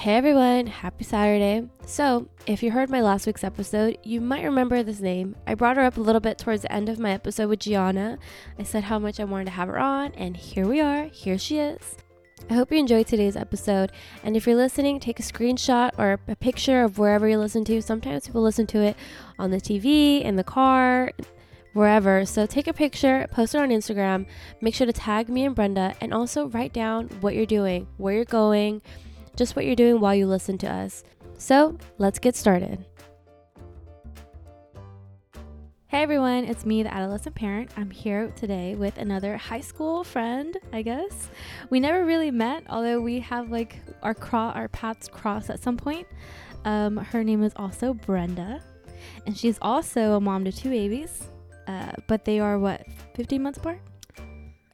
[0.00, 1.68] Hey everyone, happy Saturday.
[1.84, 5.36] So, if you heard my last week's episode, you might remember this name.
[5.46, 8.16] I brought her up a little bit towards the end of my episode with Gianna.
[8.58, 11.04] I said how much I wanted to have her on, and here we are.
[11.08, 11.98] Here she is.
[12.48, 13.92] I hope you enjoyed today's episode.
[14.24, 17.82] And if you're listening, take a screenshot or a picture of wherever you listen to.
[17.82, 18.96] Sometimes people listen to it
[19.38, 21.12] on the TV, in the car,
[21.74, 22.24] wherever.
[22.24, 24.24] So take a picture, post it on Instagram.
[24.62, 28.14] Make sure to tag me and Brenda, and also write down what you're doing, where
[28.14, 28.80] you're going,
[29.40, 31.02] just what you're doing while you listen to us.
[31.38, 32.84] So let's get started.
[35.86, 37.70] Hey everyone, it's me, the adolescent parent.
[37.74, 41.30] I'm here today with another high school friend, I guess.
[41.70, 45.78] We never really met, although we have like our cro- our paths cross at some
[45.78, 46.06] point.
[46.66, 48.62] Um, her name is also Brenda,
[49.24, 51.30] and she's also a mom to two babies.
[51.66, 52.84] Uh, but they are what
[53.14, 53.80] 15 months apart.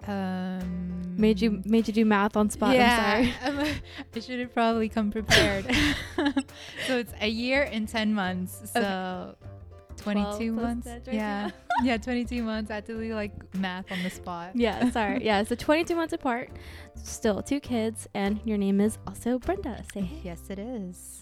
[0.08, 2.74] Um, Made you made you do math on spot.
[2.74, 3.72] Yeah, I'm sorry.
[4.14, 5.64] I should have probably come prepared.
[6.86, 8.70] so it's a year and ten months.
[8.72, 9.34] So
[10.02, 10.12] Okay.
[10.12, 10.86] 22 months.
[10.86, 11.50] right Yeah,
[11.82, 12.70] yeah, 22 months.
[12.70, 14.50] I had to do like math on the spot.
[14.54, 15.24] Yeah, sorry.
[15.24, 16.50] Yeah, so 22 months apart,
[17.02, 19.82] still two kids, and your name is also Brenda.
[19.94, 20.20] Say hey.
[20.22, 21.15] Yes, it is.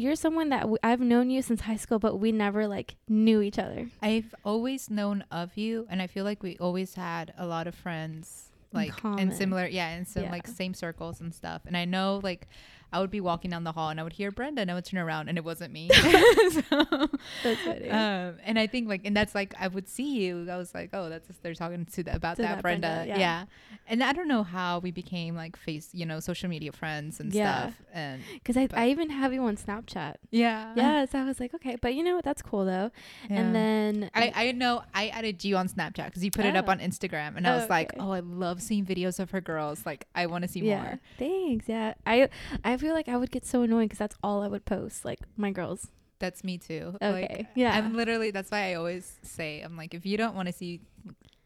[0.00, 3.40] You're someone that w- I've known you since high school, but we never like knew
[3.42, 3.88] each other.
[4.02, 7.74] I've always known of you, and I feel like we always had a lot of
[7.74, 9.32] friends, like in, common.
[9.32, 10.30] similar, yeah, in some Yeah.
[10.30, 11.62] like same circles and stuff.
[11.66, 12.48] And I know like
[12.92, 14.84] I would be walking down the hall and I would hear Brenda, and I would
[14.84, 15.88] turn around, and it wasn't me.
[15.94, 17.08] so,
[17.42, 17.90] That's funny.
[17.90, 20.48] um, and I think like, and that's like I would see you.
[20.50, 22.88] I was like, oh, that's they're talking to the, about To that, that Brenda.
[22.88, 23.18] Brenda, yeah.
[23.18, 23.44] yeah.
[23.86, 27.32] And I don't know how we became like face, you know, social media friends and
[27.32, 27.62] Yeah.
[27.62, 27.74] stuff.
[27.92, 30.16] And Because I, I even have you on Snapchat.
[30.30, 32.24] yeah, Yeah, so I was like, okay, but you know what?
[32.24, 32.90] That's cool though.
[33.28, 33.36] Yeah.
[33.40, 36.66] And then I, I know I added you on Snapchat because you put it up
[36.68, 36.72] Oh.
[36.72, 39.84] on Instagram, and I Oh, was like, oh, I love seeing videos of her girls.
[39.86, 41.00] Like, I want to see yeah, more.
[41.18, 41.68] thanks.
[41.68, 42.28] Yeah, I
[42.64, 45.20] I feel like I would get so annoying because that's all I would post, like
[45.36, 45.88] my girls.
[46.18, 46.96] That's me too.
[47.00, 47.74] Okay, Like, yeah.
[47.76, 48.30] I'm literally.
[48.30, 50.80] That's why I always say, I'm like, if you don't want to see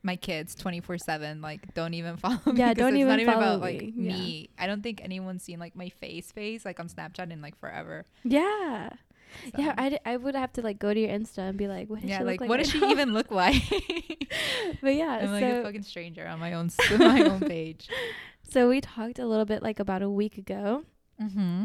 [0.02, 2.54] my kids 24 seven, like, don't even follow me.
[2.58, 4.48] Yeah, don't it's even not even follow about like me.
[4.56, 4.64] Yeah.
[4.64, 8.04] I don't think anyone's seen like my face face like on Snapchat in like forever.
[8.24, 8.90] Yeah,
[9.44, 9.50] So.
[9.62, 9.74] yeah.
[9.78, 12.00] I, d- I would have to like go to your Insta and be like, what
[12.00, 12.48] does yeah, she like, look like?
[12.50, 13.62] what right does she even look like?
[14.82, 17.88] But yeah, I'm like a fucking stranger on my own my own page.
[18.42, 20.82] so we talked a little bit like about a week ago,
[21.20, 21.64] Mm-hmm.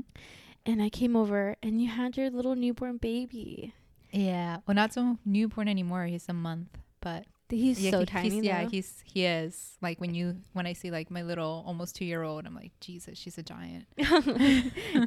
[0.66, 3.74] and I came over and you had your little newborn baby.
[4.12, 4.58] Yeah.
[4.68, 6.06] Well, not so newborn anymore.
[6.06, 6.70] He's a month,
[7.02, 8.30] but He's yeah, so he- tiny.
[8.30, 11.96] He's, yeah, he's he is like when you when I see like my little almost
[11.96, 13.86] two year old, I'm like Jesus, she's a giant.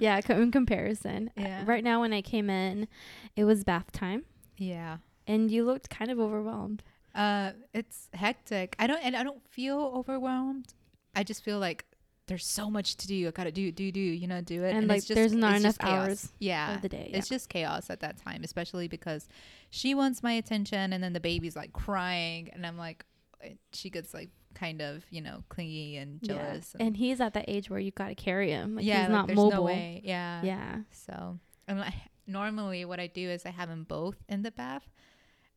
[0.00, 0.20] yeah.
[0.28, 1.62] In comparison, Uh, Yeah.
[1.66, 2.88] right now when I came in,
[3.36, 4.24] it was bath time,
[4.56, 4.96] Yeah.
[5.26, 6.82] and you looked kind of overwhelmed.
[7.14, 8.74] Uh, it's hectic.
[8.78, 10.74] I don't and I don't feel overwhelmed.
[11.14, 11.84] I just feel like
[12.26, 13.26] there's so much to do.
[13.28, 14.00] I gotta do do do.
[14.00, 14.74] You know, do it.
[14.74, 16.74] And, like, it's just, there's not it's enough hours Yeah.
[16.76, 17.10] of the day.
[17.12, 19.28] It's just chaos at that time, especially because
[19.70, 23.04] she wants my attention, and then the baby's like crying, and I'm like,
[23.72, 26.34] she gets like kind of you know clingy and yeah.
[26.34, 26.76] jealous.
[26.78, 28.76] and he's at that age where you got to carry him.
[28.76, 29.50] Like, yeah, he's like, not mobile.
[29.50, 30.00] no way.
[30.04, 30.42] Yeah.
[30.42, 30.76] Yeah.
[30.90, 31.94] So I'm like,
[32.26, 34.88] normally what I do is I have them both in the bath,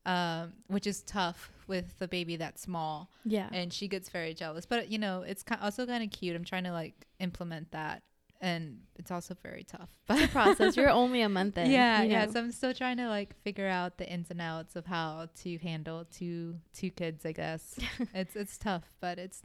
[0.05, 3.49] um, which is tough with the baby that small, Yeah.
[3.51, 4.65] and she gets very jealous.
[4.65, 6.35] But you know, it's also kind of cute.
[6.35, 8.03] I'm trying to like implement that,
[8.41, 9.89] and it's also very tough.
[10.07, 10.77] But It's a process.
[10.77, 11.69] You're only a month in.
[11.71, 12.27] yeah, you yeah.
[12.27, 15.57] So I'm still trying to like figure out the ins and outs of how to
[15.59, 17.25] handle two two kids.
[17.25, 17.79] I guess
[18.13, 19.41] it's it's tough, but it's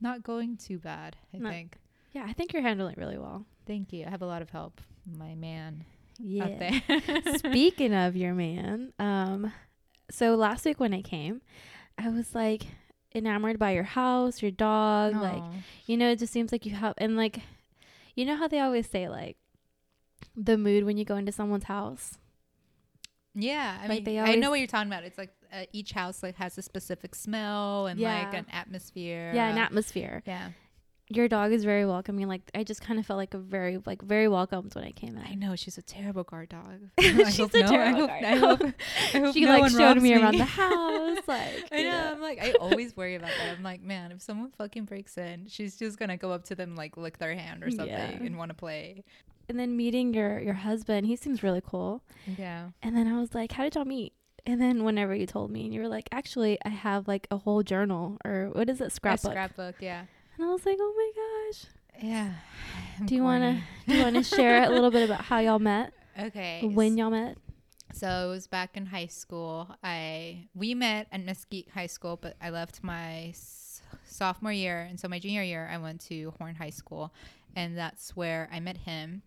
[0.00, 1.16] not going too bad.
[1.34, 1.76] I think.
[2.12, 3.44] yeah, I think you're handling it really well.
[3.66, 4.06] Thank you.
[4.06, 4.80] I have a lot of help.
[5.16, 5.84] My man
[6.18, 6.80] Yeah.
[7.36, 9.52] Speaking of your man, um,
[10.10, 11.40] so last week when I came,
[11.98, 12.66] I was like
[13.14, 15.42] enamored by your house, your dog, like
[15.86, 17.40] you know, it just seems like you have and like
[18.14, 19.36] you know how they always say like
[20.36, 22.18] the mood when you go into someone's house.
[23.34, 25.04] Yeah, I Like, mean, they I know what you're talking about.
[25.04, 29.32] It's like uh, each house like has a specific smell and like an atmosphere.
[29.34, 30.22] Yeah, an atmosphere.
[30.26, 30.50] yeah.
[31.12, 32.28] Your dog is very welcoming.
[32.28, 35.16] Like I just kind of felt like a very like very welcomed when I came
[35.16, 35.24] in.
[35.26, 36.78] I know she's a terrible guard dog.
[37.00, 38.60] She's a terrible I guard I hope,
[39.14, 42.12] I hope she no like showed robs me around the house, like I you know.
[42.12, 43.56] I'm like, I always worry about that.
[43.56, 46.76] I'm like, man, if someone fucking breaks in, she's just gonna go up to them,
[46.76, 48.10] like lick their hand or something, Yeah.
[48.22, 49.02] and want to play.
[49.48, 52.04] And then meeting your your husband, he seems really cool.
[52.38, 52.68] Yeah.
[52.84, 54.12] And then I was like, "How did y'all meet?"
[54.46, 57.36] And then whenever you told me, and you were like, "Actually, I have like a
[57.38, 59.74] whole journal or what is it, A scrapbook?" scrapbook.
[59.80, 60.04] Yeah.
[60.40, 61.66] And I was like, "Oh my gosh!"
[62.02, 62.32] Yeah.
[62.98, 65.58] I'm Do you wanna- Do you want to share a little bit about how y'all
[65.58, 66.66] met, Okay.
[66.66, 67.36] when y'all met?
[67.92, 69.76] So it was back in high school.
[69.84, 74.98] I we met at Mesquite High School, but I left my s- sophomore year, and
[74.98, 77.12] so my junior year I went to Horn High School,
[77.54, 79.20] and that's where I met him.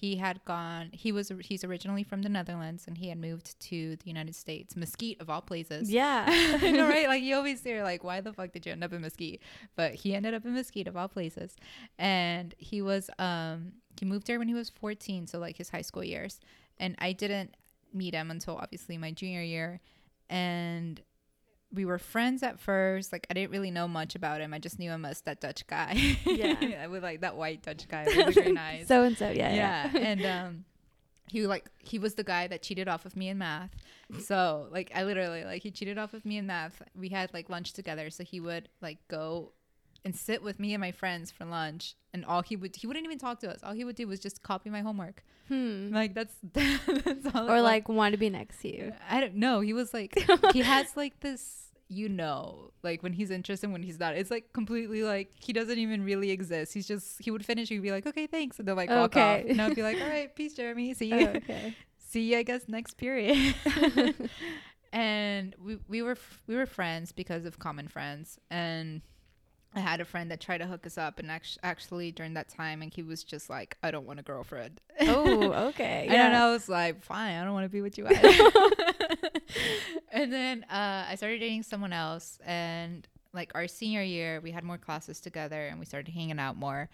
[0.00, 0.88] He had gone.
[0.92, 4.74] He was he's originally from the Netherlands, and he had moved to the United States,
[4.74, 5.90] Mesquite of all places.
[5.90, 6.24] Yeah.
[6.28, 7.06] I know, right?
[7.10, 9.42] Like you always hear, like, why the fuck did you end up in Mesquite?
[9.76, 11.54] But he ended up in Mesquite of all places,
[11.98, 15.82] and he was um he moved there when he was 14, so like his high
[15.82, 16.40] school years,
[16.78, 17.54] and I didn't
[17.92, 19.80] meet him until obviously my junior year,
[20.30, 20.98] and
[21.72, 23.12] we were friends at first.
[23.12, 24.52] Like I didn't really know much about him.
[24.52, 26.16] I just knew him as that Dutch guy.
[26.24, 26.86] Yeah.
[26.86, 28.88] with like that white Dutch guy with the green eyes.
[28.88, 29.90] So and so, yeah, yeah.
[29.92, 30.64] yeah, and um,
[31.28, 33.70] he like he was the guy that cheated off of me in math.
[34.20, 36.82] So like I literally like he cheated off of me in math.
[36.94, 39.52] We had like lunch together, so he would like go
[40.04, 43.04] and sit with me and my friends for lunch, and all he would he wouldn't
[43.04, 43.60] even talk to us.
[43.62, 45.24] All he would do was just copy my homework.
[45.48, 45.92] Hmm.
[45.92, 47.50] Like that's that's all.
[47.50, 48.92] Or like want to be next to you.
[49.10, 49.60] I don't know.
[49.60, 50.16] He was like
[50.52, 54.52] he has like this you know like when he's interested when he's not it's like
[54.52, 58.06] completely like he doesn't even really exist he's just he would finish he'd be like
[58.06, 59.20] okay thanks and then like walk Okay.
[59.20, 61.74] off and i'd be like all right peace jeremy see Oh, you okay.
[61.98, 63.36] see you i guess next period
[64.92, 69.02] and we, we were f- we were friends because of common friends and
[69.74, 72.48] i had a friend that tried to hook us up and act- actually during that
[72.48, 76.06] time and he was just like i don't want a girlfriend oh, okay.
[76.08, 78.28] and then I was like, fine, I don't want to be with you either.
[80.12, 82.38] and then uh, I started dating someone else.
[82.44, 86.56] And like our senior year, we had more classes together and we started hanging out
[86.56, 86.88] more.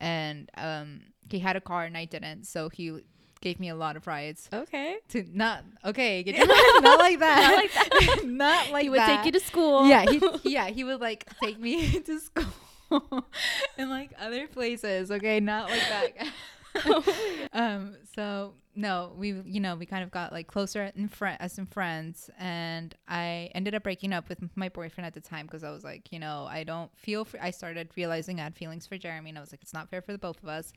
[0.00, 2.44] And um, he had a car and I didn't.
[2.44, 3.00] So he
[3.40, 4.96] gave me a lot of rides Okay.
[5.08, 7.40] to not, okay, get not like that.
[7.40, 8.20] Not like that.
[8.26, 9.16] not like he would that.
[9.22, 9.86] take you to school.
[9.86, 10.20] Yeah, he,
[10.50, 13.24] yeah, he would like take me to school
[13.78, 15.10] and like other places.
[15.10, 16.32] Okay, not like that.
[17.52, 17.96] um.
[18.14, 21.10] So no, we you know we kind of got like closer in
[21.40, 25.46] as some friends, and I ended up breaking up with my boyfriend at the time
[25.46, 27.26] because I was like, you know, I don't feel.
[27.40, 30.00] I started realizing I had feelings for Jeremy, and I was like, it's not fair
[30.02, 30.72] for the both of us.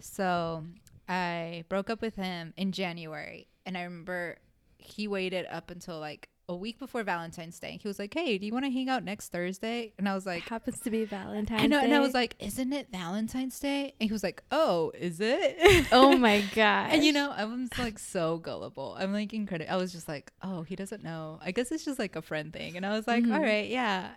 [0.00, 0.64] So
[1.08, 4.36] I broke up with him in January, and I remember
[4.78, 7.78] he waited up until like a week before Valentine's Day.
[7.80, 10.26] He was like, "Hey, do you want to hang out next Thursday?" And I was
[10.26, 11.86] like, happens to be Valentine's I know, Day.
[11.86, 15.86] and I was like, "Isn't it Valentine's Day?" And he was like, "Oh, is it?"
[15.92, 16.90] oh my god.
[16.92, 18.94] And you know, I was like so gullible.
[18.98, 19.72] I'm like incredible.
[19.72, 21.38] I was just like, "Oh, he doesn't know.
[21.42, 23.34] I guess it's just like a friend thing." And I was like, Mhm.
[23.34, 24.10] "All right, yeah."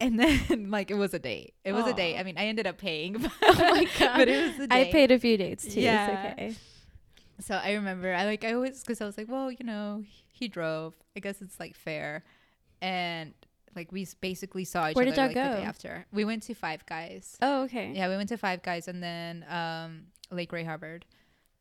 [0.00, 1.54] And then like it was a date.
[1.64, 2.18] It was a date.
[2.18, 3.14] I mean, I ended up paying.
[3.18, 4.16] But, Oh my god.
[4.16, 4.88] But it was a I date.
[4.88, 5.80] I paid a few dates too.
[5.80, 6.32] Yeah.
[6.32, 6.54] Okay.
[7.40, 10.48] So I remember I like I always because I was like, well, you know, he
[10.48, 10.94] drove.
[11.16, 12.24] I guess it's like fair,
[12.80, 13.34] and
[13.74, 15.68] like we basically saw each Where other did y'all the day go?
[15.68, 16.06] after.
[16.12, 17.36] We went to Five Guys.
[17.42, 17.92] Oh, okay.
[17.94, 21.04] Yeah, we went to Five Guys and then um Lake Ray Hubbard.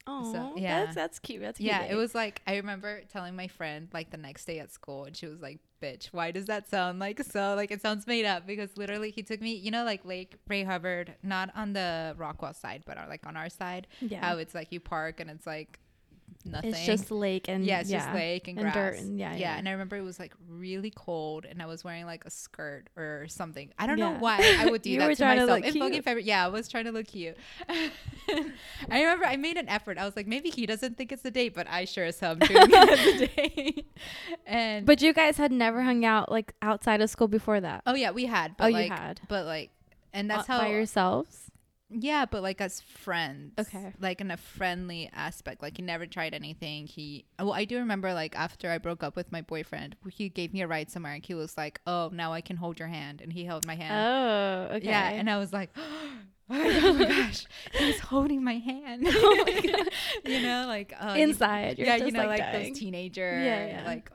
[0.05, 0.85] Oh, so, yeah.
[0.85, 1.41] That's that's cute.
[1.41, 4.59] That's cute Yeah, it was like I remember telling my friend like the next day
[4.59, 7.55] at school, and she was like, "Bitch, why does that sound like so?
[7.55, 10.63] Like it sounds made up." Because literally, he took me, you know, like Lake Ray
[10.63, 13.87] Hubbard, not on the Rockwall side, but uh, like on our side.
[13.99, 14.21] Yeah.
[14.25, 15.79] How it's like you park and it's like
[16.45, 16.71] nothing.
[16.71, 18.75] It's just lake and yeah, it's just lake and, and grass.
[18.75, 19.57] dirt and- yeah, yeah, yeah.
[19.57, 22.85] And I remember it was like really cold, and I was wearing like a skirt
[22.95, 23.71] or something.
[23.79, 25.49] I don't know why I would do You that to to myself.
[25.49, 26.01] look in fucking.
[26.01, 26.23] February.
[26.23, 27.37] Yeah, I was trying to look cute.
[27.69, 29.97] I remember I made an effort.
[29.97, 32.31] I was like, maybe he doesn't think it's a date, but I sure as hell
[32.31, 33.85] am treating it as a date.
[34.45, 37.83] and But you guys had never hung out like outside of school before that.
[37.85, 38.55] oh yeah, we had.
[38.57, 39.21] But Oh, you like, had.
[39.27, 39.71] But like,
[40.13, 41.42] and that's Uh, how by yourselves.
[41.99, 43.53] Yeah, but like as friends.
[43.59, 43.93] Okay.
[43.99, 45.61] Like in a friendly aspect.
[45.61, 46.87] Like he never tried anything.
[46.87, 50.53] He well, I do remember like after I broke up with my boyfriend, he gave
[50.53, 53.21] me a ride somewhere and he was like, Oh, now I can hold your hand
[53.21, 53.93] and he held my hand.
[54.71, 54.85] Oh, okay.
[54.87, 55.69] Yeah, and I was like,
[56.49, 59.07] oh my gosh, he's holding my hand.
[59.15, 59.89] Oh my God.
[60.25, 63.67] you know, like uh, Inside, you're yeah, just you know, like, like, those teenager, Yeah,
[63.67, 63.83] yeah.
[63.85, 64.09] like,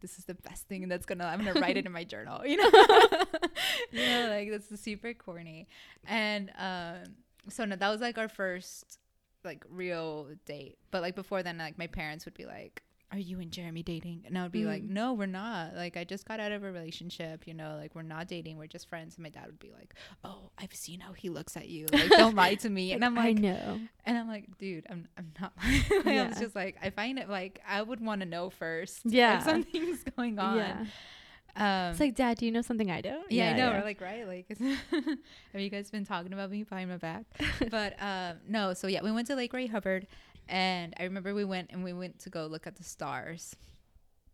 [0.00, 2.04] god, this is the best thing, and that's gonna, I'm gonna write it in my
[2.14, 2.70] journal, you know,
[3.90, 5.68] you know, like that's super corny,
[6.06, 7.14] and um,
[7.48, 8.98] so no, that was like our first
[9.44, 12.82] like real date, but like before then, like my parents would be like.
[13.12, 14.22] Are you and Jeremy dating?
[14.26, 14.90] And I would be like, Mm.
[14.90, 15.74] no, we're not.
[15.74, 18.56] Like, I just got out of a relationship, you know, like, we're not dating.
[18.56, 19.16] We're just friends.
[19.16, 21.86] And my dad would be like, oh, I've seen how he looks at you.
[21.92, 22.92] Like, don't lie to me.
[23.00, 23.80] And I'm like, I know.
[24.06, 25.52] and I'm like, dude, I'm I'm not.
[25.60, 26.28] I Yeah.
[26.28, 29.00] was just like, I find it like I would want to know first.
[29.04, 29.38] Yeah.
[29.38, 30.56] if something's going on.
[30.58, 30.84] Yeah.
[31.56, 33.28] Um, It's like, Dad, do you know something I don't?
[33.30, 33.70] yeah, I know.
[33.72, 34.24] We're like, right?
[34.24, 34.46] Like,
[35.52, 37.24] have you guys been talking about me behind my back?
[37.70, 38.72] but um, no.
[38.72, 40.06] So yeah, we went to Lake Ray Hubbard,
[40.50, 43.56] and I remember we went and we went to go look at the stars.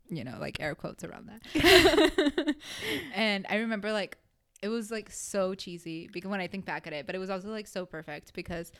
[0.08, 2.54] You know, like air quotes around that.
[3.14, 4.18] and I remember like
[4.62, 7.30] it was like so cheesy because when I think back at it, but it was
[7.30, 8.72] also like so perfect because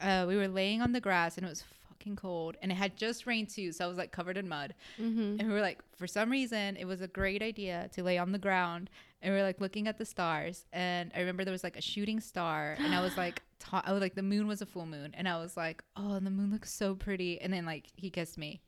[0.00, 2.96] uh, we were laying on the grass and it was fucking cold and it had
[2.96, 4.74] just rained too, so I was like covered in mud.
[5.00, 5.36] mm-hmm.
[5.38, 8.32] And we were like, for some reason, it was a great idea to lay on
[8.32, 8.90] the ground.
[9.22, 10.66] And we were like looking at the stars.
[10.72, 12.76] And I remember there was like a shooting star.
[12.78, 15.38] And I was like, ta- oh like the moon was a full moon and I
[15.38, 18.60] was like, "Oh, and the moon looks so pretty." And then like he kissed me.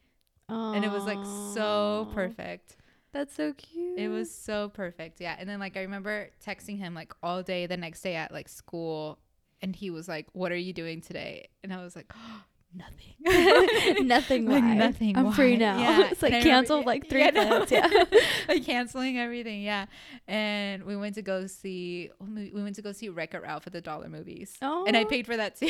[0.48, 1.22] And it was like
[1.54, 2.76] so perfect.
[3.12, 3.98] That's so cute.
[3.98, 5.20] It was so perfect.
[5.20, 5.36] Yeah.
[5.38, 8.48] And then like I remember texting him like all day the next day at like
[8.48, 9.18] school
[9.60, 12.42] and he was like, "What are you doing today?" And I was like, oh,
[12.74, 13.08] "Nothing."
[14.06, 14.46] nothing.
[14.46, 14.74] Like, why?
[14.74, 15.78] nothing, I'm free now.
[15.78, 16.06] Yeah.
[16.10, 17.66] it's like And I remember- canceled like three Yeah, no.
[17.68, 18.04] Yeah.
[18.48, 19.86] like canceling everything, yeah.
[20.28, 23.66] And we went to go see oh, we went to go see Wreck It Ralph
[23.66, 24.56] at the dollar movies.
[24.62, 24.84] Oh.
[24.86, 25.06] And I oh.
[25.06, 25.68] paid for that too.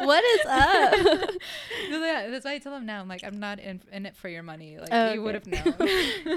[0.00, 1.30] what is up?
[1.90, 3.00] No, yeah, that's why I tell him now.
[3.00, 4.78] I'm like, I'm not in, in it for your money.
[4.78, 5.74] Like Oh, you would have known.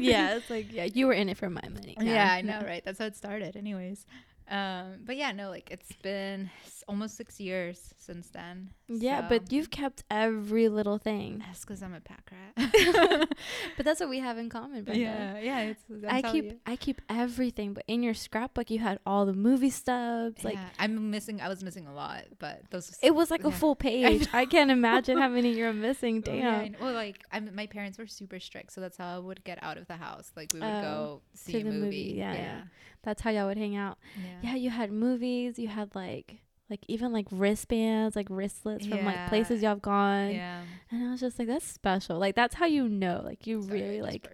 [0.02, 1.96] yeah, it's like yeah, you were in it for my money.
[2.02, 2.84] yeah, I know, right?
[2.84, 4.06] That's how it started, anyways.
[4.50, 6.50] Um, but yeah, no, like it's been
[6.88, 8.72] almost six years since then.
[8.88, 11.44] Yeah, so- but you've kept every little thing.
[11.46, 13.30] that's because I'm a pack rat.
[13.78, 15.00] But that's what we have in common, Brenda.
[15.02, 15.60] yeah, yeah.
[15.62, 16.60] It's, I keep you.
[16.66, 20.44] I keep everything, but in your scrapbook you had all the movie stubs.
[20.44, 21.40] Like yeah, I'm missing.
[21.42, 22.98] I was missing a lot, but those.
[23.02, 24.28] it was like a full page.
[24.34, 26.22] I, can't imagine how many you're missing.
[26.30, 26.38] Damn.
[26.38, 29.60] yeah, well, like I'm, my parents were super strict, so that's how I would get
[29.62, 30.32] out of the house.
[30.36, 31.80] Like we would Oh, go see a the movie.
[31.86, 31.98] movie.
[32.18, 32.62] Yeah, yeah, yeah.
[33.04, 33.98] That's how y'all would hang out.
[34.18, 34.52] yeah.
[34.52, 35.58] Yeah, you had movies.
[35.60, 36.38] You had like
[36.70, 40.32] like even like wristbands, like wristlets from like places y'all have gone.
[40.32, 40.62] Yeah.
[40.92, 42.20] And I was just like, that's special.
[42.20, 43.22] Like that's how you know.
[43.24, 44.30] Like you Sorry, really like.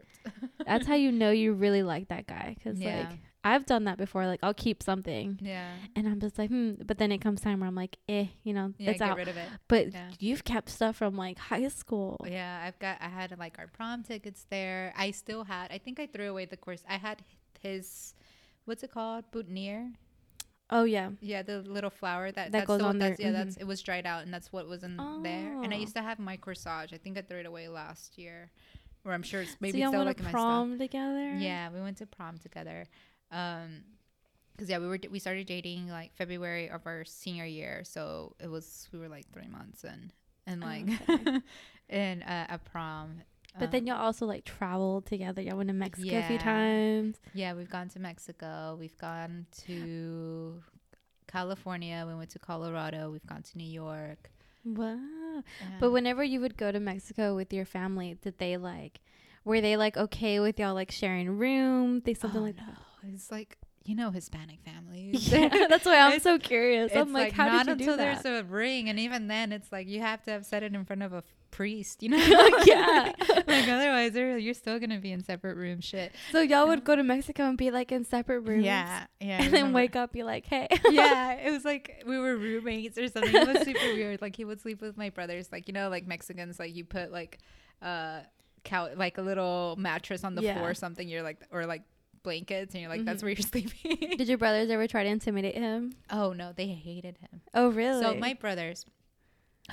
[0.65, 2.55] That's how you know you really like that guy.
[2.63, 3.07] Cause Yeah.
[3.09, 4.25] like I've done that before.
[4.25, 5.37] Like I'll keep something.
[5.41, 5.69] yeah.
[5.95, 6.71] And I'm just like, hmm.
[6.83, 9.17] But then it comes time where I'm like, eh, you know, Yeah, it's get out.
[9.17, 9.47] rid of it.
[9.67, 10.09] But Yeah.
[10.19, 12.19] you've kept stuff from like high school.
[12.27, 12.97] Yeah, I've got.
[13.01, 14.93] I had like our prom tickets there.
[14.97, 15.71] I still had.
[15.71, 16.83] I think I threw away the course.
[16.89, 17.21] I had
[17.61, 18.13] his,
[18.65, 19.25] what's it called?
[19.31, 19.91] Boutonniere.
[20.69, 21.11] Oh yeah.
[21.21, 23.61] Yeah, the little flower that That that's goes the, on there, That's, yeah, that's mhm.
[23.61, 25.57] it was dried out, and that's what was in there.
[25.63, 25.79] And I Oh.
[25.79, 26.91] used to have my corsage.
[26.93, 28.49] I think I threw it away last year,
[29.05, 30.41] or I'm sure it's maybe so still like to in my stuff.
[30.41, 31.33] prom together.
[31.35, 32.85] Yeah, we went to prom together.
[33.31, 33.83] Um,
[34.53, 38.47] because yeah, we were we started dating like February of our senior year, so it
[38.49, 40.11] was we were like three months in,
[40.47, 41.41] and Oh, like okay.
[41.89, 43.21] in uh, a prom.
[43.57, 45.41] But then Um, y'all also like traveled together.
[45.41, 47.19] Y'all went to Mexico a few times.
[47.33, 50.61] yeah, we've gone to Mexico, we've gone to
[51.27, 54.29] California, we went to Colorado, we've gone to New York.
[54.63, 54.97] Wow.
[55.61, 55.67] Yeah.
[55.79, 58.99] But whenever you would go to Mexico with your family, did they like
[59.43, 62.01] were they like okay with y'all like sharing room?
[62.03, 65.31] They something Oh, like no, it's like you know Hispanic families.
[65.31, 66.91] Yeah, that's why I'm It's- so curious.
[66.95, 68.23] I'm like, how not did you until do that?
[68.23, 70.83] there's a ring, and even then, it's like you have to have said it in
[70.85, 71.23] front of a
[71.55, 72.17] priest, you know?
[72.17, 73.13] like, Yeah.
[73.47, 75.85] like otherwise, you're still gonna be in separate rooms.
[75.85, 76.11] Shit.
[76.31, 78.65] So y'all would go to Mexico and be like in separate rooms.
[78.65, 79.41] Yeah, yeah.
[79.41, 80.67] And then wake up, be like, hey.
[80.89, 83.33] yeah, it was like we were roommates or something.
[83.33, 84.21] It was super weird.
[84.21, 85.49] Like he would sleep with my brothers.
[85.51, 87.39] Like you know, like Mexicans, like you put like
[87.81, 88.19] uh
[88.63, 90.55] cow like a little mattress on the Yeah.
[90.57, 91.07] floor or something.
[91.07, 91.83] You're like or like
[92.23, 93.25] blankets, and you're like that's Mhm.
[93.25, 94.17] where you're sleeping.
[94.17, 95.93] Did your brothers ever try to intimidate him?
[96.11, 97.41] oh no, they hated him.
[97.53, 98.01] Oh, really?
[98.01, 98.85] So my brothers,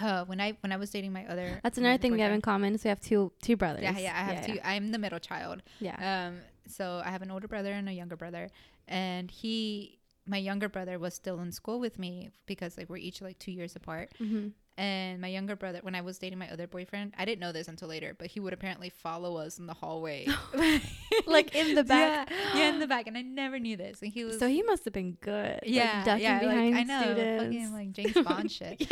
[0.01, 2.41] uh, when I when I was dating my other That's another thing we have in
[2.41, 2.79] common.
[2.79, 3.83] So we have two two brothers.
[3.83, 4.59] Yeah, yeah, I have two.
[4.65, 5.63] I'm the middle child.
[5.81, 5.97] Yeah.
[5.99, 6.27] yeah.
[6.29, 8.49] Um, so I have an older brother and a younger brother,
[8.89, 13.21] and he, my younger brother, was still in school with me because like we're each
[13.21, 14.13] like two years apart.
[14.19, 17.53] hmm And my younger brother, when I was dating my other boyfriend, I didn't know
[17.53, 20.27] this until later, but he would apparently follow us in the hallway,
[21.27, 22.31] Like in the back.
[22.31, 24.01] Yeah, yeah, in the back, and I never knew this.
[24.01, 25.61] And he was So he must have been good.
[25.63, 27.43] like, yeah, ducking yeah, behind like, I know, students.
[27.45, 28.91] fucking like James Bond shit.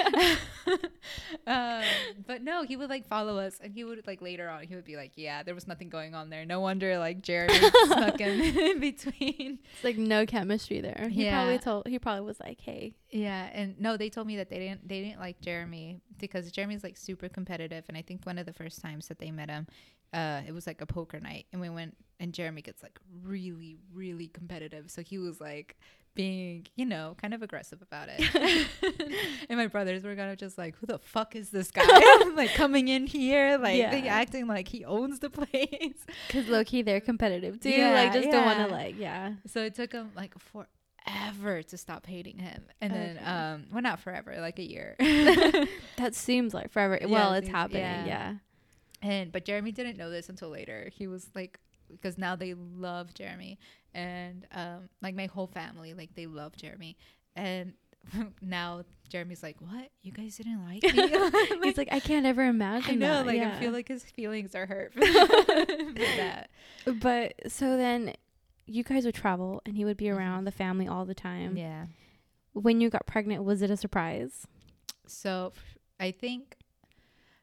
[1.47, 1.83] Um,
[2.27, 4.85] but no, he would like follow us, and he would like later on, he would
[4.85, 6.45] be like, "Yeah, there was nothing going on there.
[6.45, 11.09] No wonder like Jeremy snuck in, in between." It's like no chemistry there.
[11.11, 11.87] He probably told.
[11.89, 15.01] He probably was like, "Hey, Yeah, and no, they told me that they didn't they
[15.03, 15.41] didn't like
[15.71, 19.19] Jeremy because Jeremy's like super competitive, and I think one of the first times that
[19.19, 19.67] they met him,
[20.13, 23.77] uh, it was like a poker night, and we went, and Jeremy gets like really
[23.95, 25.77] really competitive, so he was like
[26.17, 29.15] being you know kind of aggressive about it,
[29.49, 31.85] and my brothers were kind of just like, who the fuck is this guy
[32.35, 33.95] like coming in here like Yeah.
[34.09, 36.05] acting like he owns the place.
[36.27, 37.71] because low key they're competitive too.
[37.71, 40.69] Yeah, like just don't want to like yeah." So it took him like forever
[41.07, 43.25] to stop hating him, and then Okay.
[43.27, 44.97] um, well not forever, like a year.
[45.97, 46.99] That seems like forever.
[47.01, 47.83] Yeah, well, it it's seems- happening.
[47.83, 48.07] yeah.
[48.07, 48.35] Yeah.
[49.03, 50.91] And but Jeremy didn't know this until later.
[50.93, 51.59] He was like
[51.91, 53.59] because now they love Jeremy
[53.95, 56.97] and um like my whole family like they love Jeremy
[57.35, 57.73] and
[58.43, 59.91] now Jeremy's like, "What?
[60.03, 62.93] You guys didn't like me?" He's like, I can't ever imagine.
[62.93, 63.27] I know, that.
[63.27, 63.55] like yeah.
[63.57, 66.49] I feel like his feelings are hurt for that.
[67.01, 68.15] But so then,
[68.71, 70.17] you guys would travel, and he would be Mhm.
[70.17, 71.57] around the family all the time.
[71.57, 71.87] Yeah.
[72.53, 74.47] When you got pregnant, was it a surprise?
[75.07, 76.57] So f- I think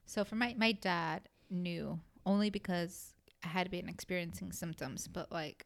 [0.05, 5.65] so for my my dad knew only because I had been experiencing symptoms, but like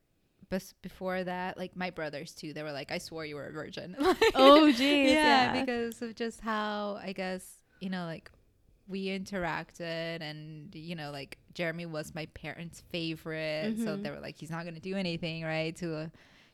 [0.49, 3.51] but before that, like my brothers too, they were like, "I swore you were a
[3.53, 3.95] virgin."
[4.35, 5.61] Oh, geez, yeah, yeah.
[5.61, 8.29] because of just how I guess you know, like
[8.91, 14.03] we interacted, and you know, like Jeremy was my parents' favorite, so Mhm.
[14.03, 16.07] they were like, "He's not gonna do anything, right?" To, uh,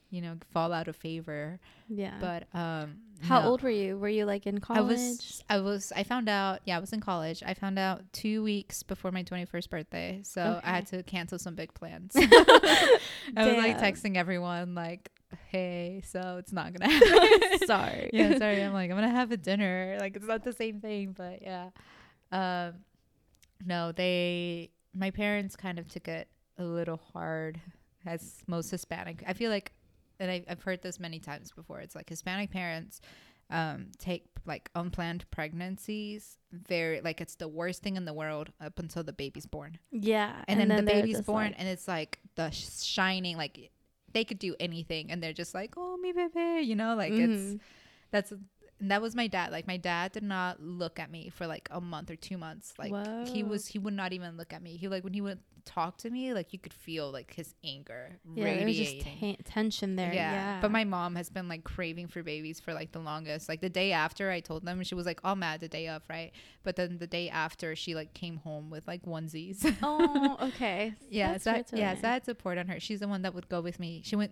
[0.09, 1.59] you know, fall out of favor.
[1.89, 2.17] Yeah.
[2.21, 3.49] But um, How no.
[3.49, 3.97] old were you?
[3.97, 4.79] Were you like in college?
[4.79, 8.03] I was I was I found out yeah I was in college I found out
[8.13, 12.99] two weeks before my 21st birthday so I had to cancel some big plans I
[13.35, 15.09] was like texting everyone like
[15.49, 18.09] hey so it's not gonna happen Sorry.
[18.13, 21.13] yeah sorry I'm like I'm gonna have a dinner like it's not the same thing
[21.17, 21.69] but yeah
[22.31, 22.73] um
[23.65, 27.59] no they my parents kind of took it a little hard
[28.05, 29.71] as most Hispanic I feel like
[30.19, 33.01] and I, I've heard this many times before it's like Hispanic parents
[33.49, 38.77] um, take like unplanned pregnancies very like it's the worst thing in the world up
[38.79, 40.33] until the baby's born Yeah.
[40.49, 43.71] and, then, the baby's born like- and it's like the shining like
[44.13, 47.41] they could do anything and they're just like oh me baby you know like it's
[47.53, 47.59] Mhm.
[48.11, 48.33] that's
[48.79, 51.67] and that was my dad like my dad did not look at me for like
[51.71, 52.91] a month or two months like
[53.27, 55.97] he was he would not even look at me he like when he would talk
[55.97, 59.95] to me like you could feel like his anger yeah, there was just ta- tension
[59.95, 60.13] there.
[60.13, 60.59] Yeah.
[60.61, 63.49] but my mom has been like craving for babies for like the longest.
[63.49, 66.03] Like the day after I told them, she was like all mad the day of,
[66.09, 66.31] right?
[66.63, 69.75] But then the day after, she like came home with like onesies.
[69.83, 70.93] oh, okay.
[71.09, 72.01] yeah, That's so really yeah, nice.
[72.01, 72.79] so I had support on her.
[72.79, 74.01] She's the one that would go with me.
[74.05, 74.31] She went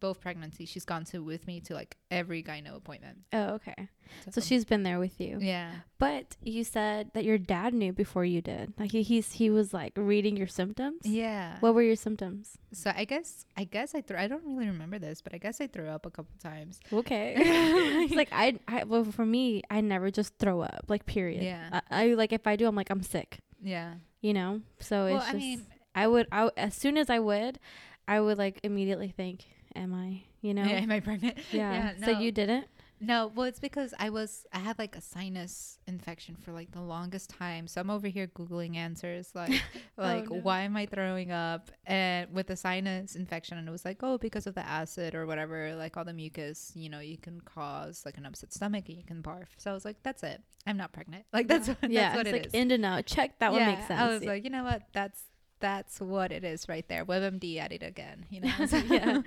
[0.00, 0.68] both pregnancies.
[0.68, 3.18] She's gone to with me to like every gyno appointment.
[3.32, 3.88] Oh, okay.
[4.30, 5.38] So she's been there with you.
[5.40, 5.72] yeah.
[5.98, 8.74] But you said that your dad knew before you did.
[8.78, 11.00] Like he, he's he was like reading your symptoms.
[11.04, 11.56] Yeah.
[11.60, 12.58] What were your symptoms?
[12.72, 14.16] so I guess I guess I threw.
[14.18, 16.78] I don't really remember this, but I guess I threw up a couple times.
[16.92, 17.34] Okay.
[17.38, 20.84] it's like I, I well for me, I never just throw up.
[20.88, 21.42] Like period.
[21.42, 21.80] Yeah.
[21.90, 23.38] I, I like if I do, I'm like I'm sick.
[23.62, 23.94] Yeah.
[24.20, 24.60] You know.
[24.80, 27.58] So Well, it's I just mean- I would I as soon as I would,
[28.06, 30.22] I would like immediately think, am I?
[30.40, 30.64] You know.
[30.64, 30.80] Yeah.
[30.80, 31.38] Am I pregnant?
[31.52, 31.92] Yeah.
[31.98, 32.06] no.
[32.06, 32.66] So you didn't.
[32.98, 36.80] No, well, it's because I was I had like a sinus infection for like the
[36.80, 37.66] longest time.
[37.66, 39.50] So I'm over here googling answers like
[39.98, 40.38] oh, like no.
[40.38, 44.16] why am I throwing up and with the sinus infection and it was like oh
[44.16, 48.02] because of the acid or whatever like all the mucus you know you can cause
[48.06, 49.48] like an upset stomach and you can barf.
[49.58, 50.40] So I was like that's it.
[50.66, 51.24] I'm not pregnant.
[51.34, 52.14] Like that's what, yeah.
[52.14, 52.54] that's what it's it like is.
[52.54, 53.04] in and out.
[53.04, 54.00] Check that one Yeah, makes sense.
[54.00, 55.22] I was like you know what that's
[55.60, 57.04] that's what it is right there.
[57.04, 58.26] WebMD at it again.
[58.30, 58.52] You know.
[58.58, 59.22] Yeah.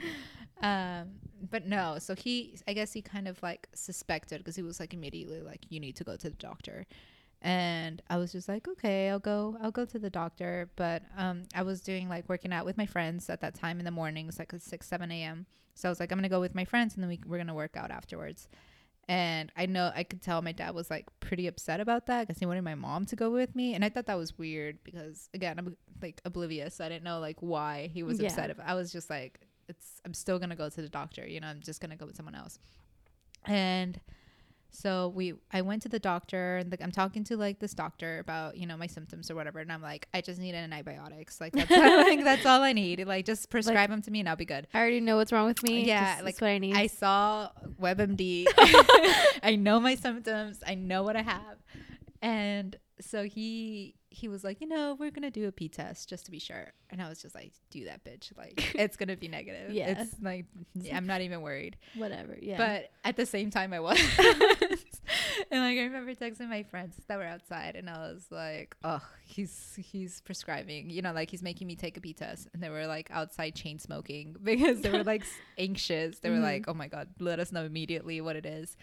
[0.62, 1.10] Um
[1.50, 4.94] but no so he i guess he kind of like suspected because he was like
[4.94, 6.86] immediately like you need to go to the doctor.
[7.42, 10.70] And i was just like okay i'll go i'll go to the doctor.
[10.76, 13.86] But um i was doing like working out with my friends at that time in
[13.86, 15.46] the mornings like at 6 7 a.m
[15.76, 17.54] so i was like i'm gonna go with my friends and then we, we're gonna
[17.54, 18.50] work out afterwards.
[19.08, 22.40] And i know i could tell my dad was like pretty upset about that because
[22.40, 23.74] he wanted my mom to go with me.
[23.74, 26.82] And i thought that was weird because again i'm like oblivious.
[26.82, 28.28] I didn't know like why he was Yeah.
[28.28, 29.40] upset i was just like
[29.70, 32.16] it's i'm still gonna go to the doctor you know i'm just gonna go with
[32.16, 32.60] someone else
[33.46, 34.00] and
[34.72, 38.20] so we i went to the doctor and the, i'm talking to like this doctor
[38.20, 41.40] about you know my symptoms or whatever and i'm like i just need an antibiotics
[41.42, 41.72] like that's,
[42.08, 44.68] like, that's all i need like just prescribe them to me and i'll be good
[44.74, 45.84] I already know what's wrong with me.
[45.84, 46.76] Yeah, Just- like, that's what I need.
[46.76, 47.50] I saw
[47.82, 48.46] WebMD.
[49.44, 50.60] I know my symptoms.
[50.66, 51.58] I know what I have.
[52.22, 56.26] And so he he was like, you know, we're gonna do a P test just
[56.26, 56.74] to be sure.
[56.90, 58.36] And I was just like, do that, bitch.
[58.38, 59.72] Like it's gonna be negative.
[59.72, 60.02] Yeah.
[60.02, 60.46] It's like
[60.92, 61.78] I'm not even worried.
[61.96, 62.38] Whatever.
[62.42, 62.58] Yeah.
[62.58, 64.00] But at the same time I was.
[65.52, 69.02] and like I remember texting my friends that were outside and I was like, Oh,
[69.24, 72.48] he's he's prescribing, you know, like he's making me take a P test.
[72.54, 75.24] And they were like outside chain smoking because they were like
[75.58, 76.20] anxious.
[76.20, 76.42] They were Mhm.
[76.44, 78.76] like, Oh my god, let us know immediately what it is.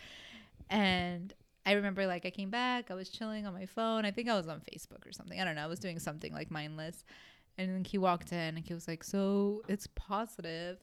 [0.71, 1.35] And
[1.67, 4.05] I remember like I came back, I was chilling on my phone.
[4.07, 5.39] I think I was on Facebook or something.
[5.41, 5.65] I don't know.
[5.65, 7.05] I was doing something like mindless.
[7.59, 10.79] And then he walked in and he was like, So it's positive.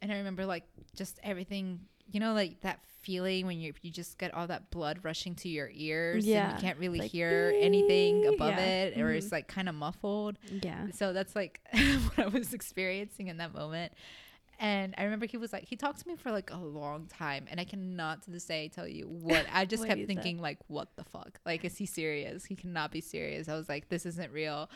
[0.00, 1.80] And I remember like just everything,
[2.12, 5.48] you know, like that feeling when you you just get all that blood rushing to
[5.48, 6.54] your ears and Yeah.
[6.54, 8.64] you can't really Like, hear anything above Yeah.
[8.66, 9.16] it or Mhm.
[9.18, 10.38] it's like kind of muffled.
[10.62, 10.86] yeah.
[10.92, 13.92] So that's like what I was experiencing in that moment.
[14.60, 17.46] And I remember he was like, he talked to me for like a long time,
[17.50, 19.46] and I cannot to this day tell you what.
[19.52, 20.06] I just What kept said.
[20.06, 21.40] thinking, like, what the fuck?
[21.44, 22.44] Like, is he serious?
[22.44, 23.48] He cannot be serious.
[23.48, 24.70] I was like, this isn't real.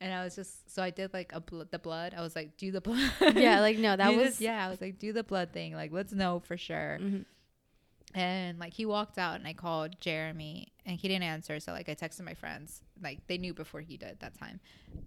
[0.00, 2.14] And I was just, so I did like a bl- the blood.
[2.16, 3.10] I was like, do the blood.
[3.34, 3.60] yeah.
[3.60, 4.64] Like no, that was yeah.
[4.66, 5.74] I was like, do the blood thing.
[5.74, 6.98] Like, let's know for sure.
[7.00, 7.24] mhm.
[8.14, 11.58] And like he walked out and I called Jeremy and he didn't answer.
[11.58, 12.82] So like I texted my friends.
[13.02, 14.60] Like they knew before he did that time.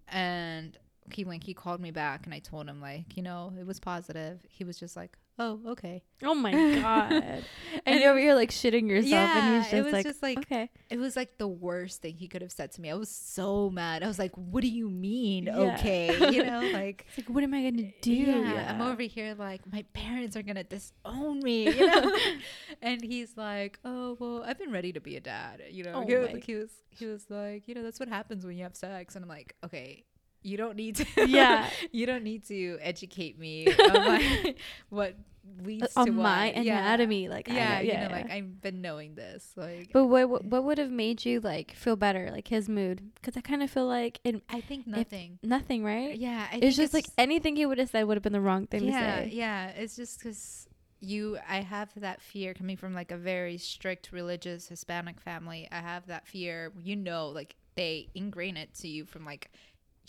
[0.09, 0.77] And
[1.13, 3.79] he when he called me back and I told him like, you know, it was
[3.79, 4.41] positive.
[4.49, 6.03] He was just like, oh, okay.
[6.23, 7.11] Oh my god!
[7.11, 7.45] and,
[7.85, 10.23] and you're over here like shitting yourself, yeah, and he's just it was like, just
[10.23, 12.89] like okay, it was like the worst thing he could have said to me.
[12.89, 14.03] I was so mad.
[14.03, 15.75] I was like, "What do you mean, Yeah.
[15.79, 18.11] okay?" You know, like it's like, what am I gonna do?
[18.13, 22.17] Yeah, I'm over here like my parents are gonna disown me, you know.
[22.81, 26.01] and he's like, "Oh well, I've been ready to be a dad." You know, Oh
[26.01, 28.63] he, was, my- he was he was like, "You know, that's what happens when you
[28.63, 30.03] have sex." And I'm like, "Okay."
[30.47, 31.27] You don't need to.
[31.27, 31.69] Yeah.
[31.91, 34.55] you don't need to educate me on my,
[34.89, 35.15] what
[35.61, 36.63] leads to on my what.
[36.63, 36.79] Yeah.
[36.79, 38.31] anatomy, like I yeah, know, you yeah, know, like.
[38.31, 39.51] I've been knowing this.
[39.57, 40.61] Like, But what what, what eh.
[40.61, 43.11] would have made you like feel better, like his mood?
[43.15, 45.39] Because I kind of feel like it I think nothing.
[45.43, 46.15] nothing, right?
[46.15, 48.67] yeah, I it's just like anything he would have said would have been the wrong
[48.67, 49.35] thing yeah, to say.
[49.35, 54.11] Yeah, it's just because you, I have that fear coming from like a very strict
[54.13, 55.67] religious Hispanic family.
[55.71, 56.71] I have that fear.
[56.81, 59.51] You know, like they ingrain it to you from like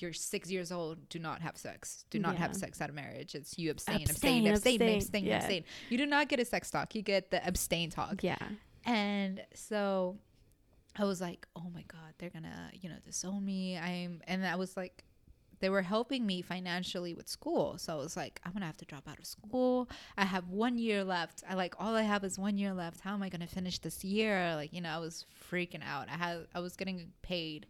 [0.02, 1.08] you're six years old.
[1.08, 2.04] Do not have sex.
[2.10, 3.34] Do not have sex out of marriage.
[3.34, 4.96] It's you abstain, Abstain, abstain, abstain, abstain.
[4.96, 5.36] abstain, Yeah.
[5.38, 5.64] abstain.
[5.90, 6.94] You do not get a sex talk.
[6.94, 8.22] You get the abstain talk.
[8.22, 8.38] Yeah.
[8.84, 10.16] And so
[10.96, 13.76] I was like, oh my God, they're gonna, you know, disown me.
[13.78, 15.04] I'm, and I was like,
[15.60, 17.78] they were helping me financially with school.
[17.78, 19.88] So I was like, I'm gonna have to drop out of school.
[20.16, 21.42] I have one year left.
[21.48, 23.00] I like, all I have is one year left.
[23.00, 24.54] How am I gonna finish this year?
[24.54, 26.08] Like, you know, I was freaking out.
[26.08, 27.66] I had, I was getting paid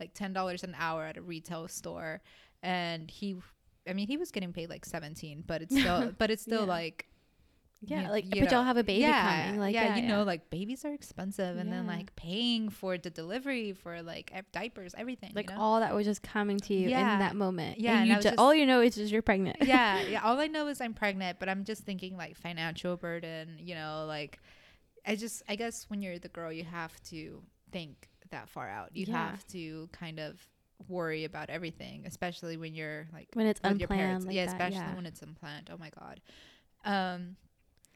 [0.00, 2.20] like $10 an hour at a retail store.
[2.62, 3.36] And he,
[3.88, 6.66] I mean, he was getting paid like 17, but it's still, but it's still Yeah.
[6.66, 7.06] like,
[7.80, 9.60] Yeah, you- like you but know, y'all have a baby yeah, coming.
[9.60, 13.08] Like yeah, yeah, you know, like babies are expensive, and then like paying for the
[13.10, 15.30] delivery for like diapers, everything.
[15.34, 15.62] like you know?
[15.62, 17.78] all that was just coming to you in that moment.
[17.78, 19.58] Yeah, and you ju- just- all you know is just you're pregnant.
[19.62, 20.22] yeah, yeah.
[20.24, 23.58] All I know is I'm pregnant, but I'm just thinking like financial burden.
[23.60, 24.40] You know, like
[25.06, 28.90] I just, I guess when you're the girl, you have to think that far out.
[28.94, 29.30] You Yeah.
[29.30, 30.38] have to kind of
[30.88, 34.26] worry about everything, especially when you're like when it's with your unplanned, parents.
[34.26, 34.94] like yeah, that, especially yeah.
[34.94, 35.70] when it's unplanned.
[35.72, 36.20] Oh my god.
[36.84, 37.36] Um,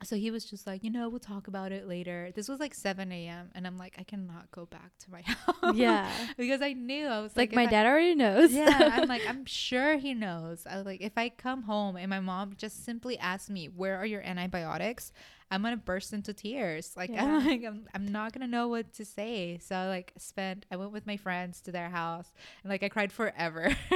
[0.05, 2.33] so he was just like, you know, we'll talk about it later.
[2.35, 3.51] This was like 7 a.m.
[3.55, 5.77] and I'm like, I cannot go back to my house.
[5.77, 6.11] Yeah.
[6.37, 8.53] because I knew I was like like, my if I- dad already knows.
[8.53, 10.67] yeah, I'm like, I'm sure he knows.
[10.69, 13.97] I was like, if I come home and my mom just simply asks me, "Where
[13.97, 15.13] are your antibiotics?"
[15.53, 16.95] I'm gonna burst into tears.
[16.97, 17.25] Like, Yeah.
[17.25, 19.59] I'm like, I'm, I'm not gonna know what to say.
[19.63, 20.67] So I like spent.
[20.73, 22.33] I went with my friends to their house,
[22.65, 23.69] and like I cried forever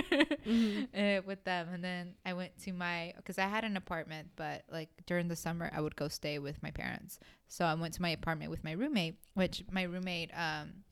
[0.46, 0.88] Mhm.
[0.94, 1.68] uh, with them.
[1.72, 5.36] And then I went to my because I had an apartment, but like during the
[5.36, 7.18] summer I would go stay with my parents.
[7.48, 10.84] So I went to my apartment with my roommate, which my roommate um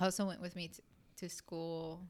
[0.00, 0.82] also went with me to,
[1.16, 2.00] to school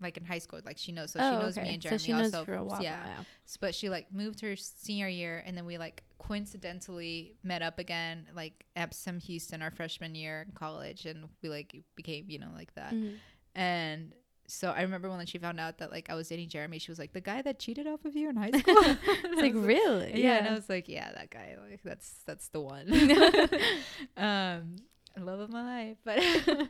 [0.00, 1.66] like in high school like she knows so she Oh, knows okay.
[1.68, 2.82] me and so Jeremy she knows also for a while.
[2.82, 3.20] yeah Yeah.
[3.46, 7.78] S- but she like moved her senior year and then we like coincidentally met up
[7.78, 12.38] again like at Sam Houston our freshman year in college and we like became you
[12.38, 13.16] know like that Mhm.
[13.54, 14.14] and
[14.48, 16.98] so I remember when she found out that like I was dating Jeremy she was
[16.98, 18.76] like the guy that cheated off of you in high school
[19.24, 20.22] It's like really.
[20.22, 22.86] yeah, and I was like yeah that guy like that's that's the one
[24.16, 24.76] um
[25.18, 26.68] love of my life but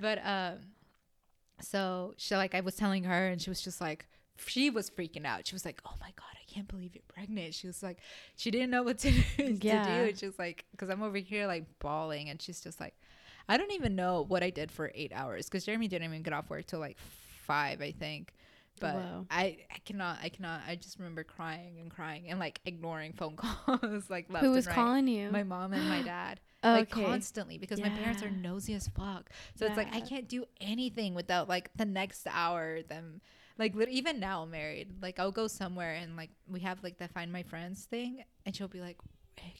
[0.00, 0.58] but um
[1.60, 4.06] so she like I was telling her and she was just like
[4.46, 5.46] she was freaking out.
[5.46, 7.98] She was like, "Oh my god, can't believe you're pregnant." She was like,
[8.36, 9.82] she didn't know what to, to Yeah.
[9.82, 10.08] do.
[10.08, 12.94] And she was like, because I'm over here like bawling, and she's just like,
[13.48, 16.32] I don't even know what I did for eight hours because Jeremy didn't even get
[16.32, 16.98] off work till like
[17.46, 18.32] five, I think.
[18.80, 18.96] But.
[19.30, 20.60] I, I cannot, I cannot.
[20.68, 24.66] I just remember crying and crying and like ignoring phone calls, like left Who was
[24.66, 24.74] right.
[24.74, 25.30] calling you?
[25.30, 29.30] My mom and my dad like constantly because my parents are nosy as fuck.
[29.54, 33.20] So it's like I can't do anything without like the next hour them
[33.58, 35.02] like even now married.
[35.02, 38.54] Like I'll go somewhere and like we have like the find my friends thing and
[38.54, 38.98] she'll be like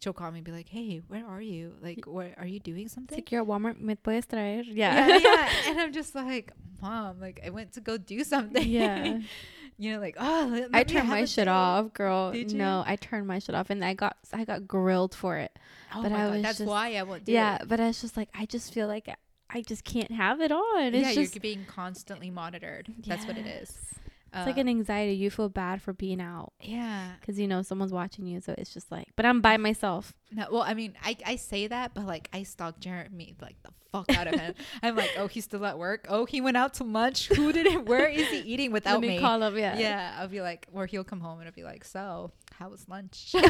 [0.03, 1.75] she'll call me and be like, "Hey, where are you?
[1.83, 3.81] Like where are you doing It's something?" like you're at Walmart.
[3.81, 4.65] ¿Me puedes traer?
[4.67, 5.19] yeah, Yeah.
[5.19, 5.49] yeah.
[5.69, 9.19] And I'm just like, "Mom, like I went to go do something." Yeah.
[9.79, 12.33] you know, like, "Oh, let, I let turned my shit day." off, girl.
[12.33, 12.85] No.
[12.87, 15.53] I turned my shit off, and I got I got grilled for it.
[15.95, 17.69] Oh But my I God, that's just- why I won't do yeah, it.
[17.69, 19.09] but I was just like, I just feel like
[19.51, 20.95] I just can't have it on.
[20.95, 22.93] It's yeah, just you're being constantly monitored.
[23.07, 23.71] That's what it is.
[23.71, 24.01] Yes.
[24.35, 25.15] It's like an um, anxiety.
[25.15, 27.13] You feel bad for being out yeah.
[27.21, 28.41] because you know someone's watching you.
[28.41, 30.13] So it's just like, but I'm by myself.
[30.31, 33.71] No, well, I mean, I, I say that, but like I stalk Jeremy like the
[33.93, 34.55] fuck out of him.
[34.83, 36.07] I'm like, oh, he's still at work.
[36.11, 37.29] Oh, he went out to lunch.
[37.29, 37.87] Who did it?
[37.87, 39.21] Where is he eating without Let me, me?
[39.21, 39.57] call him.
[39.57, 39.79] Yeah.
[39.79, 42.89] yeah, I'll be like, or he'll come home and I'll be like, so how was
[42.89, 43.33] lunch?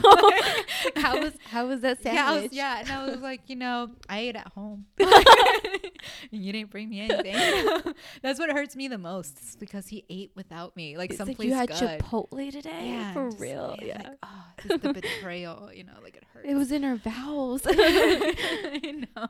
[0.96, 2.14] how was how was that sandwich?
[2.14, 4.86] yeah, I was, yeah, and I was like, you know, I ate at home.
[4.98, 5.10] and
[6.30, 7.94] you didn't bring me anything.
[8.22, 11.26] That's what hurts me the most is because he ate without me, like It's like
[11.28, 12.00] someplace you had good.
[12.00, 12.88] Chipotle today.
[12.90, 13.76] yeah, for just- real.
[13.80, 13.96] Yeah.
[14.02, 15.70] Like, oh, this is the betrayal.
[15.72, 16.46] You know, like it hurts.
[16.48, 17.62] it was in her vows.
[17.66, 19.28] I know.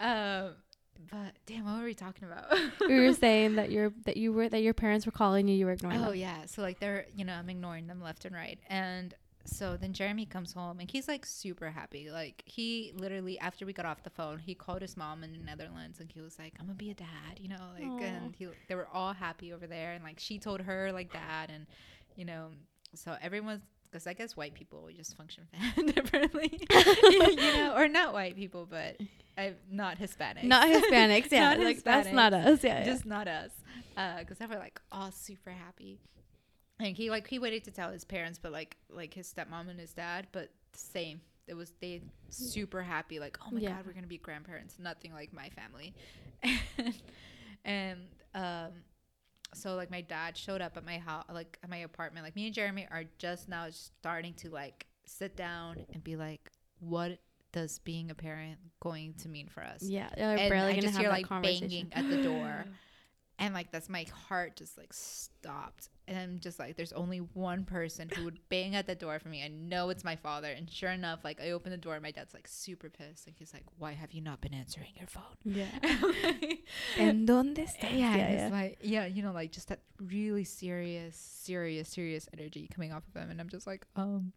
[0.00, 0.54] Um,
[1.10, 2.52] but damn, what were we talking about?
[2.80, 5.54] we were saying that your that you were that your parents were calling you.
[5.56, 6.06] You were ignoring them.
[6.06, 6.20] oh them.
[6.20, 9.92] yeah, so like they're you know I'm ignoring them left and right, and so then
[9.92, 12.10] Jeremy comes home and he's like super happy.
[12.10, 15.38] Like he literally after we got off the phone, he called his mom in the
[15.38, 17.98] Netherlands and he was like, "I'm gonna be a dad," you know, like Aw.
[17.98, 21.50] and he they were all happy over there and like she told her like dad
[21.52, 21.66] and
[22.16, 22.48] you know
[22.94, 25.44] so everyone's because I guess white people we just function
[25.94, 28.96] differently, you know, or not white people, but
[29.38, 31.54] I not Hispanic, Not Hispanics, yeah.
[31.54, 32.80] Not like that's not us, yeah.
[32.80, 32.84] yeah.
[32.84, 33.52] just not us
[34.18, 35.98] because they were like all super happy
[36.80, 39.80] and he like he waited to tell his parents but like like his stepmom and
[39.80, 43.70] his dad but same it was they super happy like oh my Yeah.
[43.70, 45.94] god we're gonna be grandparents nothing like my family
[47.64, 47.98] and
[48.34, 48.68] um
[49.54, 52.46] so like my dad showed up at my house like at my apartment like me
[52.46, 57.18] and jeremy are just now starting to like sit down and be like what
[57.52, 60.98] does being a parent going to mean for us yeah, they're and barely I just
[60.98, 62.64] hear like banging at the door,
[63.38, 67.64] and like that's my heart just like stopped, and I'm just like, there's only one
[67.64, 69.44] person who would bang at the door for me.
[69.44, 72.10] I know it's my father, and sure enough, like I open the door, and my
[72.10, 75.22] dad's like super pissed, and he's like, "Why have you not been answering your phone?"
[75.44, 75.66] Yeah.
[76.98, 77.82] and dónde estás?
[77.82, 78.44] yeah, yeah, yeah.
[78.46, 83.02] it's like yeah, you know, like just that really serious, serious, serious energy coming off
[83.08, 84.32] of him, and I'm just like, um,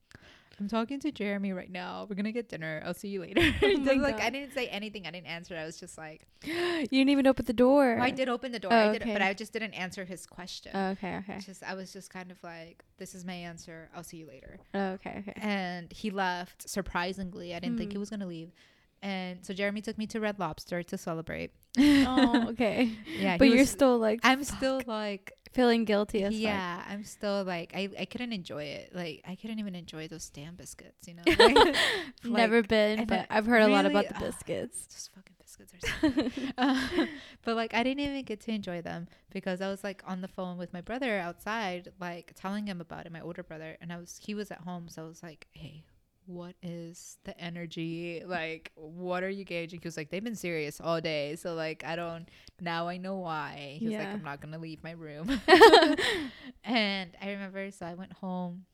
[0.59, 2.05] I'm talking to Jeremy right now.
[2.07, 2.83] We're gonna get dinner.
[2.85, 3.41] I'll see you later.
[3.63, 5.07] Oh Just, like I didn't say anything.
[5.07, 5.55] I didn't answer.
[5.57, 6.53] I was just like, you
[6.87, 7.97] didn't even open the door.
[7.99, 9.13] I did open the door, Oh, I did, okay.
[9.13, 10.71] but I just didn't answer his question.
[10.75, 11.35] Oh, okay, okay.
[11.37, 13.89] It's just I was just kind of like, this is my answer.
[13.95, 14.59] I'll see you later.
[14.75, 15.33] Oh, okay, okay.
[15.37, 16.69] And he left.
[16.69, 18.01] Surprisingly, I didn't think he Hmm.
[18.01, 18.51] was gonna leave.
[19.03, 21.51] And so Jeremy took me to Red Lobster to celebrate.
[21.79, 22.91] oh, okay.
[23.17, 26.41] yeah, but you're was- still like I'm still like feeling guilty as fuck.
[26.41, 28.95] yeah, I'm still like I, I couldn't enjoy it.
[28.95, 31.23] Like I couldn't even enjoy those damn biscuits, you know.
[32.23, 34.85] Like, Never like, been, but I I've heard a lot about the biscuits.
[34.87, 37.05] Those fucking biscuits are so Uh,
[37.43, 40.27] but like I didn't even get to enjoy them because I was like on the
[40.27, 43.97] phone with my brother outside, like telling him about it, my older brother, and I
[43.97, 45.83] was he was at home, so I was like, Hey,
[46.33, 48.23] what is the energy?
[48.25, 49.79] Like, what are you gauging?
[49.81, 52.27] He was like, They've been serious all day, so like I don't
[52.59, 53.77] now I know why.
[53.79, 55.29] He was like, I'm not gonna leave my room.
[56.63, 58.65] and I remember so I went home.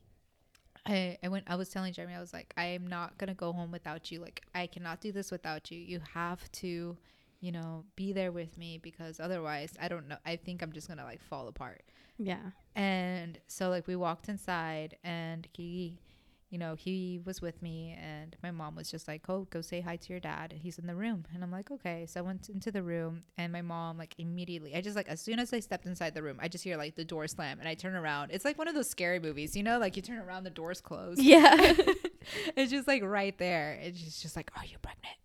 [0.86, 3.34] I, I went I was telling Jeremy I was like I am not going to
[3.34, 6.96] go home without you like I cannot do this without you you have to
[7.42, 10.88] you know be there with me because otherwise I don't know I think I'm just
[10.88, 11.84] going to like fall apart
[12.18, 12.52] yeah.
[12.74, 16.00] and so like we walked inside and he
[16.50, 19.82] you know he was with me and my mom was just like oh go say
[19.82, 21.26] hi to your dad he's in the room.
[21.34, 22.06] And i'm like okay.
[22.08, 25.22] So i went into the room and my mom like immediately i just like as
[25.22, 27.68] soon as i stepped inside the room i just hear like the door slam and
[27.68, 28.32] i turn around.
[28.32, 30.82] It's like one of those scary movies you know like you turn around the door's
[30.82, 31.22] closed.
[31.22, 31.74] Yeah.
[32.58, 35.16] it's just like right there it's just, just like are you pregnant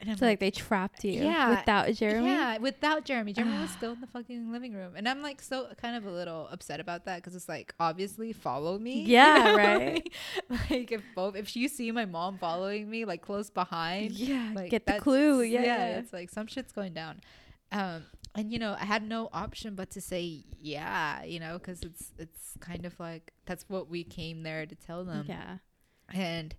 [0.00, 2.28] and i'm so like they trapped you Yeah, without Jeremy.
[2.30, 3.32] yeah, without Jeremy.
[3.34, 4.92] Jeremy was still in the fucking living room.
[4.96, 8.32] And I'm like so kind of a little upset about that because it's like obviously
[8.32, 9.00] follow me.
[9.02, 9.56] you Yeah, know?
[9.56, 10.12] right.
[10.70, 14.52] like if both if you see my mom following me like close behind, Yeah.
[14.54, 15.42] like Get the clue.
[15.42, 15.62] Yeah.
[15.64, 15.98] yeah.
[15.98, 17.20] it's like some shit's going down.
[17.70, 21.82] Um and you know, I had no option but to say yeah, you know, because
[21.82, 25.26] it's it's kind of like that's what we came there to tell them.
[25.28, 25.58] yeah.
[26.12, 26.54] And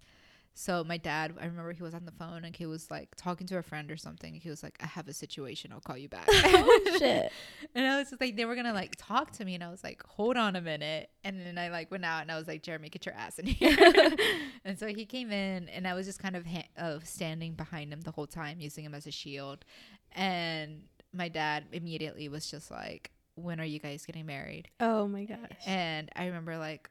[0.54, 3.48] so my dad, I remember he was on the phone and he was like talking
[3.48, 4.34] to a friend or something.
[4.34, 5.72] He was like, "I have a situation.
[5.72, 7.32] I'll call you back." oh shit.
[7.74, 9.84] And I was just like, they were gonna like talk to me, and I was
[9.84, 12.64] like, "Hold on a minute." And then I like went out and I was like,
[12.64, 13.76] "Jeremy, get your ass in here."
[14.66, 17.94] and so he came in, and I was just kind of ha- of standing behind
[17.94, 19.64] him the whole time, using him as a shield.
[20.12, 20.84] And
[21.14, 25.38] my dad immediately was just like, "When are you guys getting married?" Oh my gosh.
[25.66, 26.90] And I remember like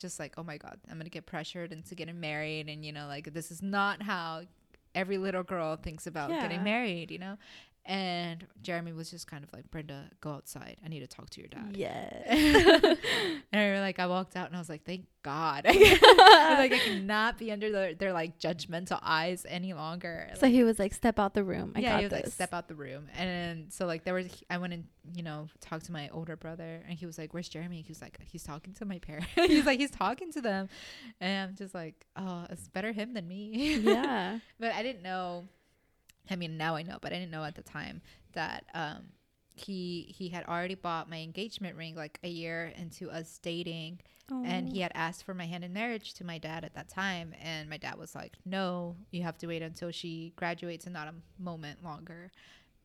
[0.00, 3.06] just like, oh my God, I'm gonna get pressured into getting married and you know,
[3.06, 4.42] like this is not how
[4.94, 6.42] every little girl thinks about Yeah.
[6.42, 7.36] getting married, you know?
[7.86, 10.76] And Jeremy was just kind of like, Brenda, go outside.
[10.84, 11.76] I need to talk to your dad.
[11.76, 12.24] Yes.
[12.28, 12.98] and
[13.52, 15.64] I remember like I walked out and I was like, thank God.
[15.68, 15.70] I
[16.50, 20.28] was like I cannot be under their, their like judgmental eyes any longer.
[20.38, 21.72] so he was like, "Step out the room.
[21.74, 23.08] I yeah, got he was this." like, step out the room.
[23.16, 26.82] And so like there was I went and, you know, talked to my older brother
[26.88, 27.82] and he was like, Where's Jeremy?
[27.82, 29.28] He was like, He's talking to my parents.
[29.34, 30.68] he's like, He's talking to them.
[31.20, 33.78] And I'm just like, Oh, it's better him than me.
[33.78, 34.38] yeah.
[34.58, 35.48] but I didn't know
[36.30, 38.00] I mean now I know, but I didn't know at the time
[38.32, 39.08] that um
[39.54, 44.00] he he had already bought my engagement ring like a year into us dating.
[44.44, 44.70] And Oh.
[44.72, 47.34] he had asked for my hand in marriage to my dad at that time.
[47.42, 51.08] And my dad was like no you have to wait until she graduates and not
[51.08, 52.30] a moment longer.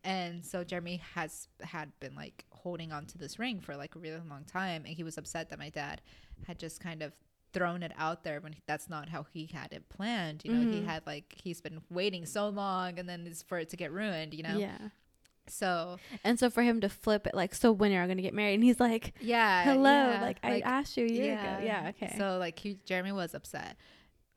[0.03, 3.99] And so jeremy has had been like holding on to this ring for like a
[3.99, 4.83] really long time.
[4.85, 6.01] And he was upset that my dad
[6.47, 7.13] had just kind of
[7.55, 10.81] thrown it out there when that's not how he had it planned you know he
[10.81, 10.85] Mhm.
[10.85, 14.33] had like he's been waiting so long and then it's for it to get ruined
[14.33, 14.77] you know Yeah.
[15.47, 18.33] So And so for him to flip it, like, so when are you gonna get
[18.33, 18.55] married?
[18.55, 21.53] And he's like, yeah, hello, yeah, like, I asked you a year ago.
[21.63, 22.15] Yeah, okay.
[22.17, 23.77] So like he, Jeremy was upset,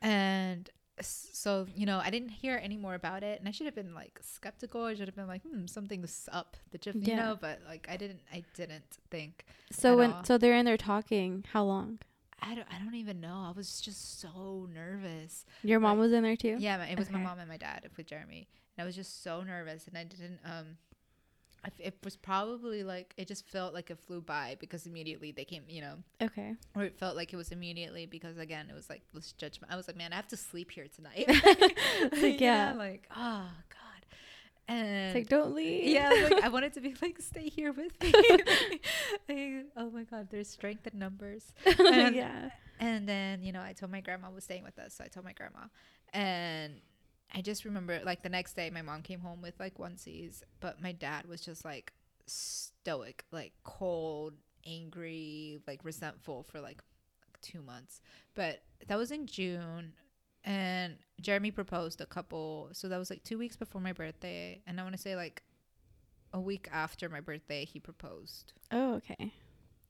[0.02, 0.68] and
[1.00, 3.94] so you know I didn't hear any more about it, and I should have been
[3.94, 4.84] like skeptical.
[4.84, 7.16] I should have been like, hmm, something's up, the you Yeah.
[7.22, 7.38] know.
[7.40, 9.46] But like I didn't, I didn't think.
[9.72, 10.24] so when all.
[10.24, 12.00] so they're in there talking, how long?
[12.40, 13.44] I don't, I don't even know.
[13.46, 15.44] I was just so nervous.
[15.62, 16.56] Your mom was in there too.
[16.58, 19.42] Yeah, it was my mom and my dad with Jeremy, and I was just so
[19.42, 20.38] nervous, and I didn't.
[20.44, 20.76] Um,
[21.64, 25.32] I f it was probably like it just felt like it flew by because immediately
[25.32, 26.54] they came, you know, Okay.
[26.76, 29.72] or it felt like it was immediately because again it was like this judgment.
[29.72, 31.26] I was like, man, I have to sleep here tonight.
[32.12, 32.74] Like, know, yeah.
[32.78, 33.87] like oh god,
[34.68, 35.88] and It's like don't leave.
[35.88, 38.12] yeah, like I wanted to be like, stay here with me.
[39.28, 41.52] Like, oh my god, there's strength in numbers.
[41.66, 42.50] Oh, and- yeah.
[42.80, 44.94] And then, you know, I told my grandma was staying with us.
[44.94, 45.66] So I told my grandma.
[46.12, 46.74] And
[47.34, 50.80] I just remember like the next day my mom came home with like onesies, but
[50.80, 51.92] my dad was just like
[52.26, 56.80] stoic, like cold, angry, like resentful for like
[57.42, 58.00] two months.
[58.36, 59.92] But that was in June
[60.48, 64.62] and Jeremy proposed a couple so that was like two weeks before my birthday.
[64.66, 65.42] And I wanna say like
[66.32, 68.52] a week after my birthday he proposed.
[68.72, 69.32] Oh, okay.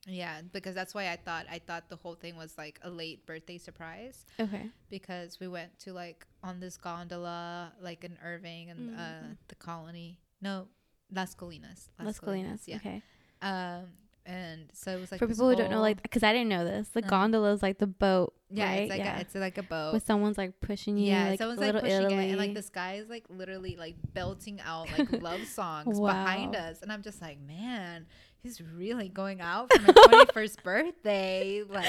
[0.07, 3.27] Yeah, because that's why I thought I thought the whole thing was like a late
[3.27, 4.71] birthday surprise Okay.
[4.89, 9.37] because we went to like on this gondola like in Irving and uh Mhm.
[9.49, 10.19] the colony.
[10.41, 10.69] No,
[11.13, 11.89] Las Colinas.
[12.01, 12.63] Las Colinas.
[12.67, 12.77] Yeah.
[12.77, 13.03] Okay.
[13.43, 13.85] Um
[14.29, 16.65] and so it was like For people who don't know, like, because I didn't know
[16.65, 17.09] this, the Uh-huh.
[17.11, 18.81] gondola is like the boat, yeah, right?
[18.83, 19.17] it's like yeah.
[19.17, 19.95] a, it's like a boat.
[19.95, 22.27] With someone's like pushing you, yeah, like someone's little like pushing Italy.
[22.27, 26.55] it, and like this guy is like literally like belting out like love songs behind
[26.55, 28.07] us, and I'm just like, man,
[28.49, 31.89] he's really going out for my 21st birthday, like.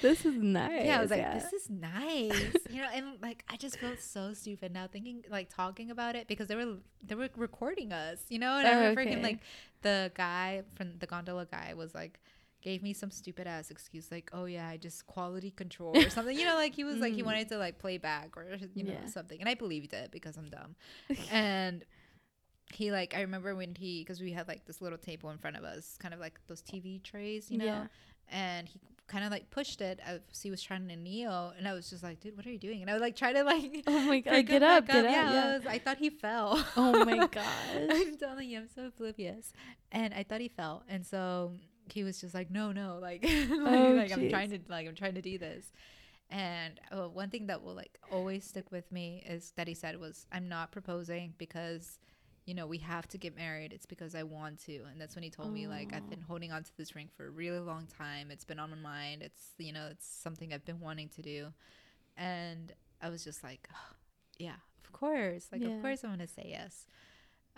[0.00, 0.72] This is nice.
[0.86, 4.32] Yeah, I was like, this is nice, you know, and like I just felt so
[4.32, 8.38] stupid now thinking, like talking about it because they were they were recording us, you
[8.38, 9.10] know, and I Oh, remember okay.
[9.10, 9.40] freaking like
[9.82, 12.20] the guy from the gondola guy was like
[12.62, 16.36] gave me some stupid ass excuse like oh yeah i just quality control or something
[16.36, 17.26] you know like he was like he Mm.
[17.26, 19.06] wanted to like play back or you know Yeah.
[19.06, 20.74] something and i believed it because i'm dumb
[21.30, 21.84] and
[22.72, 25.56] he like i remember when he because we had like this little table in front
[25.56, 27.64] of us kind of like those tv trays you know?
[27.64, 27.86] Yeah.
[28.30, 31.72] and he kind of like pushed it as he was trying to kneel and i
[31.72, 32.80] was just like dude what are you doing?
[32.82, 35.12] And i would like try to like Oh my god, get him up, get up.
[35.12, 36.64] yeah, I, was, I thought he fell.
[36.76, 37.44] Oh my god,
[37.90, 39.52] i'm telling you i'm so oblivious.
[39.92, 41.52] And i thought he fell and so
[41.88, 44.96] he was just like no no like, like, Oh, like i'm trying to like i'm
[44.96, 45.70] trying to do this.
[46.28, 50.00] And uh, one thing that will like always stick with me is that he said
[50.00, 52.00] was i'm not proposing because
[52.46, 54.76] you know we have to get married it's because i want to.
[54.90, 57.26] And that's when he told me like i've been holding on to this ring for
[57.26, 58.30] a really long time.
[58.30, 59.22] It's been on my mind.
[59.22, 61.48] It's you know it's something i've been wanting to do.
[62.16, 63.68] And i was just like
[64.38, 65.48] yeah of course.
[65.52, 65.68] Like Yeah.
[65.76, 66.86] of course i'm gonna say yes.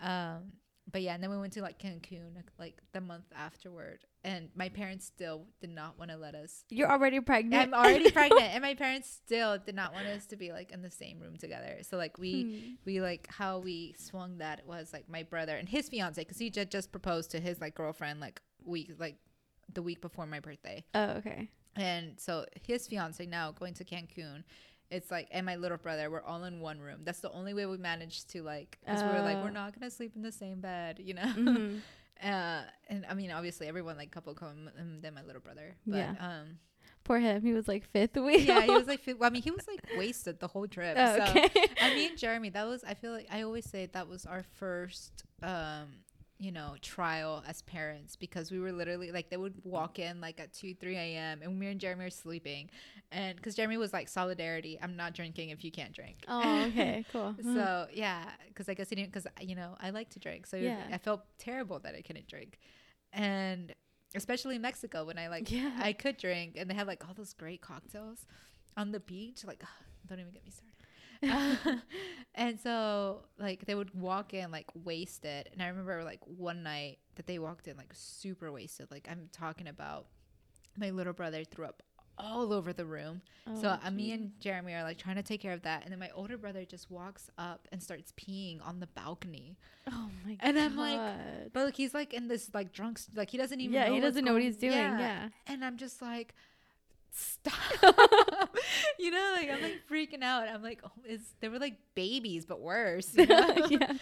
[0.01, 0.53] Um
[0.91, 4.67] but yeah and then we went to like cancun like the month afterward and my
[4.69, 7.61] parents still did not want to let us You're already pregnant.
[7.61, 10.81] I'm already pregnant, and my parents still did not want us to be like in
[10.81, 11.77] the same room together.
[11.83, 12.73] So like we Hmm.
[12.85, 16.49] we like how we swung that was like my brother and his fiance because he
[16.49, 19.15] just just proposed to his like girlfriend like week like
[19.73, 21.49] the week before my birthday, Oh, okay.
[21.77, 24.43] and so his fiance now going to Cancun.
[24.91, 27.01] It's like and my little brother we're all in one room.
[27.03, 29.43] That's the only way we managed to like because we were like Oh.
[29.43, 31.21] we're not gonna sleep in the same bed, you know.
[31.37, 31.79] Mhm.
[32.23, 35.97] uh, and I mean obviously everyone like couple come and then my little brother, but
[35.97, 36.15] Yeah.
[36.19, 36.57] um
[37.05, 37.41] Poor him.
[37.41, 38.39] He was like fifth wheel.
[38.39, 40.95] yeah, he was like, fi- well, I mean, he was like wasted the whole trip.
[40.99, 41.67] Oh, so, okay.
[41.79, 44.43] and me and Jeremy, that was, I feel like I always say that was our
[44.57, 45.87] first, um,
[46.37, 50.39] you know, trial as parents because we were literally like, they would walk in like
[50.39, 51.39] at 2, 3 a.m.
[51.41, 52.69] and me and Jeremy are sleeping.
[53.11, 56.17] And because Jeremy was like, solidarity, I'm not drinking if you can't drink.
[56.27, 57.05] oh, okay.
[57.11, 57.35] Cool.
[57.41, 57.97] So hmm.
[57.97, 59.11] yeah, because I guess he didn't.
[59.11, 60.83] Because you know I like to drink, so Yeah.
[60.91, 62.59] I felt terrible that I couldn't drink,
[63.11, 63.73] and
[64.15, 65.71] especially in Mexico when I like Yeah.
[65.81, 68.25] I could drink, and they have like all those great cocktails
[68.77, 69.43] on the beach.
[69.45, 69.63] Like,
[70.07, 70.75] don't even get me started.
[72.35, 76.99] and so like they would walk in like wasted, and I remember like one night
[77.15, 78.91] that they walked in like super wasted.
[78.91, 80.05] Like I'm talking about
[80.77, 81.81] my little brother threw up
[82.19, 83.21] all over the room.
[83.61, 85.91] So Oh, uh, me and Jeremy are like trying to take care of that, and
[85.91, 89.57] then my older brother just walks up and starts peeing on the balcony.
[89.87, 90.39] Oh my god.
[90.41, 93.73] And I'm like, But like he's like in this like drunk, like he doesn't even
[93.73, 94.73] yeah, know he doesn't know what he's doing.
[94.73, 95.29] Yeah.
[95.47, 96.35] And I'm just like,
[97.11, 97.53] stop.
[98.99, 100.47] you know, like I'm like freaking out.
[100.47, 103.15] I'm like, oh, is they were like babies, but worse.
[103.15, 103.55] You know?
[103.69, 103.93] yeah.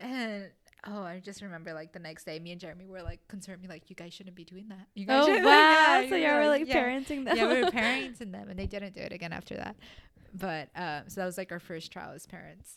[0.00, 0.46] And
[0.86, 3.68] oh, I just remember like the next day, me and Jeremy were like concerned, me
[3.68, 4.86] like, you guys shouldn't be doing that.
[4.94, 6.00] You guys Oh shouldn't-" wow.
[6.00, 7.36] Yeah, so you were know, like yeah parenting them.
[7.36, 9.76] yeah, we were parenting them, and they didn't do it again after that.
[10.34, 12.76] But um, so that was like our first trial as parents.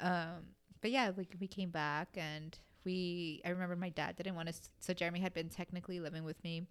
[0.00, 4.48] Um, but yeah, like we came back and we I remember my dad didn't want
[4.48, 6.62] us so Jeremy had been technically living with me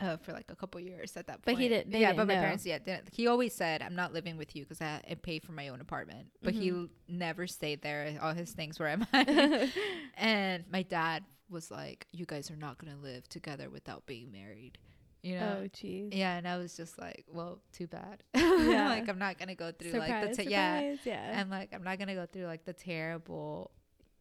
[0.00, 1.56] uh, for like a couple years at that point.
[1.56, 2.40] But he didn't- yeah, didn't but my know.
[2.40, 3.08] parents yeah didn't.
[3.12, 5.80] He always said I'm not living with you because I, I pay for my own
[5.80, 6.28] apartment.
[6.42, 6.82] But he Mhm.
[6.82, 8.18] l- never stayed there.
[8.22, 9.70] All his things were at mine.
[10.16, 14.78] and my dad was like, "You guys are not gonna live together without being married."
[15.22, 15.60] You know.
[15.62, 16.12] oh, jeez.
[16.12, 18.24] Yeah, and I was just like, well, too bad.
[18.34, 18.88] Yeah.
[18.88, 21.40] like I'm not gonna go through Surprise, like the yeah, yeah.
[21.40, 23.70] and like I'm not gonna go through like the terrible,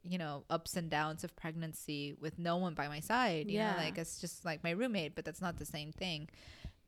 [0.04, 3.49] you know, ups and downs of pregnancy with no one by my side.
[3.49, 3.72] You Yeah.
[3.72, 6.30] know, like it's just like my roommate, but that's not the same thing.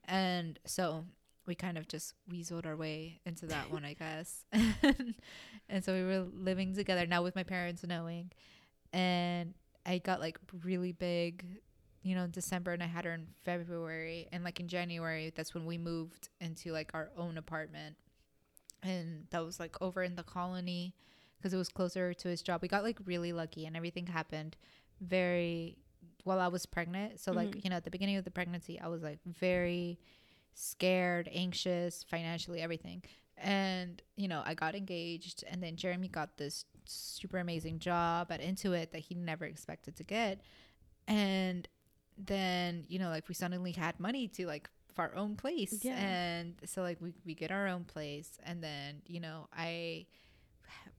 [0.06, 1.06] And so
[1.46, 4.46] we kind of just weaseled our way into that one, I guess.
[5.70, 8.32] and so we were living together now with my parents knowing,
[8.92, 9.54] and
[9.86, 11.46] I got like really big
[12.06, 14.28] you know, in December and I had her in February.
[14.34, 17.96] And like in January, that's when we moved into like our own apartment.
[18.82, 20.96] And that was like over in the colony
[21.44, 22.62] because it was closer to his job.
[22.62, 24.56] We got like really lucky and everything happened
[25.02, 25.78] very
[26.24, 27.20] while I was pregnant.
[27.20, 27.64] So, like, Mhm.
[27.66, 30.00] you know, at the beginning of the pregnancy, I was like very
[30.54, 33.04] scared, anxious, financially, everything.
[33.38, 38.40] And, you know, I got engaged and then Jeremy got this super amazing job at
[38.40, 40.40] Intuit that he never expected to get.
[41.08, 41.68] And
[42.16, 45.96] then you know like we suddenly had money to like for our own place Yeah.
[45.98, 50.06] and so like we, we get our own place and then you know i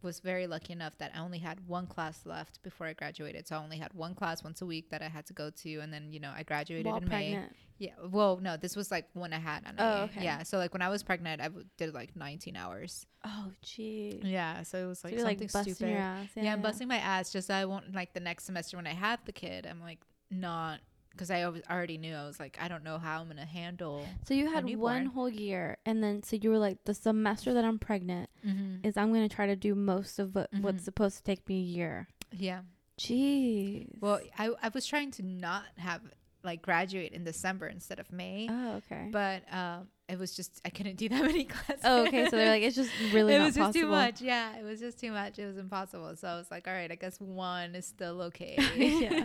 [0.05, 3.57] was very lucky enough that i only had one class left before i graduated so
[3.57, 5.93] i only had one class once a week that i had to go to and
[5.93, 7.53] then you know i graduated While in may pregnant.
[7.79, 10.23] yeah well no this was like when i had Oh, okay.
[10.23, 14.21] yeah so like when i was pregnant i w- did like 19 hours Oh, jeez.
[14.23, 16.29] yeah so it was So like like something busting stupid ass.
[16.37, 18.93] yeah, I'm busting my ass just so I won't like the next semester when I
[18.93, 19.67] have the kid.
[19.67, 20.01] I'm like
[20.31, 20.81] not
[21.15, 24.07] because I always already knew I was like I don't know how I'm gonna handle.
[24.27, 27.65] So you had one whole year, and then so you were like, the semester that
[27.65, 28.87] I'm pregnant Mm-hmm.
[28.87, 30.61] is I'm gonna try to do most of what, Mhm.
[30.63, 32.09] what's supposed to take me a year.
[32.33, 32.61] Yeah.
[32.99, 33.89] Jeez.
[34.01, 36.01] Well, I I was trying to not have
[36.43, 39.09] like graduate in December instead of May, oh, okay.
[39.11, 41.83] but um, it was just I couldn't do that many classes.
[41.85, 42.27] oh, okay.
[42.29, 43.87] So they're like, it's just really it not was just possible.
[43.87, 44.21] too much.
[44.21, 45.39] Yeah, it was just too much.
[45.39, 46.15] It was impossible.
[46.17, 48.57] So I was like, all right, I guess one is still okay.
[48.77, 49.25] Yeah.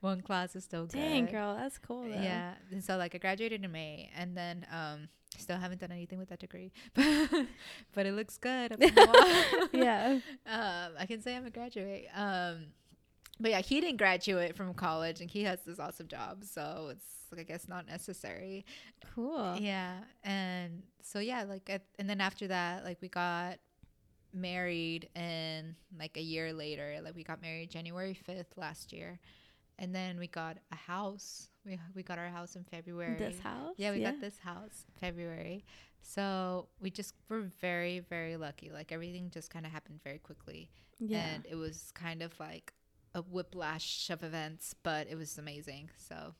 [0.00, 1.32] one class is still Dang, good.
[1.32, 2.02] girl, that's cool.
[2.02, 2.08] Though.
[2.08, 2.54] Yeah.
[2.70, 5.08] And so like I graduated in May and then um
[5.38, 6.72] still haven't done anything with that degree.
[6.94, 8.72] but it looks good.
[8.72, 9.68] up on the wall.
[9.72, 10.18] Yeah.
[10.46, 12.06] um I can say I'm a graduate.
[12.14, 12.66] Um
[13.40, 16.44] but yeah, he didn't graduate from college and he has this awesome job.
[16.44, 18.64] So it's like I guess not necessary.
[19.14, 19.56] Cool.
[19.58, 19.94] Yeah.
[20.22, 23.58] And so yeah, like at, and then after that like we got
[24.32, 29.18] married and like a year later like we got married January 5th last year.
[29.78, 31.48] And then we got a house.
[31.64, 33.16] We we got our house in February.
[33.16, 33.74] This house.
[33.78, 35.64] Yeah, we got this house February.
[36.02, 38.70] So we just were very, very lucky.
[38.70, 40.70] Like everything just kind of happened very quickly.
[40.98, 41.24] Yeah.
[41.24, 42.74] And it was kind of like
[43.14, 45.90] a whiplash of events, but it was amazing.
[45.96, 46.34] So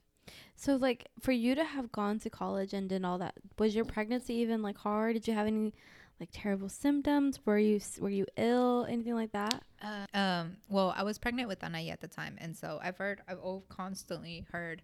[0.57, 3.85] So like for you to have gone to college and did all that, was your
[3.85, 5.15] pregnancy even like hard?
[5.15, 5.75] Did you have any
[6.21, 7.41] like terrible symptoms?
[7.47, 8.87] Were you were you ill?
[8.89, 9.63] Anything like that?
[9.83, 13.23] uh, um well, I was pregnant with Anai at the time, and so I've heard
[13.27, 14.83] I've constantly heard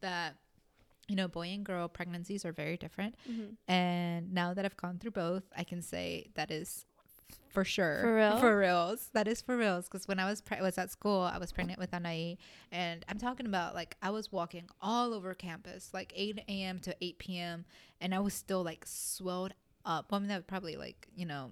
[0.00, 0.36] that
[1.08, 3.16] you know, boy and girl pregnancies are very different.
[3.28, 3.72] Mm-hmm.
[3.72, 6.84] And now that I've gone through both, I can say that is
[7.58, 7.98] for sure.
[8.00, 8.38] For real?
[8.38, 9.10] For reals.
[9.14, 9.88] That is for reals.
[9.88, 12.36] Because when I was pre- was at school, I was pregnant with Anai.
[12.70, 16.78] And I'm talking about like I was walking all over campus, like 8 a.m.
[16.80, 17.64] to 8 p.m.
[18.00, 19.54] And I was still like swelled
[19.84, 20.12] up.
[20.12, 21.50] Well, I mean, that probably like, you know,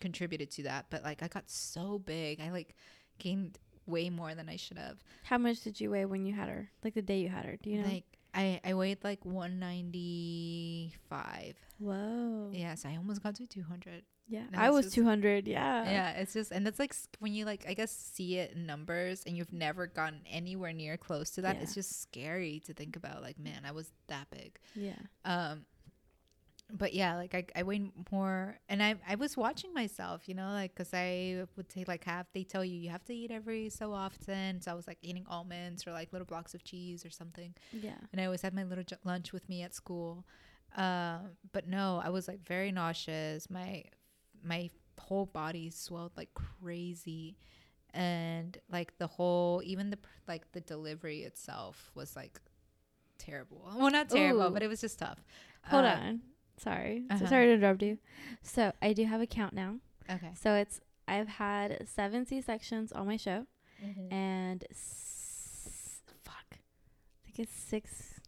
[0.00, 0.86] contributed to that.
[0.88, 2.40] But like I got so big.
[2.40, 2.74] I like
[3.18, 5.04] gained way more than I should have.
[5.24, 6.70] How much did you weigh when you had her?
[6.82, 7.58] Like the day you had her?
[7.62, 7.88] Do you know?
[7.88, 11.56] Like I, I weighed like 195.
[11.78, 12.48] Whoa.
[12.52, 14.02] Yes, I almost got to 200.
[14.52, 15.46] No, I was just- 200.
[15.46, 15.84] Yeah.
[15.84, 19.22] yeah it's just and that's like when you like i guess see it in numbers
[19.26, 23.22] and you've never gotten anywhere near close to that it's just scary to think about
[23.22, 24.94] like man i was that big Yeah.
[25.24, 25.64] um
[26.74, 30.50] but yeah like i, I weighed more and i i was watching myself you know
[30.52, 33.68] like because i would take like have they tell you you have to eat every
[33.68, 37.10] so often so i was like eating almonds or like little blocks of cheese or
[37.10, 37.98] something Yeah.
[38.10, 40.24] and I always had my little ju- lunch with me at school.
[40.74, 43.50] Um, but no, I was like very nauseous.
[43.50, 43.84] My
[44.44, 44.70] my
[45.00, 47.36] whole body swelled like crazy,
[47.94, 52.40] and like the whole even the like the delivery itself was like
[53.18, 53.70] terrible.
[53.76, 54.50] Well, not terrible, Ooh.
[54.50, 55.22] but it was just tough.
[55.66, 56.20] Hold Uh, on.
[56.58, 57.04] Sorry.
[57.08, 57.26] So uh-huh.
[57.28, 57.98] sorry to interrupt you.
[58.42, 59.76] So I do have a count now.
[60.10, 60.30] Okay.
[60.40, 63.46] So it's I've had seven C sections on my show
[63.84, 64.12] Mm-hmm.
[64.14, 68.20] and s- fuck, I think it's six.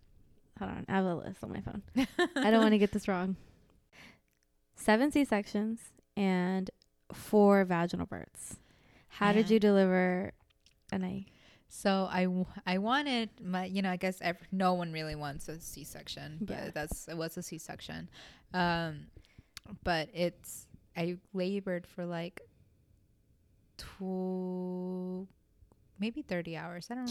[0.59, 1.83] Hold on, I have a list on my phone.
[2.37, 3.37] I don't want to get this wrong.
[4.75, 5.81] Seven C sections
[6.17, 6.71] and
[7.13, 8.57] four vaginal births.
[9.09, 10.33] How did you deliver
[10.93, 11.27] And I
[11.69, 15.49] So I, w- I wanted my, you know, I guess ev- no one really wants
[15.49, 16.71] a C section, but Yeah.
[16.73, 18.09] that's it was a C section.
[18.53, 19.07] Um,
[19.83, 22.43] but it's I labored for like
[23.77, 25.27] two,
[25.99, 26.89] maybe thirty hours.
[26.91, 27.11] I don't know.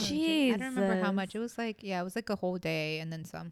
[0.54, 1.36] I don't remember how much.
[1.36, 3.52] It was like yeah, it was like a whole day and then some.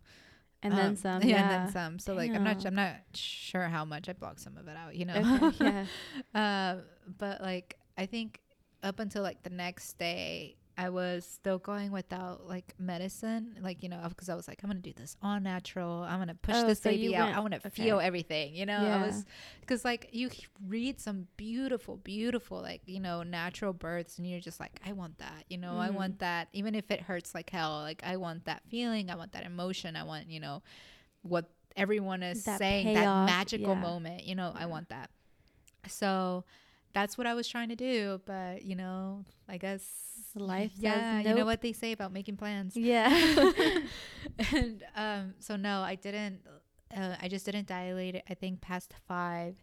[0.63, 1.21] And then Um, some.
[1.23, 1.41] Yeah, Yeah.
[1.41, 1.99] and then some.
[1.99, 4.95] So like I'm not I'm not sure how much I blocked some of it out.
[4.95, 5.39] You know.
[5.43, 5.85] Okay,
[6.35, 6.39] yeah.
[6.75, 6.81] Uh,
[7.17, 8.39] but like I think
[8.83, 13.89] up until like the next day, I was still going without like medicine, like you
[13.89, 16.03] know, because I was like, I'm gonna do this all natural.
[16.03, 17.33] I'm gonna push Oh, this so baby out.
[17.33, 17.83] I want to okay.
[17.83, 18.77] feel everything, you know.
[18.77, 19.25] I was
[19.59, 20.29] because like you
[20.67, 25.17] read some beautiful, beautiful like you know natural births, and you're just like, I want
[25.19, 25.93] that, you know, I Mhm.
[25.95, 27.79] want that, even if it hurts like hell.
[27.81, 29.09] Like I want that feeling.
[29.11, 29.95] I want that emotion.
[29.95, 30.63] I want you know
[31.21, 33.81] what everyone is That saying payoff, that magical yeah.
[33.81, 34.23] moment.
[34.23, 35.09] You know, I want that.
[35.87, 36.43] So
[36.93, 39.83] that's what I was trying to do, but you know, I guess
[40.35, 42.75] Life Yeah, you know what they say about making plans.
[42.77, 43.09] Yeah.
[44.53, 46.41] and um, so no, I didn't.
[46.95, 48.23] Uh, I just didn't dilate it.
[48.29, 49.55] I think past five,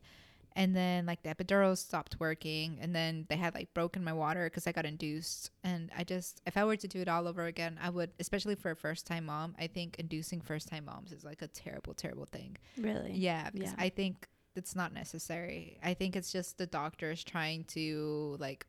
[0.54, 4.44] and then like the epidural stopped working, and then they had like broken my water
[4.44, 5.50] because I got induced.
[5.62, 8.54] And I just, if I were to do it all over again, I would, especially
[8.54, 9.54] for a first time mom.
[9.58, 12.56] I think inducing first time moms is like a terrible, terrible thing.
[12.78, 13.12] really.
[13.12, 13.72] Yeah, Yeah.
[13.78, 14.26] I think
[14.58, 15.78] it's not necessary.
[15.82, 18.66] I think it's just the doctors trying to like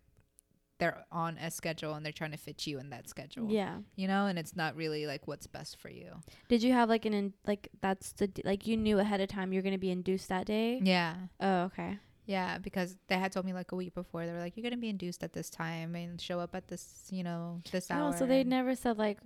[0.79, 3.51] they're on a schedule and they're trying to fit you in that schedule.
[3.51, 3.79] Yeah.
[3.97, 6.11] You know, and it's not really like what's best for you.
[6.47, 9.27] Did you have like an in, like that's the d- like you knew ahead of
[9.27, 10.79] time you're gonna be induced that day?
[10.81, 11.15] Yeah.
[11.41, 11.99] Oh, okay.
[12.25, 14.25] Yeah, because they had told me like a week before.
[14.27, 17.07] They were like, "You're gonna be induced at this time and show up at this,
[17.09, 19.17] you know, this hour." Oh, so they never said like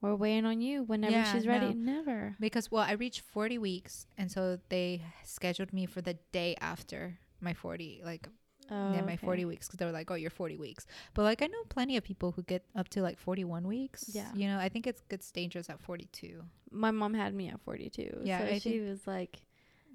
[0.00, 1.74] we're waiting on you whenever Yeah, she's ready.
[1.74, 1.92] no.
[1.92, 2.36] Never.
[2.40, 7.18] because well, I reached 40 weeks, and so they scheduled me for the day after
[7.40, 8.28] my 40, like
[8.70, 9.16] Oh, yeah, my okay.
[9.16, 10.86] 40 weeks because they were like, oh, you're 40 weeks.
[11.14, 14.10] But like, I know plenty of people who get up to like 41 weeks.
[14.12, 14.28] Yeah.
[14.34, 16.42] You know, I think it gets dangerous at 42.
[16.70, 18.20] My mom had me at 42.
[18.24, 19.38] Yeah, so I she was like,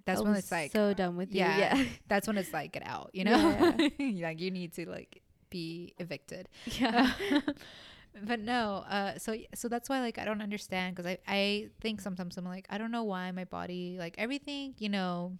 [0.06, 1.84] That's when it's like, so done with yeah, you.
[1.84, 1.90] Yeah.
[2.08, 3.76] that's when it's like, get out, you know?
[4.00, 6.50] like, you need to like be evicted.
[6.66, 7.12] yeah.
[8.22, 12.02] But no, uh, so so that's why like I don't understand because I I think
[12.02, 15.38] sometimes I'm like I don't know why my body like everything you know,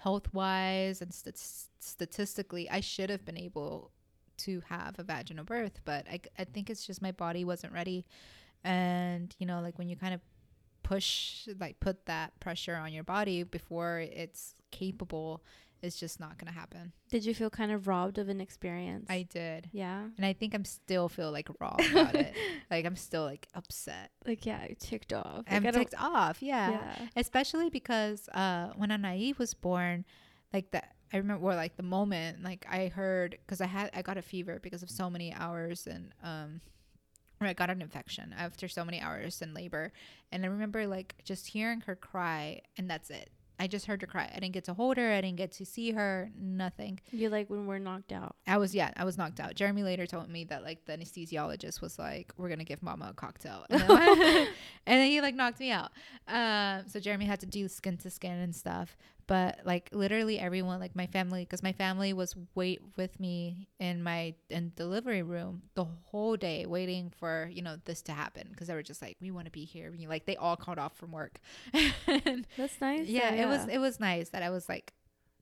[0.00, 1.38] health wise and stat-
[1.80, 3.92] statistically I should have been able
[4.38, 8.06] to have a vaginal birth, but I I think it's just my body wasn't ready,
[8.64, 10.20] and you know like when you kind of
[10.82, 15.42] push like put that pressure on your body before it's capable,
[15.82, 16.92] it's just not gonna happen.
[17.10, 19.06] Did you feel kind of robbed of an experience?
[19.08, 19.68] I did.
[19.72, 20.04] yeah.
[20.16, 22.34] And I think I'm still feel like raw about it.
[22.70, 24.10] Like I'm still like upset.
[24.26, 25.44] Like yeah, I ticked off.
[25.50, 26.42] Like, I'm ticked off.
[26.42, 26.70] Yeah.
[26.70, 27.06] Yeah.
[27.16, 30.04] Especially because uh when Anai was born,
[30.52, 34.02] like that I remember well, like the moment like I heard because I had I
[34.02, 36.60] got a fever because of so many hours and um
[37.40, 39.92] or I got an infection after so many hours in labor.
[40.32, 43.30] And I remember like just hearing her cry and that's it.
[43.58, 44.30] I just heard her cry.
[44.34, 45.12] I didn't get to hold her.
[45.12, 46.30] I didn't get to see her.
[46.38, 47.00] Nothing.
[47.10, 48.36] You like when we're knocked out.
[48.46, 49.54] I was yeah, I was knocked out.
[49.54, 53.14] Jeremy later told me that like the anesthesiologist was like, "We're gonna give Mama a
[53.14, 53.88] cocktail," and then,
[54.86, 55.90] and then he like knocked me out.
[56.28, 58.96] Um, so Jeremy had to do skin to skin and stuff.
[59.26, 64.02] But like literally everyone, like my family, because my family was wait with me in
[64.02, 68.68] my in delivery room the whole day, waiting for you know this to happen, because
[68.68, 70.96] they were just like, "We want to be here." We, like they all called off
[70.96, 71.40] from work.
[72.06, 73.08] and That's nice.
[73.08, 74.92] yeah, though, it was it was nice that I was like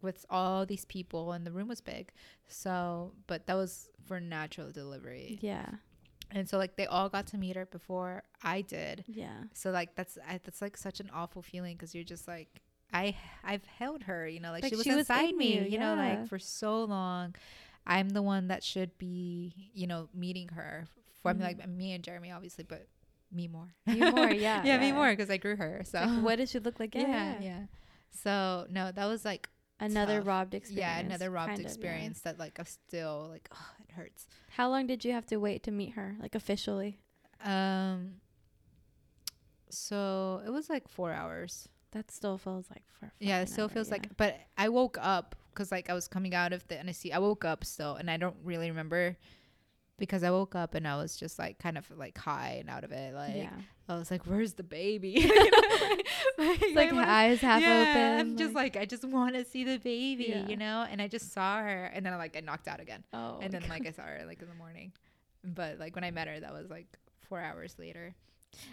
[0.01, 2.13] with all these people and the room was big.
[2.47, 5.39] So, but that was for natural delivery.
[5.41, 5.67] Yeah.
[6.31, 9.05] And so like they all got to meet her before I did.
[9.07, 9.45] Yeah.
[9.53, 12.61] So like that's I, that's like such an awful feeling cuz you're just like
[12.95, 15.63] I I've held her, you know, like, Like, she was she was in me, you,
[15.65, 16.17] you know, yeah.
[16.19, 17.35] like for so long.
[17.87, 20.87] I'm the one that should be, you know, meeting her.
[21.23, 21.41] For Mhm.
[21.41, 22.87] like me and Jeremy obviously, but
[23.33, 23.75] me more.
[23.87, 25.83] You more, yeah, yeah, me more because I grew her.
[25.85, 26.95] So Like, what does she look like?
[26.95, 27.03] Yeah.
[27.09, 27.61] yeah, yeah.
[28.11, 29.49] So no, that was like
[29.81, 30.29] Another Tough.
[30.29, 30.81] robbed experience.
[30.81, 31.69] yeah another robbed kind of, yeah.
[31.69, 34.27] experience that like I'm still like oh it hurts.
[34.51, 37.01] How long did you have to wait to meet her, like officially?
[37.43, 38.21] Um.
[39.71, 41.69] So it was like four hours.
[41.95, 43.13] That still feels like for.
[43.21, 43.95] Yeah, it still feels yeah.
[43.95, 44.17] like.
[44.17, 47.15] But I woke up because like I was coming out of the anesthesia.
[47.15, 49.17] I woke up still, and I don't really remember
[49.97, 52.83] because I woke up and I was just like kind of like high and out
[52.83, 53.15] of it.
[53.15, 53.51] Like yeah.
[53.89, 55.31] I was like, "Where's the baby?"
[56.37, 58.21] Like, like wanna- eyes half yeah, open.
[58.21, 60.49] I'm just like, I just want to see the baby, Yeah.
[60.49, 60.85] you know.
[60.91, 63.53] And I just saw her, and then I like I knocked out again, oh, and
[63.53, 63.71] then God.
[63.71, 64.93] like I saw her like in the morning,
[65.45, 66.89] but like when I met her, that was like
[67.29, 68.17] four hours later.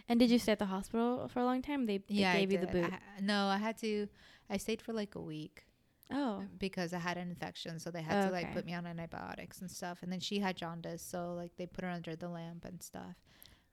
[0.08, 1.86] And did you stay at the hospital for a long time?
[1.86, 2.86] They, they yeah, gave you the did.
[2.86, 3.00] I boot.
[3.22, 4.08] no, I had to.
[4.50, 5.66] I stayed for like a week.
[6.14, 6.40] Oh.
[6.40, 9.62] Um, because I had an infection, so they had to like put me on antibiotics
[9.62, 10.00] and stuff.
[10.02, 13.16] And then she had jaundice, so like they put her under the lamp and stuff,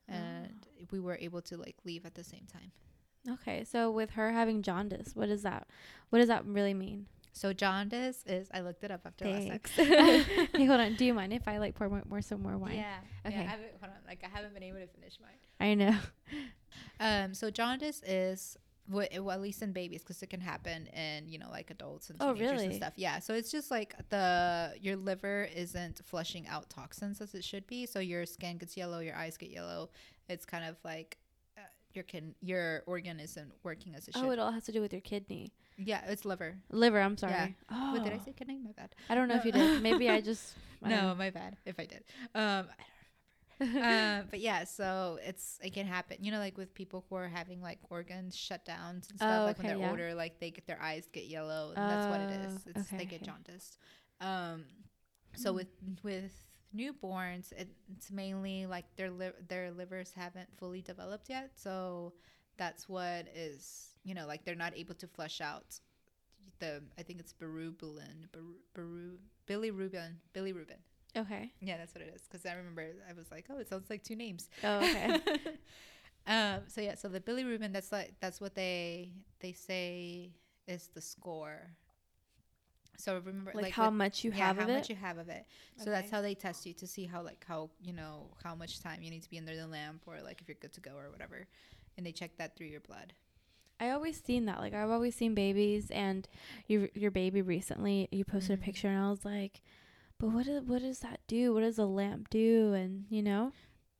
[0.09, 0.13] oh.
[0.13, 2.71] and we were able to like leave at the same time.
[3.29, 3.63] Okay.
[3.65, 5.67] So with her having jaundice, what is that?
[6.09, 7.07] What does that really mean?
[7.31, 9.59] So jaundice is I looked it up after last time.
[9.59, 9.71] Thanks.
[10.55, 10.95] hey, hold on.
[10.95, 12.77] Do you mind if I like pour more, more some more wine?
[12.77, 12.97] Yeah.
[13.25, 13.43] Okay.
[13.43, 13.55] Yeah,
[14.09, 14.23] I haven't, hold on.
[14.23, 15.39] Like I haven't been able to finish mine.
[15.59, 15.97] I know.
[16.99, 17.33] Um.
[17.33, 18.57] So jaundice is.
[18.87, 22.09] What, well, at least in babies, because it can happen in you know like adults
[22.09, 22.93] and Oh, teenagers and stuff.
[22.95, 27.67] Yeah, so it's just like the your liver isn't flushing out toxins as it should
[27.67, 29.91] be, so your skin gets yellow, your eyes get yellow.
[30.27, 31.19] It's kind of like
[31.55, 31.61] uh,
[31.93, 34.25] your can your organ isn't working as it should.
[34.25, 36.55] Oh, it all has to do with your kidney, yeah, it's liver.
[36.71, 36.99] liver.
[36.99, 37.55] I'm sorry.
[37.71, 38.33] Oh, What did I say?
[38.33, 38.57] Kidney?
[38.63, 38.95] My bad.
[39.07, 39.83] I don't know if you did.
[39.83, 40.55] Maybe I just.
[40.83, 41.57] I no, my bad.
[41.63, 42.03] If I did.
[42.33, 42.73] Um, I don't remember.
[43.81, 46.17] Uh, but yeah, so it's it can happen.
[46.21, 49.43] You know, like with people who are having like organs shut downs and stuff.
[49.43, 49.89] Oh, like when they're yeah.
[49.89, 52.53] older, like they get their eyes get yellow, and that's what it is.
[52.53, 53.23] Oh, It's they get okay.
[53.23, 53.77] jaundiced.
[54.21, 54.65] Um,
[55.35, 55.55] so Mm.
[55.55, 55.67] with
[56.03, 56.33] with
[56.75, 61.51] newborns, it, it's mainly like their li- their livers haven't fully developed yet.
[61.55, 62.13] So
[62.57, 65.79] that's what is you know like they're not able to flush out
[66.59, 70.81] the I think it's beru, beru, bilirubin, bilirubin.
[71.17, 71.51] Okay.
[71.59, 72.21] Yeah, that's what it is.
[72.23, 74.49] Because I remember I was like, oh, it sounds like two names.
[74.63, 75.19] Oh, okay.
[76.27, 76.61] um.
[76.67, 76.95] So yeah.
[76.95, 77.73] So the bilirubin.
[77.73, 80.31] That's like that's what they they say
[80.67, 81.71] is the score.
[82.97, 84.89] So remember, like, like, how with- much you yeah, have how of much it.
[84.89, 85.45] you have of it.
[85.77, 88.81] So that's how they test you to see how like how you know how much
[88.81, 90.91] time you need to be under the lamp or like if you're good to go
[90.91, 91.47] or whatever,
[91.97, 93.13] and they check that through your blood.
[93.79, 94.59] I always seen that.
[94.59, 96.27] Like I've always seen babies, and
[96.67, 98.09] your your baby recently.
[98.11, 98.61] You posted Mhm.
[98.61, 99.61] a picture, and I was like,
[100.19, 101.53] "But what is, what does that do?
[101.53, 103.53] What does a lamp do?" And you know,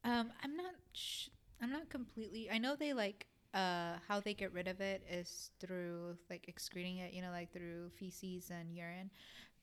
[0.04, 0.74] Um, I'm not.
[0.94, 1.30] Sh-
[1.62, 2.50] I'm not completely.
[2.50, 3.28] I know they like.
[3.52, 7.14] Uh, how they get rid of it is through like excreting it.
[7.14, 9.10] You know, like through feces and urine.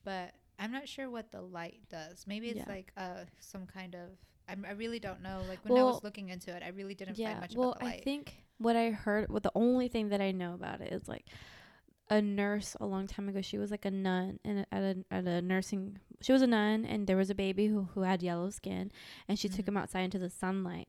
[0.04, 2.26] But I'm not sure what the light does.
[2.26, 2.68] Maybe it's Yeah.
[2.68, 4.10] like uh some kind of.
[4.48, 5.44] I'm, I really don't know.
[5.48, 7.28] Like when I was looking into it, I really didn't yeah.
[7.28, 10.20] find much Well, about the I think what I heard, what the only thing that
[10.20, 11.26] I know about it is like
[12.08, 13.40] a nurse a long time ago.
[13.40, 15.98] She was like a nun and at a at a nursing.
[16.22, 18.90] She was a nun, and there was a baby who who had yellow skin,
[19.28, 19.68] and she took Mhm.
[19.68, 20.88] him outside into the sunlight,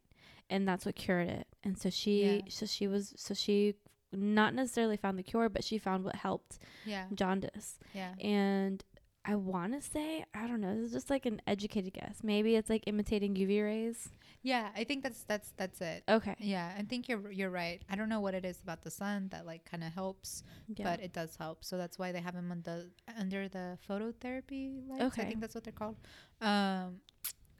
[0.49, 1.47] and that's what cured it.
[1.63, 2.41] And so she, Yeah.
[2.49, 3.75] so she was, so she
[4.13, 7.77] not necessarily found the cure, but she found what helped yeah, jaundice.
[7.93, 8.13] yeah.
[8.19, 8.83] And
[9.29, 12.19] I want to say, I don't know, this is just like an educated guess.
[12.23, 14.09] Maybe it's like imitating UV rays.
[14.41, 16.03] Yeah, I think that's that's that's it.
[16.07, 16.35] Okay.
[16.39, 17.81] Yeah, I think you're you're right.
[17.89, 20.85] I don't know what it is about the sun that like kind of helps, Yeah.
[20.85, 21.65] but it does help.
[21.65, 25.03] So that's why they have him on the under the phototherapy lights.
[25.03, 25.23] Okay.
[25.23, 25.97] I think that's what they're called.
[26.39, 27.01] Um,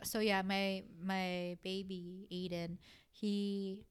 [0.03, 2.77] so yeah, my my baby Aiden,
[3.11, 3.83] he,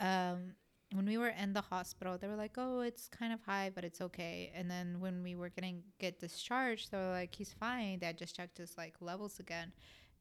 [0.00, 0.54] um,
[0.92, 3.84] when we were in the hospital, they were like, "Oh, it's kind of high, but
[3.84, 7.98] it's okay." And then when we were getting get discharged, they were like, "He's fine."
[8.00, 9.72] They just checked his like levels again.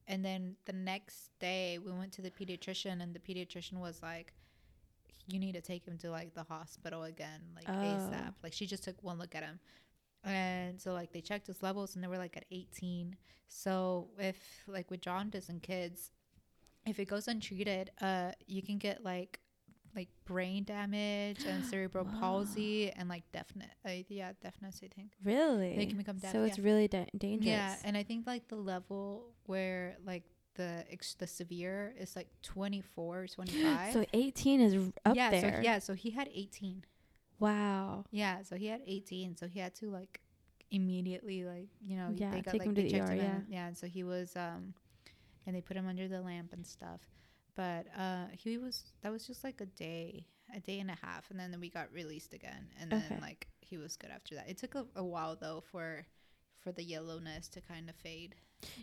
[0.07, 4.33] And then the next day, we went to the pediatrician, and the pediatrician was like,
[5.27, 7.81] "You need to take him to like the hospital again, like Oh.
[7.81, 9.59] ASAP." Like she just took one look at him,
[10.23, 13.15] and so like they checked his levels, and they were like at 18.
[13.47, 14.37] So if
[14.67, 16.11] like with jaundice in kids,
[16.85, 19.39] if it goes untreated, uh, you can get like
[19.95, 22.19] like brain damage and cerebral Wow.
[22.19, 23.69] palsy and like deafness.
[23.85, 24.79] Uh, yeah, deafness.
[24.83, 25.11] I think.
[25.23, 25.75] really?
[25.75, 26.63] They can become deaf, So it's yeah.
[26.63, 27.47] really da- dangerous.
[27.47, 30.23] Yeah, and I think like the level where like
[30.55, 33.93] the ex- the severe is like 24, 25.
[33.93, 35.53] So 18 is r- up yeah, there.
[35.57, 36.83] so yeah, so he had 18.
[37.39, 38.05] Wow.
[38.11, 40.19] Yeah, so he had 18, so he had to like
[40.71, 43.13] immediately like, you know, Yeah, they got take like him to they the checked ER,
[43.13, 43.35] him yeah.
[43.35, 44.73] in, yeah, and so he was um
[45.45, 47.01] and they put him under the lamp and stuff.
[47.57, 51.29] But uh he was that was just like a day, a day and a half
[51.29, 53.19] and then we got released again and then Okay.
[53.21, 54.47] like he was good after that.
[54.49, 56.05] It took a, a while though for
[56.59, 58.35] for the yellowness to kind of fade.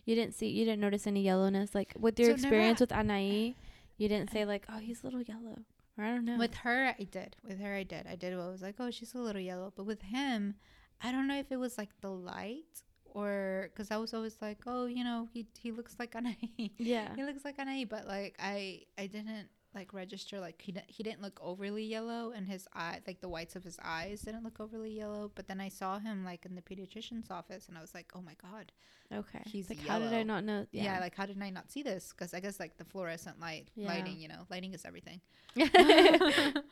[0.04, 1.74] You didn't see, you didn't notice any yellowness.
[1.74, 3.54] Like with your So experience with Anai,
[3.96, 5.58] you didn't say like, oh, he's a little yellow.
[5.96, 6.38] Or I don't know.
[6.38, 7.36] With her, I did.
[7.46, 8.06] With her, I did.
[8.08, 8.32] I did.
[8.34, 9.72] I was like, oh, she's a little yellow.
[9.76, 10.56] But with him,
[11.02, 12.82] I don't know if it was like the light
[13.14, 16.72] or because I was always like, oh, you know, he he looks like Anahi.
[16.78, 17.14] yeah.
[17.16, 21.22] he looks like Anahi, but like I I didn't like register like he he didn't
[21.22, 24.90] look overly yellow and his eye like the whites of his eyes didn't look overly
[24.90, 25.30] yellow.
[25.34, 28.20] But then I saw him like in the pediatrician's office and I was like, oh
[28.20, 28.72] my god,
[29.12, 29.42] Okay.
[29.46, 30.66] He's like, how did I not know?
[30.72, 32.12] yeah, like how did I not see this?
[32.16, 33.88] Because I guess like the fluorescent light Yeah.
[33.88, 35.20] lighting, you know, lighting is everything.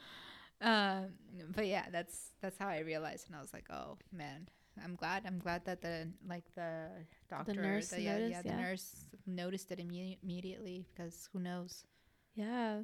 [0.60, 1.06] um
[1.54, 4.46] but yeah that's that's how i realized and i was like oh man
[4.84, 6.86] i'm glad i'm glad that the like the
[7.28, 8.56] doctor the nurse the, yeah, yeah the yeah.
[8.56, 11.84] nurse noticed it imme- immediately because who knows
[12.34, 12.80] yeah.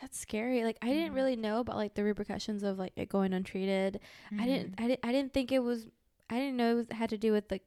[0.00, 0.62] That's scary.
[0.64, 1.16] Like I didn't Mhm.
[1.16, 3.98] really know about like the repercussions of like it going untreated.
[4.30, 4.46] I Mm-hmm.
[4.46, 5.86] didn't I didn't I didn't think it was
[6.30, 7.60] I didn't know it was, had to do with the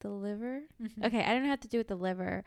[0.00, 0.62] the liver.
[0.82, 1.06] Mhm.
[1.06, 2.44] Okay, I didn't have to do with the liver.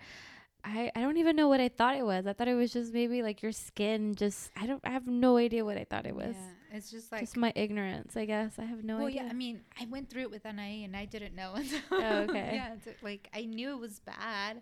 [0.63, 2.27] I, I don't even know what I thought it was.
[2.27, 5.37] I thought it was just maybe like your skin just I don't I have no
[5.37, 6.35] idea what I thought it was.
[6.35, 8.53] Yeah, it's just like just my ignorance, I guess.
[8.59, 9.17] I have no well, idea.
[9.21, 9.31] Well, yeah.
[9.31, 11.55] I mean, I went through it with NIE and I didn't know.
[11.91, 12.51] Oh, okay.
[12.53, 14.61] yeah, like I knew it was bad.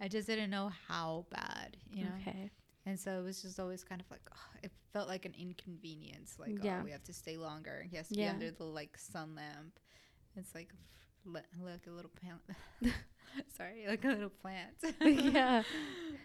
[0.00, 1.76] I just didn't know how bad.
[1.90, 2.10] You know.
[2.20, 2.50] Okay.
[2.86, 6.36] And so it was just always kind of like oh, it felt like an inconvenience.
[6.38, 6.78] Like Yeah.
[6.80, 7.84] oh, we have to stay longer.
[7.90, 8.26] He has to Yeah.
[8.32, 9.78] be under the like sun lamp.
[10.36, 10.72] It's like
[11.24, 12.40] li- like a little plant.
[13.56, 14.76] Sorry, like a little plant.
[15.34, 15.62] yeah.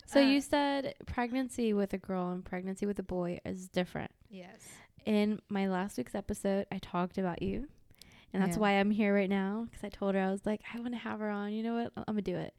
[0.05, 4.11] So Uh, you said pregnancy with a girl and pregnancy with a boy is different.
[4.29, 4.61] yes.
[5.05, 7.67] In my last week's episode, I talked about you.
[8.33, 8.61] And that's Yeah.
[8.61, 10.97] why I'm here right now because I told her I was like, I want to
[10.99, 11.51] have her on.
[11.53, 11.91] You know what?
[11.97, 12.53] I'm gonna do it.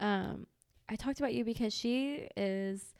[0.00, 0.46] Um,
[0.88, 2.92] I talked about you because she is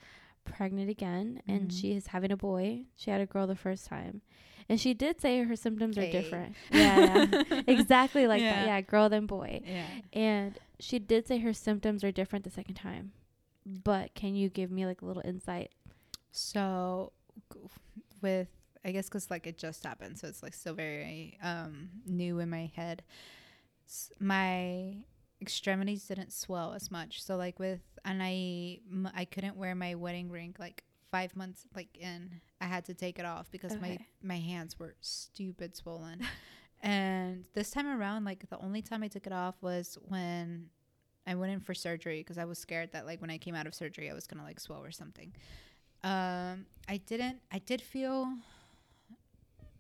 [0.45, 1.81] pregnant again and Mhm.
[1.81, 2.85] she is having a boy.
[2.95, 4.23] She had a girl the first time,
[4.69, 6.55] and she did say her symptoms are different.
[6.71, 7.63] Yeah, yeah.
[7.67, 8.67] exactly like that.
[8.67, 8.77] Yeah.
[8.77, 9.63] Yeah, girl than boy.
[9.65, 9.87] Yeah.
[10.13, 13.13] And she did say her symptoms are different the second time.
[13.67, 15.71] But can you give me like a little insight?
[16.31, 17.13] So
[18.21, 18.49] with
[18.85, 22.51] I guess because like it just happened, so it's like still very um new in
[22.51, 23.03] my head.
[23.87, 24.97] S- my
[25.41, 27.23] extremities didn't swell as much.
[27.23, 31.65] So like with and I m- I couldn't wear my wedding ring like five months
[31.77, 32.41] like in.
[32.61, 36.21] I had to take it off because my my hands were stupid swollen.
[36.83, 40.71] and this time around, like the only time I took it off was when
[41.27, 43.67] I went in for surgery because I was scared that like when I came out
[43.69, 45.33] of surgery I was gonna like swell or something.
[46.03, 47.39] Um, I didn't.
[47.53, 48.27] I did feel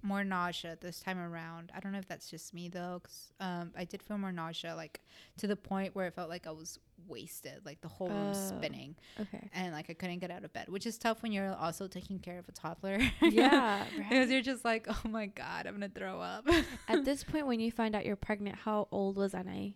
[0.02, 1.70] more nausea this time around.
[1.74, 4.74] I don't know if that's just me though, 'cause, um, I did feel more nausea,
[4.74, 5.00] like
[5.38, 6.78] to the point where it felt like I was
[7.08, 8.32] wasted, like the whole room Oh.
[8.32, 9.48] spinning, Okay.
[9.52, 12.18] and like I couldn't get out of bed, which is tough when you're also taking
[12.18, 12.98] care of a toddler.
[13.20, 16.46] Yeah, because you're just like, oh my god, I'm gonna throw up.
[16.88, 19.74] At this point, when you find out you're pregnant, how old was Anai?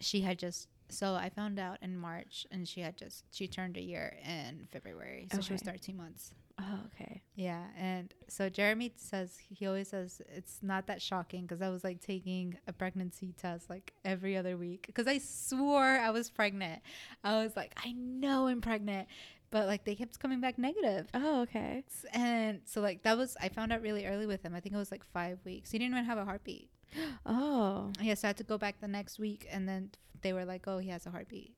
[0.00, 0.68] she had just.
[0.88, 4.66] So I found out in March, and she had just she turned a year in
[4.72, 6.34] February, so she was 13 months.
[6.58, 7.11] Oh, okay.
[7.42, 11.82] Yeah, and so Jeremy says he always says it's not that shocking because I was
[11.82, 16.82] like taking a pregnancy test like every other week because I swore I was pregnant.
[17.24, 19.08] I was like, I know I'm pregnant,
[19.50, 21.08] but like they kept coming back negative.
[21.14, 21.82] Oh, okay.
[22.12, 24.54] And so like that was I found out really early with him.
[24.54, 25.70] I think it was like five weeks.
[25.72, 26.68] He didn't even have a heartbeat.
[27.26, 29.90] Oh, Yeah, so I had to go back the next week, and then
[30.20, 31.54] they were like, oh, he has a heartbeat.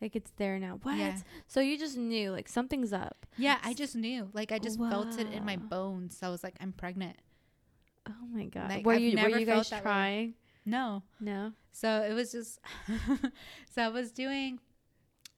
[0.00, 0.78] Like it's there now.
[0.82, 0.96] What?
[0.96, 1.16] Yeah.
[1.46, 3.26] So you just knew like something's up.
[3.36, 4.30] Yeah, I just knew.
[4.32, 6.18] Like I just felt it in my bones.
[6.22, 7.16] I was like, I'm pregnant.
[8.08, 8.70] Oh my god.
[8.70, 9.82] Like, were I've you were you guys that way.
[9.82, 10.34] trying?
[10.64, 11.02] No.
[11.20, 11.52] No.
[11.72, 12.60] So it was just
[13.74, 14.58] so I was doing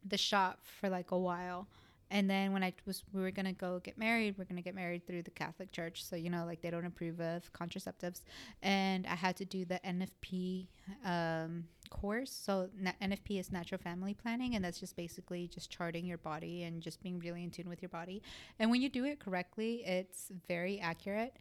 [0.05, 1.69] the shop for like a while.
[2.13, 5.07] And then when I was we were gonna go get married, we're gonna get married
[5.07, 6.05] through the Catholic Church.
[6.05, 8.21] So, you know, like they don't approve of contraceptives.
[8.63, 10.69] And I had to do the NFP
[11.05, 12.31] um course.
[12.31, 16.65] So na- NFP is natural family planning and that's just basically just charting your body
[16.65, 18.23] and just being really in tune with your body.
[18.59, 21.37] And when you do it correctly, it's very accurate.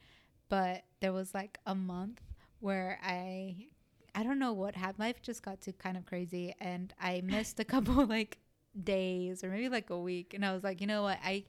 [0.47, 2.21] But there was like a month
[2.61, 3.67] where I
[4.15, 4.99] I don't know what happened.
[4.99, 8.37] Life just got too kind of crazy, and I missed a couple like
[8.83, 10.33] days or maybe like a week.
[10.33, 11.43] And I was like, you know what, I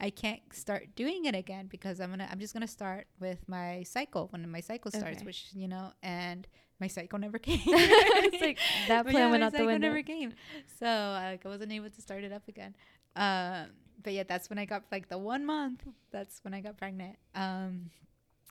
[0.00, 3.82] I can't start doing it again because I'm gonna I'm just gonna start with my
[3.82, 5.26] cycle when my cycle starts, Okay.
[5.26, 6.46] which you know, and
[6.80, 7.60] my cycle never came.
[7.66, 8.58] it's like
[8.88, 9.88] that plan yeah, went out the window.
[9.88, 10.32] never came,
[10.78, 12.76] so like I wasn't able to start it up again.
[13.16, 13.70] Um,
[14.02, 15.82] but yeah, that's when I got like the one month.
[16.12, 17.16] That's when I got pregnant.
[17.34, 17.90] Um,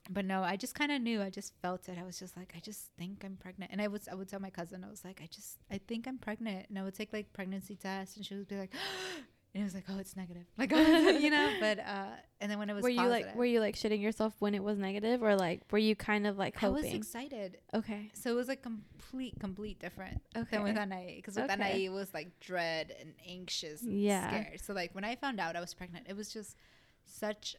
[0.08, 1.20] but no, I just kind of knew.
[1.22, 1.98] I just felt it.
[2.00, 3.70] I was just like, I just think I'm pregnant.
[3.72, 6.06] And I would I would tell my cousin, I was like, I just I think
[6.06, 6.66] I'm pregnant.
[6.68, 8.72] And I would take like pregnancy tests, and she would be like,
[9.54, 10.70] and it was like, oh, it's negative, like
[11.20, 11.52] you know.
[11.60, 12.06] But uh,
[12.40, 14.54] and then when it was were you positive, like were you like shitting yourself when
[14.54, 17.58] it was negative or like were you kind of like I was excited.
[17.74, 18.10] okay.
[18.14, 20.56] So it was like complete, complete different Okay.
[20.56, 21.14] than with NIE.
[21.16, 21.56] Because with Okay.
[21.56, 24.28] NIE, it was like dread and anxious and Yeah.
[24.28, 24.60] scared.
[24.64, 26.56] So like when I found out I was pregnant, it was just
[27.04, 27.56] such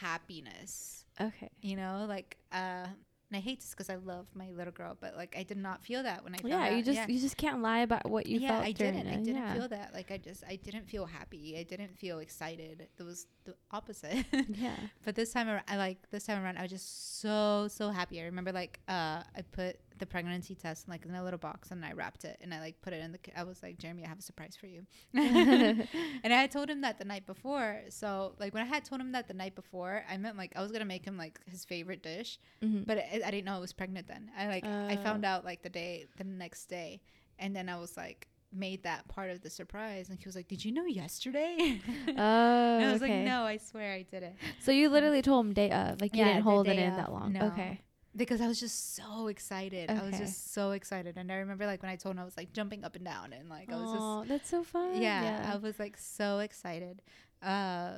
[0.00, 1.50] happiness, Okay.
[1.60, 2.06] you know?
[2.08, 2.86] Like, uh,
[3.32, 5.82] and I hate this because I love my little girl, but like I did not
[5.82, 7.06] feel that when I Yeah, you just yeah.
[7.08, 9.06] you just can't lie about what you yeah, felt I didn't.
[9.06, 9.54] I didn't yeah.
[9.54, 9.94] feel that.
[9.94, 11.56] Like I just, I didn't feel happy.
[11.58, 12.88] I didn't feel excited.
[12.98, 14.26] It was the opposite.
[14.48, 14.76] yeah.
[15.02, 18.20] But this time around, I like this time around, I was just so so happy.
[18.20, 21.70] I remember like uh, I put the pregnancy test in, like in a little box
[21.70, 23.18] and I wrapped it and I like put it in the.
[23.36, 24.82] I was like, Jeremy, I have a surprise for you.
[25.14, 27.80] and I had told him that the night before.
[27.88, 30.60] So like when I had told him that the night before, I meant like I
[30.62, 32.86] was gonna make him like his favorite dish, Mhm.
[32.86, 34.30] but I, I didn't know I was pregnant then.
[34.36, 35.02] I like I Oh.
[35.02, 37.00] found out like the day the next day,
[37.38, 40.46] and then I was like made that part of the surprise and he was like
[40.46, 41.80] did you know yesterday
[42.18, 43.20] Oh, i was okay.
[43.20, 46.12] like no i swear i did it So you literally told him day of, like
[46.14, 46.96] you Yeah, didn't hold it in of.
[46.96, 47.32] that long.
[47.32, 47.46] No.
[47.46, 47.80] Okay.
[48.16, 49.90] Because I was just so excited.
[49.90, 52.36] I was just so excited, and I remember like when I told him I was
[52.36, 55.00] like jumping up and down, and like I was just Oh, that's so fun.
[55.00, 57.02] yeah, I was like so excited.
[57.42, 57.92] Uh,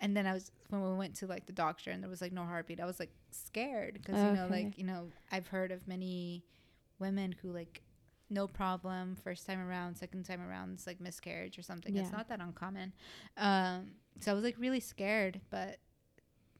[0.00, 2.32] and then I was when we went to like the doctor and there was like
[2.32, 2.80] no heartbeat.
[2.80, 6.44] I was like scared because you know like you know I've heard of many
[6.98, 7.82] women who like
[8.30, 11.94] no problem first time around, second time around it's like miscarriage or something.
[11.96, 12.92] It's not that uncommon.
[13.36, 13.90] Um,
[14.20, 15.78] so I was like really scared, but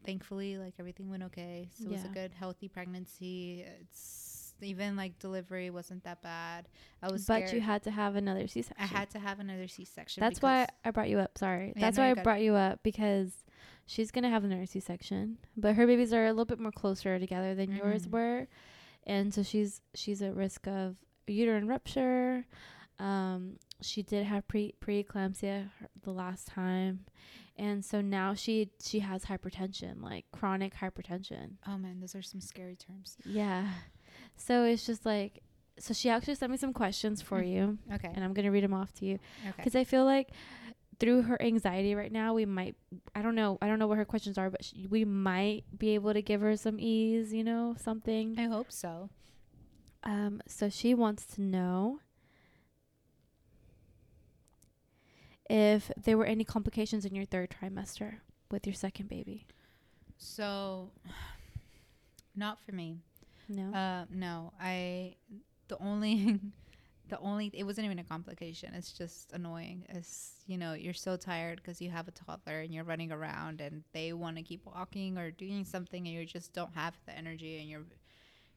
[0.05, 1.69] thankfully like everything went okay.
[1.75, 3.65] So it was a good healthy pregnancy.
[3.81, 6.69] It's even like delivery wasn't that bad.
[7.03, 7.53] I was but scared.
[7.55, 8.77] you had to have another C-section.
[8.83, 10.21] I had to have another C-section.
[10.21, 11.39] That's why I brought you up.
[11.39, 11.73] Sorry.
[11.75, 13.33] Yeah, That's why I brought you up because
[13.87, 17.55] she's gonna have another C-section, but her babies are a little bit more closer together
[17.55, 18.11] than yours Mhm.
[18.11, 18.49] were,
[19.05, 20.97] and so she's she's at risk of
[21.27, 22.45] uterine rupture.
[22.99, 27.07] Um, she did have pre preeclampsia her- the last time,
[27.67, 31.47] and so now she she has hypertension, like chronic hypertension.
[31.69, 33.17] Oh man, those are some scary terms.
[33.25, 33.65] Yeah.
[34.37, 35.43] So it's just like,
[35.79, 37.49] so she actually sent me some questions for Mm.
[37.55, 38.11] you, Okay.
[38.15, 39.53] and I'm gonna read them off to you Okay.
[39.57, 40.31] because I feel like
[40.99, 42.75] through her anxiety right now, we might,
[43.15, 45.91] I don't know, I don't know what her questions are, but sh we might be
[45.95, 48.27] able to give her some ease, you know, something.
[48.39, 49.09] I hope so.
[50.05, 52.01] Um, so she wants to know
[55.51, 58.19] if there were any complications in your third trimester
[58.53, 59.47] with your second baby.
[60.17, 60.91] So,
[62.37, 62.99] not for me.
[63.49, 63.77] No.
[63.77, 64.53] Uh, no.
[64.61, 65.17] I
[65.67, 66.39] the only
[67.09, 68.75] the only it wasn't even a complication.
[68.75, 69.85] It's just annoying.
[69.89, 73.61] It's you know you're so tired because you have a toddler and you're running around
[73.61, 77.17] and they want to keep walking or doing something and you just don't have the
[77.19, 77.83] energy and your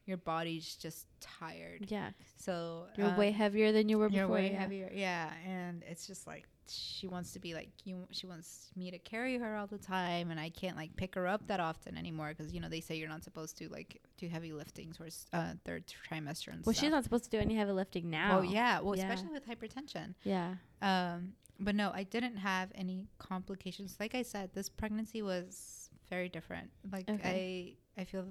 [0.06, 1.86] your body's just tired.
[1.88, 2.10] yeah.
[2.36, 4.36] So You're uh, way heavier than you were You're before.
[4.36, 4.58] way yeah.
[4.60, 5.30] heavier, yeah.
[5.46, 8.06] And it's just like she wants to be like you.
[8.10, 11.26] She wants me to carry her all the time, and I can't like pick her
[11.26, 14.28] up that often anymore because you know they say you're not supposed to like do
[14.28, 16.76] heavy lifting towards uh, third trimester and Well, stuff.
[16.82, 18.38] she's not supposed to do any heavy lifting now.
[18.38, 19.02] Oh yeah, well Yeah.
[19.10, 20.14] especially with hypertension.
[20.22, 20.54] Yeah.
[20.80, 23.96] Um, but no, I didn't have any complications.
[24.00, 26.70] Like I said, this pregnancy was very different.
[26.90, 27.76] Like Okay.
[27.96, 28.26] I, I feel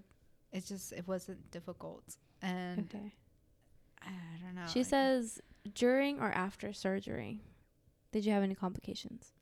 [0.53, 3.13] it's just it wasn't difficult, and Okay.
[4.01, 4.67] I don't know.
[4.67, 5.41] She like- says
[5.73, 7.41] during or after surgery,
[8.11, 9.33] did you have any complications?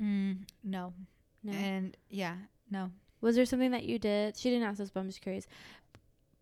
[0.00, 0.94] mm, no,
[1.42, 1.52] No.
[1.52, 2.36] and yeah,
[2.70, 2.90] no.
[3.20, 4.36] was there something that you did?
[4.36, 5.46] She didn't ask this, but I'm just curious.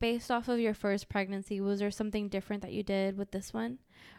[0.01, 3.53] Based off of your first pregnancy, was there something different that you did with this
[3.53, 3.79] one,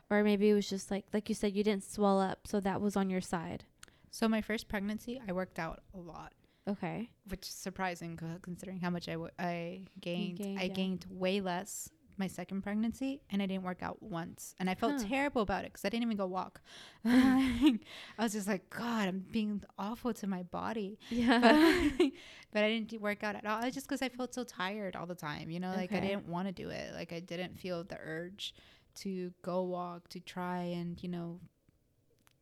[0.10, 2.82] or maybe it was just like like you said, you didn't swell up, so that
[2.82, 3.64] was on your side.
[4.12, 6.34] So my first pregnancy, I worked out a lot,
[6.70, 7.10] Okay.
[7.28, 10.38] which is surprising considering how much I, w- I gained.
[10.38, 10.74] gained, I yeah.
[10.74, 15.02] gained way less my second pregnancy, and I didn't work out once, and I felt
[15.02, 15.08] Huh.
[15.08, 16.60] terrible about it because I didn't even go walk.
[17.06, 17.80] I
[18.20, 21.90] was just like, God, I'm being awful to my body, but, Yeah.
[22.52, 23.64] but I didn't work out at all.
[23.64, 25.50] It's just because I felt so tired all the time.
[25.50, 26.94] You know, like I didn't want to do it.
[26.94, 28.54] Like I didn't feel the urge
[28.96, 31.40] to go walk to try and you know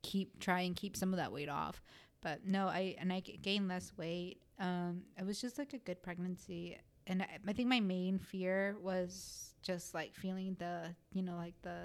[0.01, 1.83] keep try and keep some of that weight off.
[2.21, 4.39] But no, I and I gained less weight.
[4.59, 8.75] Um, it was just like a good pregnancy, and I, I think my main fear
[8.81, 11.77] was just like feeling the you know like the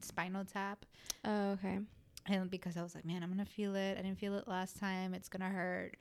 [0.00, 0.84] spinal tap,
[1.24, 1.78] oh, okay.
[2.26, 3.98] and because I was like, man, I'm gonna feel it.
[3.98, 5.14] I didn't feel it last time.
[5.14, 5.96] It's gonna hurt,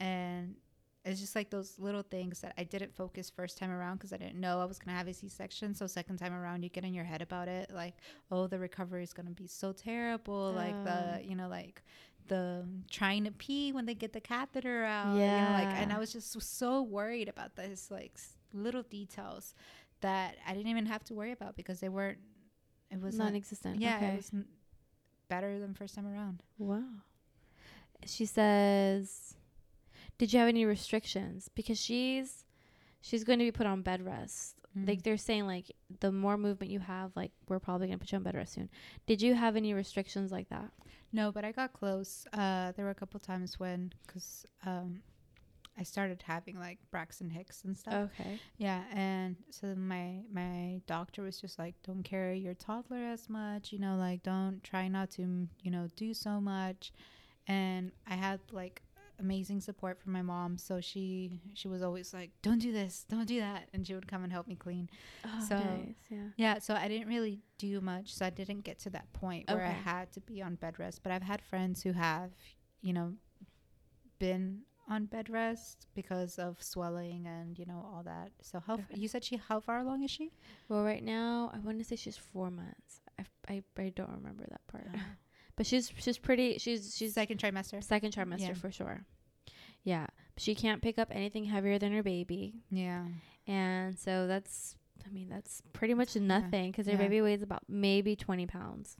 [0.00, 0.54] and
[1.04, 4.16] it's just like those little things that I didn't focus first time around because I
[4.18, 5.74] didn't know I was gonna have a C-section.
[5.74, 7.94] So second time around, you get in your head about it, like,
[8.30, 10.52] oh, the recovery is gonna be so terrible.
[10.52, 10.84] Like Oh.
[10.84, 11.82] the, you know, like
[12.28, 15.14] the trying to pee when they get the catheter out.
[15.14, 18.12] You know, like, and I was just so worried about this, like
[18.52, 19.54] little details
[20.00, 22.18] that I didn't even have to worry about because they weren't.
[22.90, 23.80] It was non-existent.
[23.80, 24.06] Yeah, Okay.
[24.08, 24.44] it was n-
[25.28, 26.42] better than first time around.
[26.58, 26.82] Wow.
[28.04, 29.34] She says,
[30.18, 31.48] "Did you have any restrictions?
[31.54, 32.44] Because she's
[33.00, 34.56] she's going to be put on bed rest.
[34.76, 34.88] Mm-hmm.
[34.88, 35.70] Like they're saying, like
[36.00, 38.68] the more movement you have, like we're probably to put you on bed rest soon.
[39.06, 40.70] Did you have any restrictions like that?
[41.12, 42.26] No, but I got close.
[42.32, 45.02] Uh, there were a couple times when, because um,
[45.78, 48.10] I started having like Braxton Hicks and stuff.
[48.18, 48.38] Okay.
[48.56, 53.72] Yeah, and so my my doctor was just like, don't carry your toddler as much.
[53.72, 56.92] You know, like don't try not to, mm, you know, do so much.
[57.46, 58.82] And I had like
[59.22, 63.26] amazing support from my mom, so she she was always like, don't do this, don't
[63.26, 64.90] do that, and she would come and help me clean.
[65.24, 65.94] Oh, So- nice.
[66.10, 66.28] Yeah.
[66.36, 68.14] Yeah, so I didn't really do much.
[68.14, 71.02] So I didn't get to that point where I had to be on bed rest.
[71.02, 72.30] But I've had friends who have,
[72.80, 73.14] you know,
[74.18, 78.30] been on bed rest because of swelling and you know all that.
[78.42, 80.32] So how f- you said she how far along is she?
[80.68, 83.00] Well, right now I want to say she's four months.
[83.18, 84.98] I, I, I don't remember that part, oh.
[85.62, 86.58] But she's she's pretty.
[86.58, 87.82] She's she's second trimester.
[87.84, 88.54] second trimester Yeah.
[88.54, 89.04] for sure.
[89.84, 90.06] Yeah,
[90.36, 93.04] she can't pick up anything heavier than her baby, Yeah.
[93.46, 94.76] and so that's.
[95.06, 96.98] I mean, that's pretty much nothing because her Yeah.
[96.98, 98.96] baby weighs about maybe 20 pounds.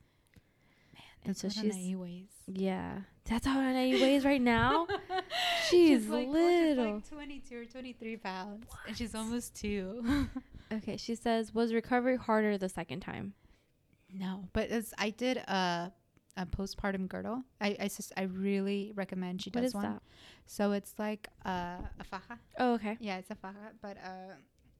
[1.24, 2.30] and so what she's weighs.
[2.46, 4.86] yeah, that's how Anae weighs right now.
[5.70, 7.00] She's like, little.
[7.00, 8.66] she's like 22 or 23 pounds.
[8.86, 10.04] And she's almost two.
[10.72, 13.34] Okay, she says was recovery harder the second time.
[14.12, 15.92] no, but it's, I did a,
[16.36, 17.42] a postpartum girdle.
[17.60, 19.84] I, I, just, I really recommend she What does is one.
[19.84, 20.02] that?
[20.46, 22.38] So it's like uh, a faja.
[22.58, 22.96] Oh, okay.
[23.00, 24.34] Yeah, it's a faja, but uh,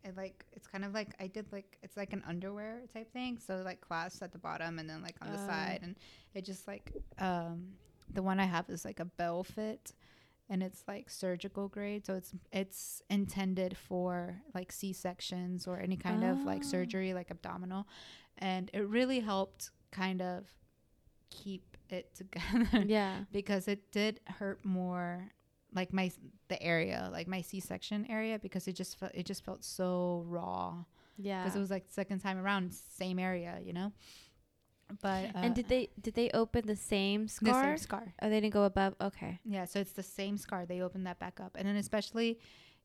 [0.05, 3.39] it like it's kind of like I did like it's like an underwear type thing.
[3.39, 5.47] So like clasps at the bottom and then like on the Oh.
[5.47, 5.97] side, and
[6.35, 7.69] it just like um,
[8.13, 9.93] the one I have is like a Bellefit,
[10.49, 12.05] and it's like surgical grade.
[12.07, 16.69] So it's it's intended for like C sections or any kind of like Oh.
[16.69, 17.87] surgery, like abdominal,
[18.39, 20.47] and it really helped kind of
[21.41, 23.25] keep it together Yeah.
[23.33, 25.31] because it did hurt more
[25.75, 26.11] like my
[26.49, 30.75] the area like my c-section area because it just felt it just felt so raw
[31.17, 31.43] Yeah.
[31.43, 33.91] because it was like second time around same area you know
[35.01, 37.63] but uh, and did they did they open the same the scar?
[37.65, 38.95] same scar Oh, they didn't go above.
[39.01, 39.41] Okay.
[39.45, 42.39] yeah so it's the same scar they opened that back up and then especially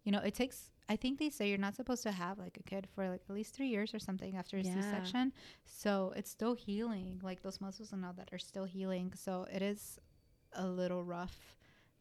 [0.08, 2.64] you know it takes i think they say you're not supposed to have like a
[2.64, 4.74] kid for like at least three years or something after a Yeah.
[4.74, 5.34] c-section.
[5.66, 7.20] So it's still healing.
[7.30, 9.12] Like those muscles and all that are still healing.
[9.26, 10.00] So it is
[10.54, 11.38] a little rough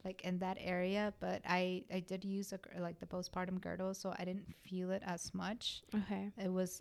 [0.04, 4.14] like in that area but i i did use a, like the postpartum girdle so
[4.20, 5.82] i didn't feel it as much.
[6.00, 6.30] Okay.
[6.46, 6.80] it was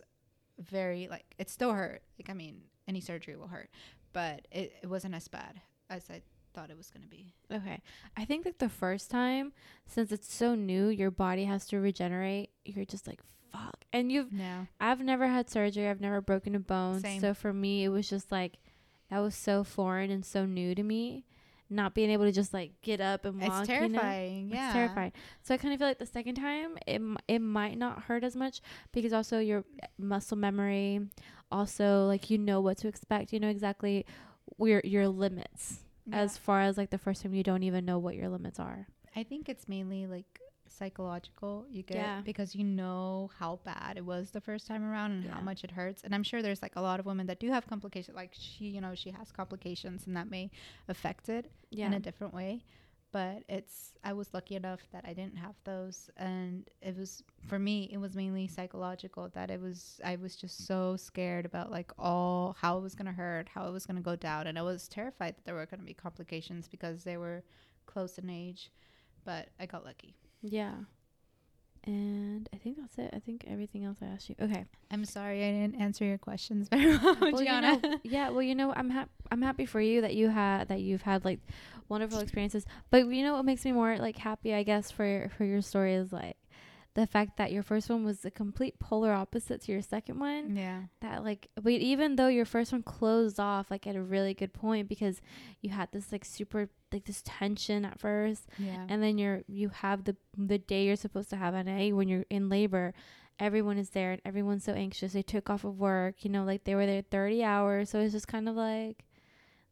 [0.60, 2.02] very like it still hurt.
[2.20, 2.56] Like i mean
[2.86, 3.70] any surgery will hurt
[4.12, 5.60] but it, it wasn't as bad
[5.90, 6.22] as i
[6.56, 7.82] thought it was going to be Okay.
[8.16, 9.52] I think that the first time,
[9.86, 12.50] since it's so new, your body has to regenerate.
[12.64, 13.20] You're just like,
[13.52, 13.84] fuck.
[13.92, 15.86] And you've, no I've never had surgery.
[15.86, 17.00] I've never broken a bone.
[17.00, 17.20] Same.
[17.20, 18.54] So for me, it was just like,
[19.10, 21.26] that was so foreign and so new to me.
[21.68, 23.62] Not being able to just like get up and walk.
[23.62, 23.98] it's you know?
[23.98, 25.12] terrifying yeah It's terrifying.
[25.42, 28.36] So I kind of feel like the second time it it might not hurt as
[28.36, 28.60] much
[28.92, 31.00] because also your eh, muscle memory,
[31.50, 33.32] also like you know what to expect.
[33.32, 34.06] You know exactly
[34.58, 35.80] your your limits.
[36.06, 36.16] Yeah.
[36.20, 38.86] As far as like the first time you don't even know what your limits are.
[39.14, 42.20] I think it's mainly like psychological you get Yeah.
[42.24, 45.70] because you know how bad it was the first time around and how much it
[45.70, 48.30] hurts and i'm sure there's like a lot of women that do have complications like
[48.32, 50.50] she you know she has complications and that may
[50.88, 51.86] affect it Yeah.
[51.86, 52.62] in a different way
[53.12, 57.58] but it's i was lucky enough that i didn't have those and it was for
[57.58, 61.90] me it was mainly psychological that it was i was just so scared about like
[61.98, 64.58] all how it was going to hurt how it was going to go down and
[64.58, 67.42] i was terrified that there were going to be complications because they were
[67.86, 68.70] close in age
[69.24, 70.74] but i got lucky Yeah.
[71.86, 73.10] And I think that's it.
[73.14, 74.34] I think everything else I asked you.
[74.40, 74.64] Okay.
[74.90, 77.78] i'm sorry i didn't answer your questions very well, Well, you Gianna.
[77.80, 78.30] know, yeah.
[78.30, 79.10] Well, you know, I'm happy.
[79.30, 81.40] I'm happy for you that you had that you've had like
[81.88, 82.64] wonderful experiences.
[82.90, 85.94] But you know what makes me more like happy, I guess, for for your story
[85.94, 86.36] is like
[86.94, 90.56] the fact that your first one was the complete polar opposite to your second one.
[90.56, 94.32] yeah That like, but even though your first one closed off like at a really
[94.34, 95.20] good point because
[95.60, 99.68] you had this like super like this tension at first, yeah and then you're you
[99.68, 102.92] have the the day you're supposed to have an A when you're in labor.
[103.38, 105.12] Everyone is there and everyone's so anxious.
[105.12, 107.90] They took off of work, you know, like they were there 30 hours.
[107.90, 109.04] So it's just kind of like,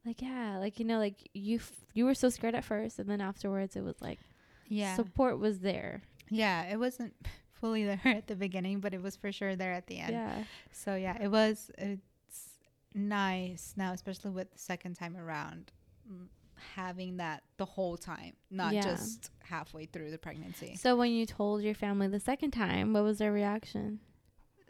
[0.04, 3.08] like yeah, like you know, like you f- you were so scared at first, and
[3.08, 4.20] then afterwards it was like
[4.68, 6.02] yeah support was there.
[6.30, 7.14] yeah it wasn't
[7.60, 10.44] fully there at the beginning but it was for sure there at the end Yeah,
[10.72, 12.58] So yeah, it was it's
[12.94, 15.72] nice now, especially with the second time around,
[16.10, 16.26] mm,
[16.74, 18.82] having that the whole time, not Yeah.
[18.82, 20.76] just halfway through the pregnancy.
[20.76, 24.00] So when you told your family the second time, what was their reaction?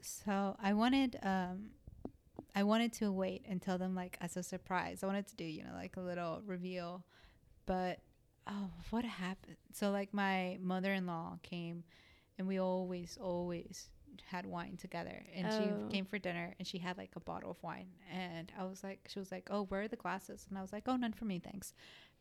[0.00, 1.70] So I wanted um
[2.54, 5.02] I wanted to wait and tell them like as a surprise.
[5.02, 7.04] I wanted to do, you know, like a little reveal.
[7.66, 8.00] But
[8.46, 9.56] oh, what happened?
[9.72, 11.84] So like my mother-in-law came
[12.38, 13.88] and we always always
[14.26, 15.86] had wine together and Oh.
[15.88, 18.82] she came for dinner and she had like a bottle of wine and I was
[18.84, 21.12] like she was like, "Oh, where are the glasses?" And I was like, "Oh, none
[21.12, 21.74] for me, thanks."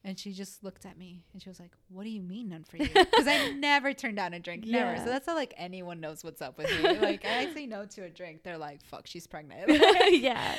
[0.05, 2.63] And she just looked at me and she was like, "What do you mean none
[2.65, 4.93] for you?" Because I never turned down a drink, never.
[4.93, 5.03] Yeah.
[5.05, 6.97] So that's how like anyone knows what's up with me.
[6.99, 9.69] Like I say no to a drink, they're like, "Fuck, she's pregnant."
[10.21, 10.55] yeah.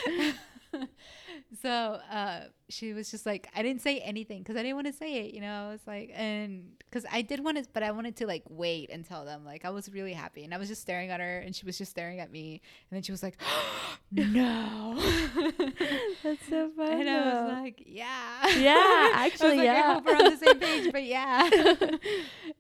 [1.61, 1.69] So
[2.11, 5.27] uh, she was just like, I didn't say anything because I didn't want to say
[5.27, 5.69] it, you know.
[5.69, 8.91] I was like, and because I did want to, but I wanted to like wait
[8.91, 9.45] and tell them.
[9.45, 11.77] Like I was really happy, and I was just staring at her, and she was
[11.79, 13.37] just staring at me, and then she was like,
[14.13, 14.95] "No,"
[16.23, 16.91] That's so funny.
[17.01, 20.59] and I was like, "Yeah, Yeah, I actually, like, I hope we're on the same
[20.59, 21.51] page, but yeah.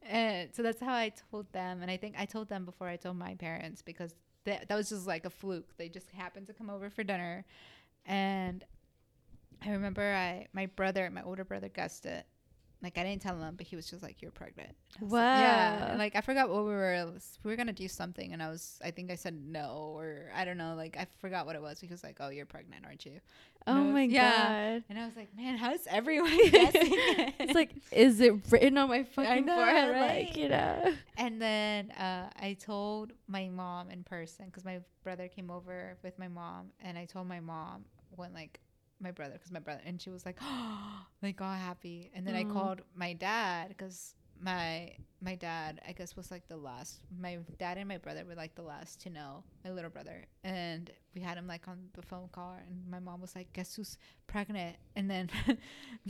[0.08, 2.96] and so that's how I told them, and I think I told them before I
[2.96, 4.14] told my parents because
[4.44, 5.76] that that was just like a fluke.
[5.76, 7.44] They just happened to come over for dinner,
[8.06, 8.64] and
[9.64, 12.26] I remember I my brother, my older brother, guessed it,
[12.82, 15.92] like I didn't tell him, but he was just like, "You're pregnant." Was like, yeah.
[15.92, 15.98] Wow.
[15.98, 17.12] Like I forgot what we were.
[17.42, 18.78] We were gonna do something, and I was.
[18.84, 20.74] I think I said no, or I don't know.
[20.76, 21.80] Like I forgot what it was.
[21.80, 23.20] He was like, "Oh, you're pregnant, aren't you?"
[23.66, 24.48] And Oh was- my yeah.
[24.74, 24.84] god.
[24.90, 28.90] And I was like, "Man, how's everyone guessing?" it?" It's like, is it written on
[28.90, 29.90] my fucking know, forehead?
[29.90, 30.26] right?
[30.26, 30.92] Like, you know.
[31.16, 36.18] And then uh, I told my mom in person because my brother came over with
[36.18, 37.86] my mom, and I told my mom
[38.16, 38.60] when like
[39.04, 40.38] my brother because my brother and she was like,
[41.22, 42.10] like all happy.
[42.14, 42.52] And then I Mm.
[42.52, 44.92] called my dad because my
[45.22, 47.00] my dad I guess was like the last.
[47.26, 49.44] My dad and my brother were like the last to know.
[49.64, 53.20] My little brother, and we had him like on the phone call, and my mom
[53.20, 53.96] was like, "Guess who's
[54.26, 55.30] pregnant?" And then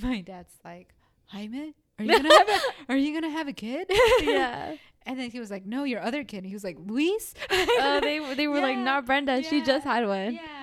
[0.02, 0.94] my dad's like,
[1.26, 2.60] "Jaime." Are you gonna have a,
[2.92, 3.86] Are you gonna have a kid?
[4.22, 4.74] yeah.
[5.06, 8.00] And then he was like, "No, your other kid." And he was like, "Luis." Oh,
[8.02, 9.42] they were- they were like, not Brenda.
[9.42, 10.32] She just had one.
[10.32, 10.53] Yeah, I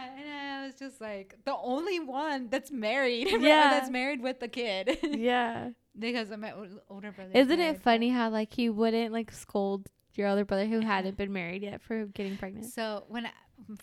[0.81, 3.27] just like, the only one that's married.
[3.41, 3.71] Yeah.
[3.71, 4.97] that's married with the kid.
[5.03, 5.69] Yeah.
[5.97, 6.53] because my
[6.89, 7.31] older brother.
[7.33, 11.31] Isn't it funny how like he wouldn't like scold your other brother who hadn't been
[11.31, 12.65] married yet for getting pregnant?
[12.65, 13.31] So when I,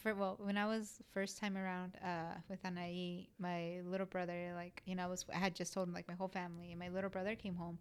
[0.03, 4.83] for well when I was first time around uh with Anai, my little brother like
[4.87, 6.89] you know I was I had just told him like my whole family and my
[6.89, 7.79] little brother came home,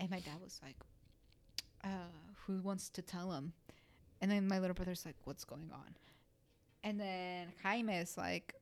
[0.00, 0.76] and my dad was like,
[1.84, 2.10] uh,
[2.46, 3.52] who wants to tell him?
[4.20, 5.94] And then my little brother's like, what's going on?
[6.88, 8.54] And then Jaime is like,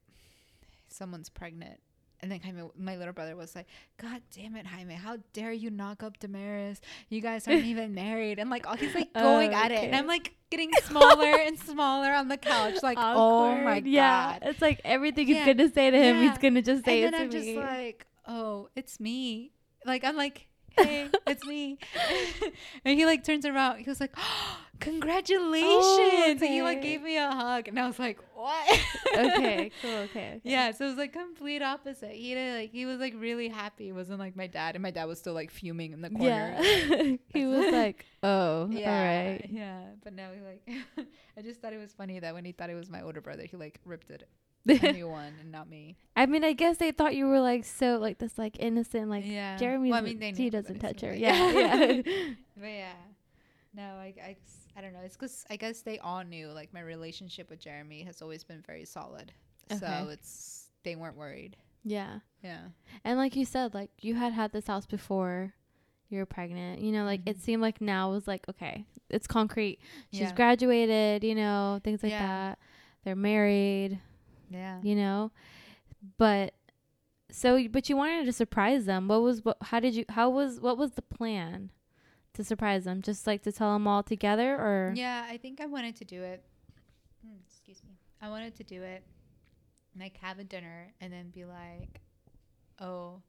[0.88, 1.78] someone's pregnant.
[2.20, 3.66] And then Jaime, my little brother was like,
[4.02, 6.80] God damn it, Jaime, how dare you knock up Damaris?
[7.08, 8.40] You guys aren't even married.
[8.40, 9.84] And like, all he's like oh, going at it.
[9.84, 12.82] And I'm like getting smaller and smaller on the couch.
[12.82, 13.86] Like, oh my Awkward.
[13.86, 14.38] Yeah.
[14.40, 14.48] God.
[14.48, 15.44] It's like everything Yeah.
[15.44, 16.28] he's gonna say to him, Yeah.
[16.30, 17.22] he's gonna just say it to me.
[17.22, 17.54] and it then to I'm me.
[17.54, 19.52] just like, oh, it's me.
[19.84, 21.78] Like, I'm like, hey, it's me.
[22.84, 23.78] and he like turns around.
[23.78, 26.42] He was like, oh, congratulations.
[26.42, 27.68] And he like gave me a hug.
[27.68, 28.80] And I was like, what?
[29.14, 30.40] okay, cool, okay, okay.
[30.44, 32.12] Yeah, so it was like complete opposite.
[32.12, 33.88] He did like he was like really happy.
[33.88, 36.56] It wasn't like my dad, and my dad was still like fuming in the corner.
[36.60, 37.16] Yeah.
[37.32, 39.46] he was like, oh, yeah, all right.
[39.50, 39.80] yeah.
[40.04, 41.06] But now he like,
[41.36, 43.44] I just thought it was funny that when he thought it was my older brother,
[43.44, 44.28] he like ripped it
[44.68, 45.96] a new one and not me.
[46.16, 49.24] I mean, I guess they thought you were like so like this like innocent like
[49.26, 49.90] yeah, Jeremy.
[49.90, 51.14] Well, I mean, they he doesn't touch her.
[51.14, 52.02] Yeah, yeah.
[52.58, 52.92] But yeah,
[53.74, 54.36] no, I, I,
[54.76, 55.00] I don't know.
[55.04, 58.62] It's because I guess they all knew like my relationship with Jeremy has always been
[58.66, 59.32] very solid.
[59.78, 61.56] So it's they weren't worried.
[61.84, 62.20] yeah.
[62.42, 62.60] Yeah.
[63.04, 65.52] And like you said, like you had had this house before
[66.08, 66.80] you were pregnant.
[66.80, 67.40] You know, like it Mhm.
[67.42, 69.80] seemed like now was like okay, it's concrete.
[70.12, 70.34] She's Yeah.
[70.34, 71.24] graduated.
[71.24, 72.26] You know, things like Yeah.
[72.26, 72.58] that.
[73.04, 73.98] They're married.
[74.50, 74.80] Yeah.
[74.82, 75.30] You know,
[76.18, 76.54] but
[77.30, 79.08] so but you wanted to surprise them.
[79.08, 79.56] What was what?
[79.62, 80.04] How did you?
[80.10, 81.70] How was what was the plan
[82.34, 83.02] to surprise them?
[83.02, 86.22] Just like to tell them all together, or Yeah, I think I wanted to do
[86.22, 86.44] it.
[87.26, 87.92] Mm, excuse me.
[88.22, 89.04] I wanted to do it,
[89.98, 92.00] like have a dinner and then be like,
[92.80, 93.22] "Oh,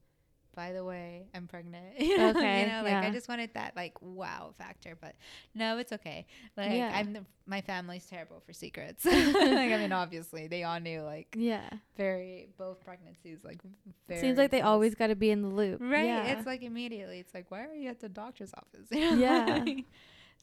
[0.57, 3.75] by the way, I'm pregnant." you know, Okay, you know, like I just wanted that
[3.75, 4.97] like wow factor.
[4.99, 5.15] But
[5.55, 6.25] no, it's okay.
[6.57, 6.91] Like Yeah.
[6.93, 9.05] I'm the, my family's terrible for secrets.
[9.05, 11.69] like I mean, obviously they all knew like yeah.
[11.95, 13.61] very both pregnancies like.
[14.07, 14.69] Very Seems like they close.
[14.69, 15.79] always got to be in the loop.
[15.79, 16.05] Right.
[16.05, 16.25] Yeah.
[16.33, 17.19] It's like immediately.
[17.19, 18.87] It's like, why are you at the doctor's office?
[18.91, 19.17] You know?
[19.17, 19.65] Yeah.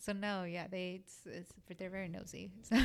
[0.01, 2.51] So no, yeah, they it's, it's but they're very nosy.
[2.63, 2.77] So,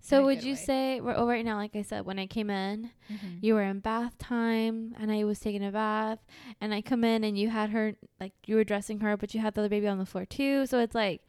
[0.00, 0.56] so would you way.
[0.58, 1.00] say?
[1.00, 3.38] Well, right now, like I said, when I came in, Mhm.
[3.42, 6.20] you were in bath time and I was taking a bath
[6.60, 9.40] and I come in and you had her like you were dressing her but you
[9.40, 11.20] had the other baby on the floor too so it's like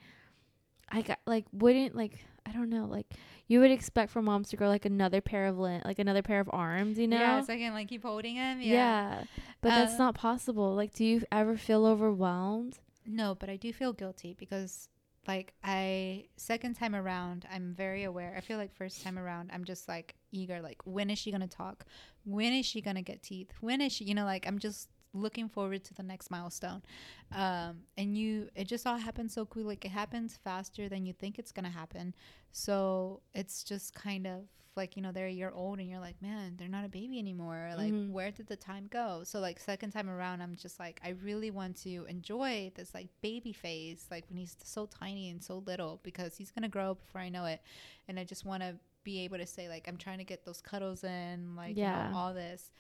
[0.90, 3.08] I got like wouldn't like I don't know like
[3.48, 6.40] you would expect for moms to grow like another pair of lin- like another pair
[6.40, 8.62] of arms you know Yeah, so I can like keep holding him.
[8.62, 9.24] yeah, Yeah.
[9.62, 13.74] but that's Uh, not possible like do you ever feel overwhelmed No, but I do
[13.74, 14.88] feel guilty because
[15.28, 18.36] like I second time around, I'm very aware.
[18.38, 20.62] I feel like first time around, I'm just like eager.
[20.62, 21.86] Like when is she gonna talk?
[22.24, 23.51] When is she gonna get teeth?
[23.62, 24.05] When is she?
[24.05, 26.84] You know, like I'm just looking forward to the next milestone.
[27.32, 29.66] Um, and you, it just all happens so quick.
[29.66, 32.13] Like it happens faster than you think it's gonna happen.
[32.51, 34.43] So it's just kind of
[34.82, 37.20] like you know they're a year old and you're like man they're not a baby
[37.20, 37.62] anymore.
[37.78, 38.10] Like Mhm.
[38.18, 39.08] where did the time go?
[39.24, 43.10] So like second time around i'm just like i really want to enjoy this like
[43.22, 47.00] baby phase like when he's so tiny and so little because he's gonna grow up
[47.06, 47.62] before i know it.
[48.08, 48.72] And i just want to
[49.04, 52.18] be able to say like i'm trying to get those cuddles in like you know
[52.18, 52.72] all this.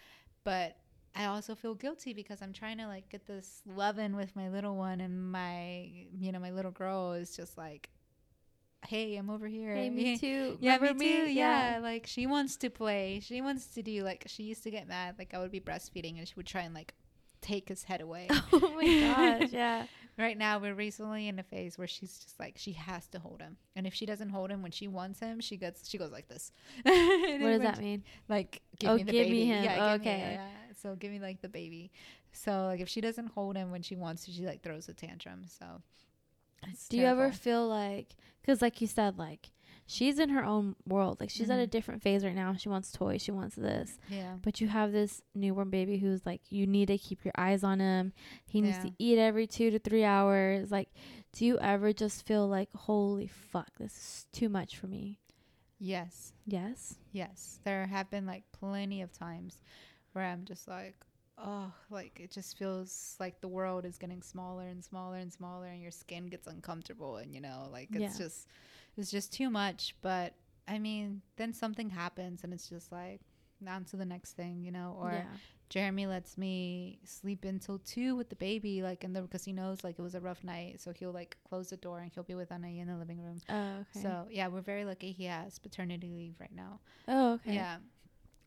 [0.43, 0.77] But
[1.15, 4.47] I also feel guilty because I'm trying to like get this love in with my
[4.49, 5.89] little one and my
[6.23, 7.89] you know my little girl is just like
[8.87, 11.31] hey I'm over here hey me too Yeah, Remember me too.
[11.31, 11.79] Yeah.
[11.81, 13.19] like she wants to play.
[13.23, 15.15] She wants to do like she used to get mad.
[15.19, 16.93] Like I would be breastfeeding and she would try and like
[17.41, 18.27] take his head away.
[18.53, 19.85] oh my gosh yeah
[20.17, 23.41] right now we're recently in a phase where she's just like she has to hold
[23.41, 26.11] him, and if she doesn't hold him when she wants him, she gets she goes
[26.11, 26.51] like this.
[26.83, 29.63] what does that mean Like give Oh, me the give me him.
[29.63, 30.31] Yeah, Oh, give me- okay.
[30.33, 30.47] yeah.
[30.81, 31.91] So give me like the baby.
[32.33, 34.93] So like if she doesn't hold him when she wants to, she like throws a
[34.93, 35.45] tantrum.
[35.47, 35.65] So
[36.67, 39.49] it's Do you ever feel like, because like you said, like
[39.85, 41.19] she's in her own world.
[41.19, 41.71] Like she's at a Mhm.
[41.71, 42.53] different phase right now.
[42.55, 43.21] She wants toys.
[43.23, 43.97] She wants this.
[44.09, 44.35] yeah.
[44.41, 47.79] But you have this newborn baby who's like, you need to keep your eyes on
[47.79, 48.13] him.
[48.45, 50.69] He needs to eat every two to three hours.
[50.71, 50.89] Like,
[51.31, 55.17] do you ever just feel like, holy fuck, this is too much for me?
[55.79, 56.33] Yes.
[56.45, 56.97] Yes.
[57.11, 57.59] Yes.
[57.63, 59.61] There have been like plenty of times
[60.13, 60.95] where I'm just like,
[61.43, 65.67] oh, like it just feels like the world is getting smaller and smaller and smaller
[65.67, 68.25] and your skin gets uncomfortable and you know, like it's Yeah.
[68.25, 68.47] just
[68.97, 69.95] it's just too much.
[70.01, 70.33] But
[70.67, 73.21] I mean, then something happens and it's just like
[73.67, 75.25] on to the next thing, you know, or yeah.
[75.69, 79.83] Jeremy lets me sleep until two with the baby, like in the because he knows
[79.83, 82.33] like it was a rough night, so he'll like close the door and he'll be
[82.35, 83.39] with Anai in the living room.
[83.49, 84.01] Oh, okay.
[84.01, 86.79] So yeah, we're very lucky he has paternity leave right now.
[87.07, 87.53] oh, okay.
[87.53, 87.77] Yeah,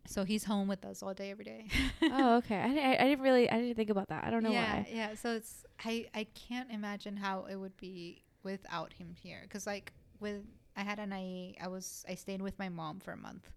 [0.07, 1.67] so he's home with us all day every day.
[2.03, 2.57] oh, okay.
[2.57, 4.25] I, I, I didn't really, I didn't think about that.
[4.25, 4.89] I don't know yeah, why.
[4.91, 5.15] yeah.
[5.15, 9.93] So it's I I can't imagine how it would be without him here, because like
[10.21, 10.43] with
[10.77, 13.51] I had Anai, I was I stayed with my mom for a month.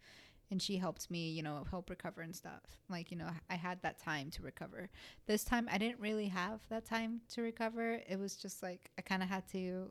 [0.52, 2.62] And she helped me, you know, help recover and stuff.
[2.88, 4.92] Like, you know, I had that time to recover.
[5.26, 8.00] This time, I didn't really have that time to recover.
[8.08, 9.90] It was just like I kind of had to,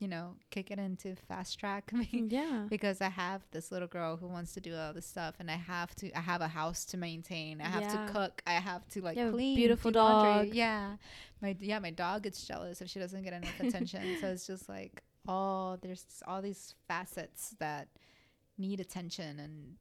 [0.00, 2.64] you know, kick it into fast track Yeah.
[2.68, 5.56] because I have this little girl who wants to do all this stuff, and I
[5.56, 6.10] have to.
[6.16, 7.60] I have a house to maintain.
[7.60, 8.06] I have Yeah.
[8.06, 8.42] to cook.
[8.46, 9.54] I have to like clean.
[9.56, 10.46] beautiful do laundry.
[10.48, 10.54] dog.
[10.56, 10.96] Yeah,
[11.42, 14.16] my yeah, my dog gets jealous if she doesn't get enough attention.
[14.20, 17.88] so it's just like all there's all these facets that
[18.56, 19.76] need attention and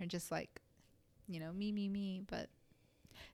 [0.00, 0.60] are just like,
[1.26, 2.22] you know, me, me, me.
[2.24, 2.50] But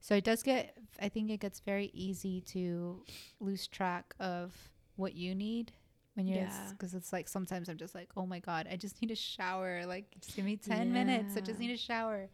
[0.00, 0.78] so it does get.
[0.98, 3.04] I think it gets very easy to
[3.38, 4.54] lose track of
[4.96, 5.72] what you need
[6.14, 6.70] when you're Yeah.
[6.72, 9.84] because it's like sometimes I'm just like, oh my god, I just need a shower.
[9.86, 11.36] Like, just give me ten minutes.
[11.36, 12.28] I just need a shower.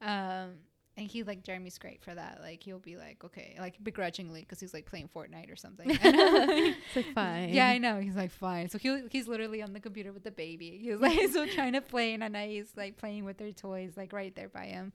[0.00, 0.54] Um,
[0.96, 2.40] and he like Jeremy's great for that.
[2.42, 5.90] Like he'll be like, okay, like begrudgingly because he's like playing Fortnite or something.
[5.90, 7.50] And I'm like, It's like fine.
[7.50, 8.00] yeah, I know.
[8.00, 8.68] He's like fine.
[8.68, 10.78] So he he's literally on the computer with the baby.
[10.82, 14.34] He's like so trying to play, and he's like playing with their toys like right
[14.34, 14.92] there by him.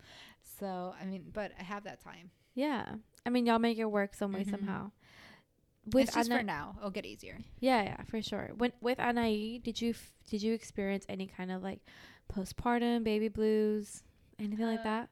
[0.60, 2.32] So I mean, but I have that time.
[2.54, 2.95] Yeah.
[3.26, 4.52] I mean, y'all make it work some way Mhm.
[4.52, 4.91] somehow.
[5.95, 6.76] It's just Ana- for now.
[6.77, 7.39] It'll get easier.
[7.60, 8.51] Yeah, yeah, for sure.
[8.57, 11.80] When with Anai, did you f- did you experience any kind of like
[12.34, 14.03] postpartum baby blues,
[14.39, 15.10] anything like Uh, that?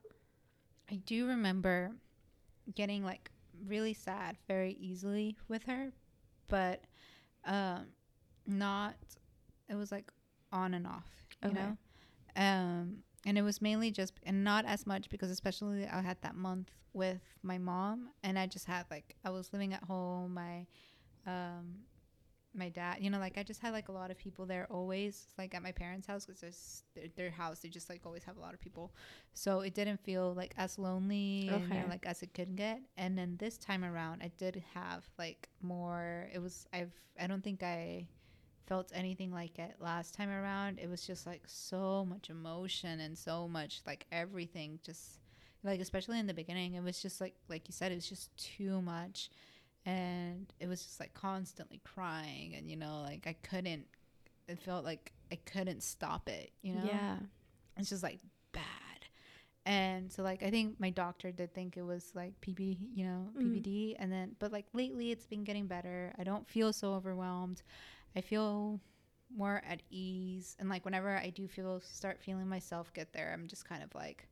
[0.90, 1.92] I do remember
[2.76, 3.32] getting like
[3.66, 5.92] really sad very easily with her,
[6.48, 6.84] but
[7.46, 7.88] um
[8.48, 8.96] not
[9.70, 10.12] it was like
[10.52, 11.10] on and off,
[11.44, 11.60] you Okay.
[11.60, 11.78] know?
[12.36, 16.36] Um and it was mainly just and not as much because especially I had that
[16.36, 20.66] month with my mom and I just had like I was living at home, my
[21.26, 21.80] um
[22.54, 25.28] my dad, you know, like I just had like a lot of people there always,
[25.38, 28.36] like at my parents' house, because there's their, their house, they just like always have
[28.36, 28.92] a lot of people,
[29.34, 32.82] so it didn't feel like as lonely and you know, like as it could get.
[32.98, 36.28] And then this time around, I did have like more.
[36.34, 38.08] It was I've I don't think I
[38.72, 40.80] felt anything like it last time around.
[40.80, 45.20] It was just like so much emotion and so much like everything just
[45.62, 48.30] like especially in the beginning it was just like like you said it was just
[48.38, 49.30] too much
[49.86, 53.86] and it was just like constantly crying and you know like i couldn't
[54.48, 57.18] it felt like i couldn't stop it you know Yeah.
[57.78, 58.20] it's just like
[58.54, 58.64] bad
[59.66, 63.28] and so like i think my doctor did think it was like pp you know
[63.38, 63.44] Mhm.
[63.62, 67.62] ppd and then but like lately it's been getting better i don't feel so overwhelmed
[68.16, 68.80] i feel
[69.36, 73.48] more at ease and like whenever i do feel start feeling myself get there i'm
[73.48, 74.28] just kind of like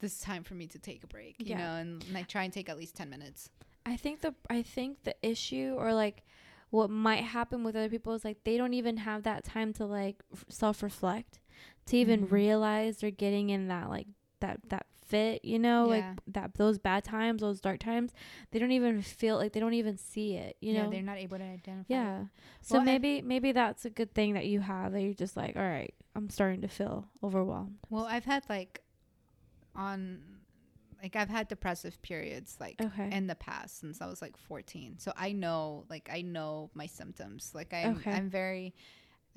[0.00, 1.58] this is time for me to take a break you Yeah.
[1.58, 3.50] know and like try and take at least 10 minutes
[3.86, 6.22] I think the I think the issue or like
[6.68, 9.86] what might happen with other people is like they don't even have that time to
[9.86, 11.40] like f- self-reflect
[11.86, 12.30] to even Mhm.
[12.30, 14.06] realize they're getting in that like
[14.40, 15.94] that that fit, you know, Yeah.
[15.96, 16.04] like
[16.34, 18.12] that those bad times, those dark times,
[18.50, 20.90] they don't even feel like they don't even see it, you yeah know.
[20.90, 22.20] they're not able to identify Yeah.
[22.22, 22.26] it.
[22.62, 25.56] So Well, maybe maybe that's a good thing that you have that you're just like,
[25.56, 27.78] all right, I'm starting to feel overwhelmed.
[27.90, 28.82] well i've had like
[29.74, 30.20] on
[31.02, 33.08] like i've had depressive periods like Okay.
[33.12, 34.98] in the past since I was like 14.
[34.98, 37.52] So I know, like, I know my symptoms.
[37.54, 38.10] Like, I'm, Okay.
[38.12, 38.74] I'm very,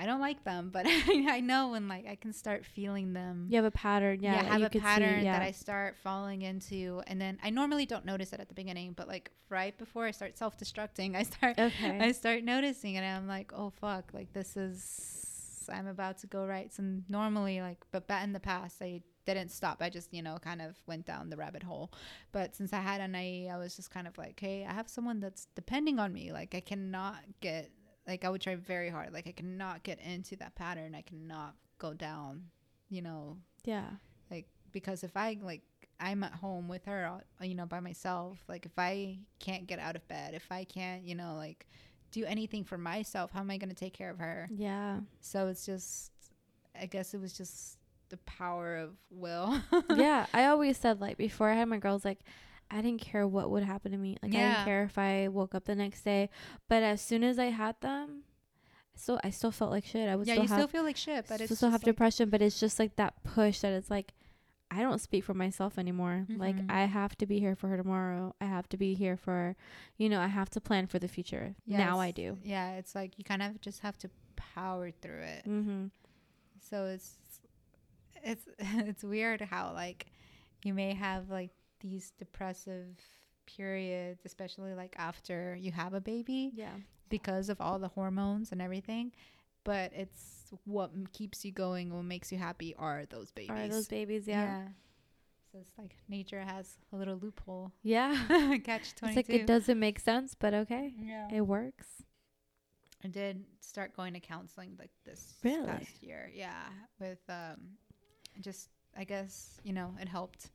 [0.02, 3.46] I don't like them, but I know when, like, I can start feeling them.
[3.50, 4.40] you have a pattern, yeah.
[4.40, 5.34] I have a could see, pattern yeah.
[5.34, 7.04] that I start falling into.
[7.06, 10.12] And then I normally don't notice it at the beginning, but, like, right before I
[10.12, 12.00] start self destructing, I start, Okay.
[12.00, 13.02] I start noticing it.
[13.02, 16.74] And I'm like, oh, fuck, like, this is, I'm about to go right.
[16.74, 19.82] So normally, like, but back in the past, I didn't stop.
[19.82, 21.92] I just, you know, kind of went down the rabbit hole.
[22.32, 25.20] But since I had Anai, I was just kind of like, hey, I have someone
[25.20, 26.32] that's depending on me.
[26.32, 27.72] Like, I cannot get,
[28.08, 29.14] like, I would try very hard.
[29.14, 30.96] Like, I cannot get into that pattern.
[30.96, 32.46] I cannot go down,
[32.90, 33.90] you know, yeah.
[34.30, 35.62] like, because if I, like,
[36.02, 39.78] I'm at home with her, uh, you know, by myself, like if I can't get
[39.78, 41.68] out of bed, if I can't, you know, like
[42.12, 44.50] do anything for myself, how am I going to take care of her?
[44.52, 45.02] Yeah.
[45.20, 46.12] So it's just,
[46.80, 47.78] I guess it was just
[48.10, 49.62] the power of will.
[49.96, 50.26] yeah.
[50.34, 52.22] I always said like before I had my girls, like
[52.72, 54.18] I didn't care what would happen to me.
[54.24, 56.30] Like I didn't care if I woke up the next day.
[56.70, 58.24] But as soon as I had them,
[58.96, 60.08] so I still felt like shit.
[60.10, 61.82] I would yeah, still you have still feel like shit, but still, it's still have
[61.82, 62.30] like- depression.
[62.30, 64.14] But it's just like that push that it's like
[64.74, 66.26] I don't speak for myself anymore.
[66.30, 66.72] Like Mhm.
[66.72, 68.34] I have to be here for her tomorrow.
[68.40, 69.58] I have to be here for,
[69.98, 71.56] you know, I have to plan for the future.
[71.68, 72.38] now I do.
[72.42, 75.46] Yeah, it's like you kind of just have to power through it.
[75.46, 75.88] Mm-hmm.
[76.62, 77.18] So it's
[78.24, 80.06] it's it's weird how like
[80.64, 81.50] you may have like
[81.82, 82.98] these depressive
[83.46, 86.74] periods, especially like after you have a baby Yeah.
[87.10, 89.12] because of all the hormones and everything.
[89.64, 93.52] But it's what m- keeps you going, what makes you happy are those babies.
[93.52, 94.28] Are those babies?
[94.28, 94.68] Yeah.
[95.52, 97.72] So it's like nature has a little loophole.
[97.84, 98.16] Yeah.
[98.64, 100.94] Catch It's like it doesn't make sense, but okay.
[100.98, 101.28] yeah.
[101.32, 101.88] It works.
[103.04, 105.66] I did start going to counseling like this Really?
[105.66, 106.32] past year.
[106.34, 106.64] Yeah,
[107.00, 107.58] with um,
[108.40, 110.52] just I guess you know it helped.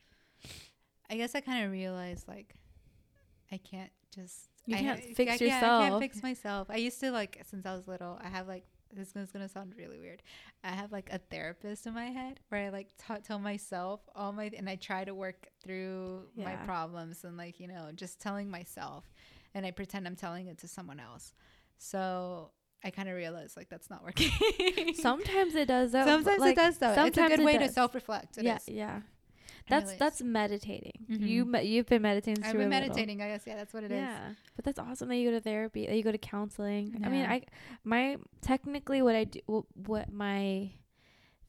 [1.11, 2.55] I guess I kind of realized like
[3.53, 6.69] I can't just You I can't fix I, Yeah, I can't fix myself.
[6.71, 8.19] I used to like since I was little.
[8.23, 10.23] I have like this is gonna sound really weird.
[10.65, 14.33] I have like a therapist in my head where I like t- tell myself all
[14.33, 18.51] my and I try to work through my problems and like you know just telling
[18.51, 19.05] myself,
[19.55, 21.33] and I pretend I'm telling it to someone else.
[21.79, 22.51] So
[22.85, 24.31] I kind of realized like that's not working.
[24.95, 26.05] Sometimes it does though.
[26.05, 27.05] Sometimes like, it does though.
[27.05, 28.39] It's a good way to self-reflect.
[28.39, 28.69] It yeah, is.
[28.69, 29.01] yeah.
[29.69, 29.99] That's is.
[29.99, 31.07] that's meditating.
[31.11, 31.27] Mhm.
[31.29, 32.45] You me- you've been meditating.
[32.45, 33.21] I've been meditating.
[33.23, 33.97] I guess yeah, that's what it is.
[33.99, 35.87] yeah, but that's awesome that you go to therapy.
[35.87, 37.01] That you go to counseling.
[37.05, 37.43] I mean, I
[37.85, 39.41] my technically what I do,
[39.75, 40.71] what my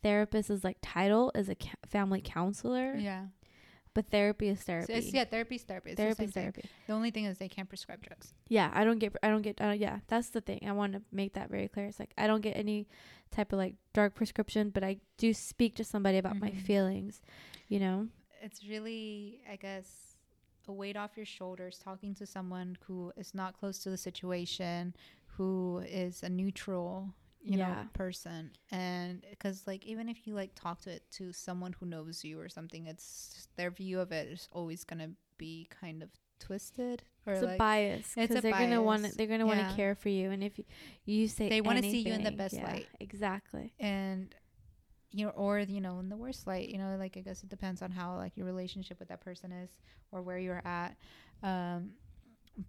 [0.04, 3.28] therapist is like title is a ca- family counselor, Yeah.
[3.94, 4.94] but therapy is So therapy.
[4.94, 5.92] it's, yeah, therapy's therapy.
[5.92, 6.44] It's the therapy is thing.
[6.44, 6.70] therapy.
[6.88, 8.34] The only thing is they can't prescribe drugs.
[8.48, 9.16] Yeah, I don't get.
[9.24, 9.60] I don't get.
[9.62, 10.60] Uh, yeah, that's the thing.
[10.68, 11.88] I want to make that very clear.
[11.88, 12.88] It's like I don't get any
[13.32, 16.62] type of like drug prescription, but I do speak to somebody about my Mhm.
[16.62, 17.22] feelings.
[17.68, 18.08] You know.
[18.42, 20.16] It's really, I guess,
[20.68, 24.96] a weight off your shoulders talking to someone who is not close to the situation,
[25.26, 27.70] who is a neutral, you Yeah.
[27.70, 28.52] know, person.
[28.72, 32.40] And because, like, even if you like talk to it to someone who knows you
[32.40, 37.34] or something, it's their view of it is always gonna be kind of twisted or
[37.34, 39.18] It's like a bias because they're gonna want to.
[39.18, 40.66] They're gonna want to care for you, and if you,
[41.06, 42.88] you say They wanna see you in the best yeah, light.
[43.00, 43.74] Exactly.
[43.80, 44.34] and
[45.12, 47.50] you know or you know in the worst light you know like i guess it
[47.50, 49.70] depends on how like your relationship with that person is
[50.12, 50.96] or where you're at
[51.44, 51.92] um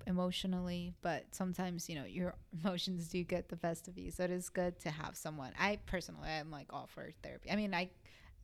[0.07, 2.35] emotionally but sometimes you know your
[2.65, 5.53] emotions do get the best of you so it is good to have someone.
[5.59, 7.51] I personally i'm like all for therapy.
[7.51, 7.89] I mean i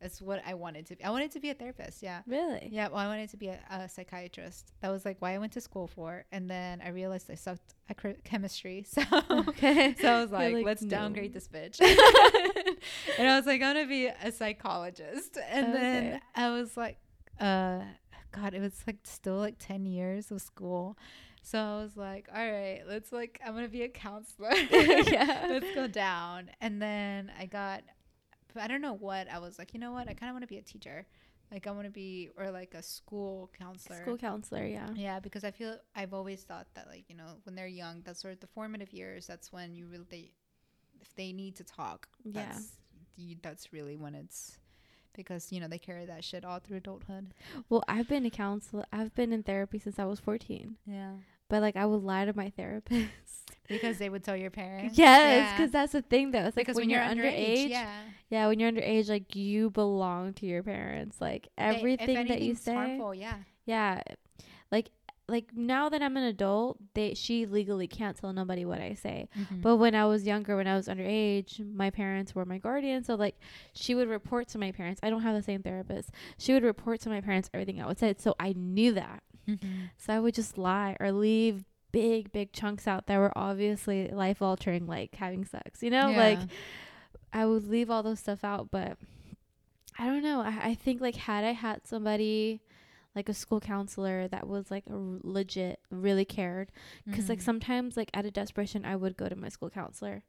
[0.04, 2.68] that's what i wanted to be i wanted to be a therapist yeah Really.
[2.70, 4.72] yeah, well, I wanted to be a, a psychiatrist.
[4.80, 6.24] That was like why I went to school for.
[6.32, 8.84] And then I realized I sucked at cr- chemistry.
[8.94, 9.94] So, Okay.
[10.00, 10.88] so I was like, like, let's no.
[10.90, 11.80] downgrade this bitch.
[13.18, 15.38] and I was like, I'm going to be a psychologist.
[15.50, 16.98] And then I was like,
[17.40, 17.80] uh,
[18.32, 20.96] God, it was like still like 10 years of school.
[21.42, 24.52] So I was like, all right, let's like, I'm going to be a counselor.
[24.70, 25.46] Yeah.
[25.48, 26.50] Let's go down.
[26.60, 27.82] And then I got,
[28.56, 29.28] I don't know what.
[29.30, 30.08] I was like, you know what?
[30.08, 31.06] I kind of want to be a teacher.
[31.52, 34.00] Like I want to be, or like a school counselor.
[34.02, 34.64] School counselor.
[34.66, 34.88] Yeah.
[34.94, 38.20] Yeah, because I feel I've always thought that like you know when they're young, that's
[38.20, 39.26] sort of the formative years.
[39.26, 40.30] That's when you really they,
[41.00, 42.46] if they need to talk, Yeah.
[42.46, 42.72] that's
[43.16, 44.58] you, that's really when it's
[45.14, 47.34] because you know they carry that shit all through adulthood.
[47.68, 48.86] Well, I've been a counselor.
[48.92, 50.76] I've been in therapy since I was 14.
[50.86, 51.12] Yeah,
[51.48, 53.43] But like I would lie to my therapist.
[53.68, 54.96] Because they would tell your parents.
[54.98, 55.56] yes, Yeah.
[55.56, 56.44] because that's the thing though.
[56.46, 58.00] It's like because when, you're, underage, yeah,
[58.30, 61.20] yeah, when you're underage, like you belong to your parents.
[61.20, 63.36] Like everything if that you say, harmful, yeah,
[63.66, 64.02] yeah,
[64.70, 64.90] like
[65.26, 69.28] like now that I'm an adult, they she legally can't tell nobody what I say.
[69.38, 69.60] Mm-hmm.
[69.62, 73.06] But when I was younger, when I was underage, my parents were my guardians.
[73.06, 73.36] So like
[73.72, 75.00] she would report to my parents.
[75.02, 76.10] I don't have the same therapist.
[76.36, 78.14] She would report to my parents everything I would say.
[78.18, 79.22] So I knew that.
[79.48, 79.68] Mm-hmm.
[79.96, 81.64] So I would just lie or leave
[81.94, 85.82] big, big chunks out that were obviously life altering, like having sex.
[85.82, 86.40] You know, like
[87.32, 88.98] I would leave all those stuff out, but
[89.98, 90.40] I don't know.
[90.40, 92.60] I, I think like had I had somebody
[93.14, 96.72] like a school counselor that was like r- legit really cared
[97.06, 97.42] because like Mhm.
[97.42, 100.24] sometimes like out of desperation I would go to my school counselor,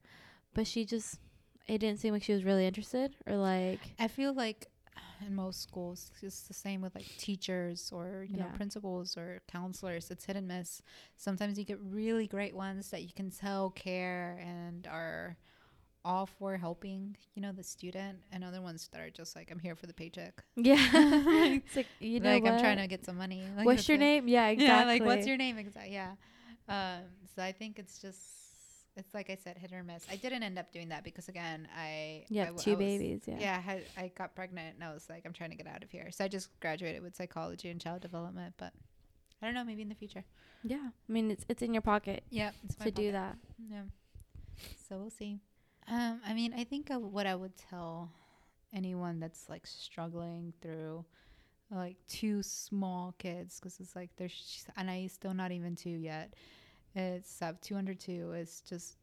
[0.54, 1.20] but she just
[1.68, 4.68] it didn't seem like she was really interested or like I feel like
[5.26, 10.11] in most schools, it's the same with like teachers or you know principals or counselors.
[10.11, 10.81] It's hit and miss.
[11.17, 15.38] Sometimes you get really great ones that you can tell care and are
[16.05, 19.57] all for helping, you know, the student, and other ones that are just like, I'm
[19.57, 20.43] here for the paycheck.
[20.55, 20.77] Yeah.
[20.93, 22.53] it's like you know like what?
[22.53, 23.43] I'm trying to get some money.
[23.55, 24.27] Like, What's your name?
[24.27, 24.65] Yeah, exactly.
[24.65, 25.93] Yeah, like what's your name exactly?
[25.93, 26.11] Yeah.
[26.69, 27.01] Um,
[27.35, 28.19] so I think it's just
[28.97, 30.05] it's like I said, hit or miss.
[30.09, 32.73] I didn't end up doing that because again, I You I have w- two I
[32.76, 33.22] was- babies.
[33.27, 33.38] Yeah.
[33.39, 35.84] Yeah, I, had, I got pregnant and I was like, I'm trying to get out
[35.84, 36.09] of here.
[36.11, 38.73] So I just graduated with psychology and child development, but
[39.41, 40.23] I don't know, maybe in the future.
[40.63, 40.89] Yeah.
[41.09, 43.38] I mean, it's it's in your pocket Yeah, it's my to do that.
[43.69, 43.81] Yeah.
[44.88, 45.39] So we'll see.
[45.88, 48.09] Um, I mean, I think uh, what I would tell
[48.73, 51.05] anyone that's like struggling through
[51.69, 56.34] like two small kids, because it's like there's and I still not even two yet.
[56.95, 58.31] It's two under two.
[58.31, 58.97] It's just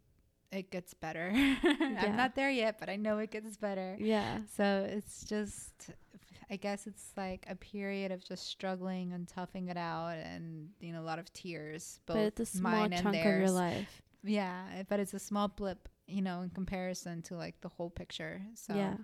[0.50, 1.32] it gets better.
[1.82, 2.04] Yeah.
[2.06, 3.96] I'm not there yet, but I know it gets better.
[3.98, 4.38] Yeah.
[4.56, 5.90] So it's just,
[6.50, 10.92] I guess it's like a period of just struggling and toughing it out, and you
[10.92, 12.00] know a lot of tears.
[12.06, 14.02] Both But it's a small mine and chunk of your life.
[14.22, 18.42] Yeah, but it's a small blip, you know, in comparison to like the whole picture.
[18.54, 18.94] So yeah.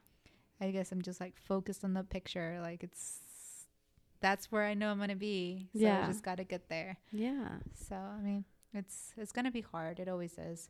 [0.61, 2.59] I guess I'm just like focused on the picture.
[2.63, 3.19] Like it's
[4.21, 5.69] that's where I know I'm gonna be.
[5.75, 6.05] So Yeah.
[6.05, 6.97] I just gotta get there.
[7.13, 7.49] Yeah.
[7.75, 8.45] So I mean,
[8.75, 10.01] it's it's gonna be hard.
[10.01, 10.69] It always is,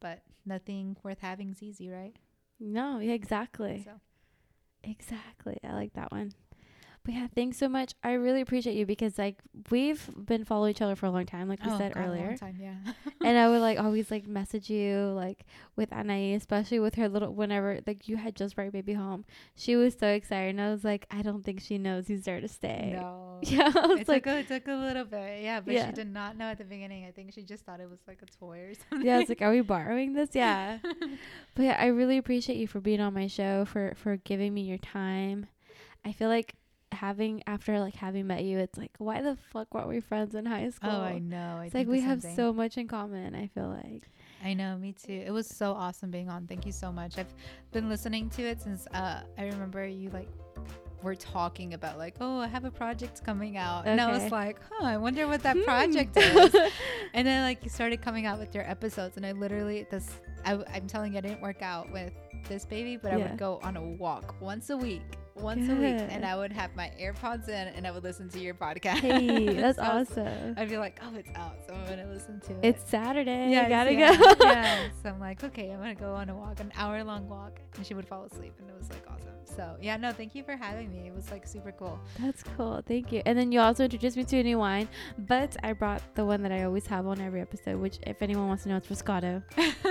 [0.00, 2.14] but nothing worth having is easy, right?
[2.60, 2.98] No.
[2.98, 3.12] Yeah.
[3.12, 3.82] Exactly.
[3.84, 4.00] So
[4.82, 5.58] Exactly.
[5.64, 6.32] I like that one.
[7.08, 7.94] Yeah, thanks so much.
[8.02, 9.36] I really appreciate you because like
[9.70, 12.08] we've been following each other for a long time, like we Oh, said God, a
[12.08, 12.36] long earlier.
[12.36, 12.74] time, yeah.
[13.24, 15.44] and I would like always like message you like
[15.76, 19.24] with Anai, especially with her little whenever like you had just brought your baby home.
[19.54, 22.40] She was so excited and I was like, I don't think she knows he's there
[22.40, 22.92] to stay.
[22.96, 23.24] no.
[23.42, 23.70] Yeah.
[23.76, 25.86] I was It like took, a, it took a little bit, yeah, but Yeah.
[25.86, 27.04] she did not know at the beginning.
[27.04, 29.06] I think she just thought it was like a toy or something.
[29.06, 30.30] Yeah, I was like, Are we borrowing this?
[30.34, 30.78] Yeah.
[31.54, 34.62] But yeah, I really appreciate you for being on my show, for for giving me
[34.62, 35.46] your time.
[36.04, 36.54] I feel like
[36.92, 40.46] having after like having met you, it's like why the fuck weren't we friends in
[40.46, 40.90] high school?
[40.90, 41.58] oh, I know.
[41.60, 42.36] I It's like we have thing.
[42.36, 43.34] so much in common.
[43.34, 44.08] I feel like
[44.44, 45.22] I know, me too.
[45.26, 46.46] It was so awesome being on.
[46.46, 47.18] Thank you so much.
[47.18, 47.32] I've
[47.72, 50.28] been listening to it since uh, I remember you like
[51.02, 54.58] were talking about like, oh, I have a project coming out, and I was like,
[54.70, 55.62] huh, I wonder what that Hmm.
[55.64, 56.54] project is.
[57.14, 60.08] and then like you started coming out with your episodes, and I literally this
[60.44, 62.12] I, am telling you, I didn't work out with
[62.48, 65.02] this baby, but I would go on a walk once a week.
[65.36, 68.38] Once a week, and I would have my AirPods in, and I would listen to
[68.38, 68.98] your podcast.
[69.00, 70.54] hey, that's So awesome.
[70.56, 72.58] I'd be like, oh, it's out, so I'm gonna listen to it.
[72.62, 73.50] It's Saturday.
[73.52, 74.34] Yeah, I gotta yeah, go.
[74.40, 74.88] yeah.
[75.02, 77.86] So I'm like, okay, I'm gonna go on a walk, an hour long walk, and
[77.86, 79.28] she would fall asleep, and it was like awesome.
[79.44, 81.06] So yeah, no, thank you for having me.
[81.06, 82.00] It was like super cool.
[82.18, 82.82] That's cool.
[82.86, 83.22] Thank you.
[83.26, 84.88] And then you also introduced me to a new wine,
[85.18, 88.48] but I brought the one that I always have on every episode, which, if anyone
[88.48, 89.42] wants to know, it's Moscato,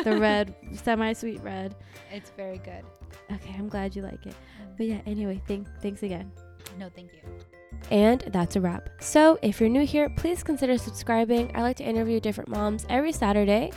[0.03, 1.75] the red, semi-sweet red.
[2.11, 2.83] It's very good.
[3.31, 4.35] Okay, I'm glad you like it.
[4.77, 6.31] But yeah, anyway, thank, thanks again.
[6.77, 7.19] No, thank you.
[7.91, 8.89] And that's a wrap.
[8.99, 11.51] So, if you're new here, please consider subscribing.
[11.55, 13.71] I like to interview different moms every Saturday.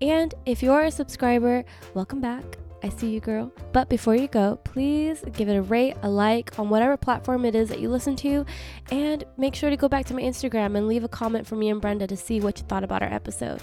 [0.00, 2.58] And if you are a subscriber, welcome back.
[2.82, 3.52] I see you, girl.
[3.72, 7.54] But before you go, please give it a rate, a like on whatever platform it
[7.54, 8.46] is that you listen to.
[8.90, 11.68] And make sure to go back to my Instagram and leave a comment for me
[11.68, 13.60] and Brenda to see what you thought about our episode.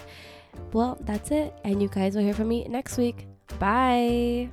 [0.72, 1.54] Well, that's it.
[1.64, 3.26] And you guys will hear from me next week.
[3.58, 4.50] Bye.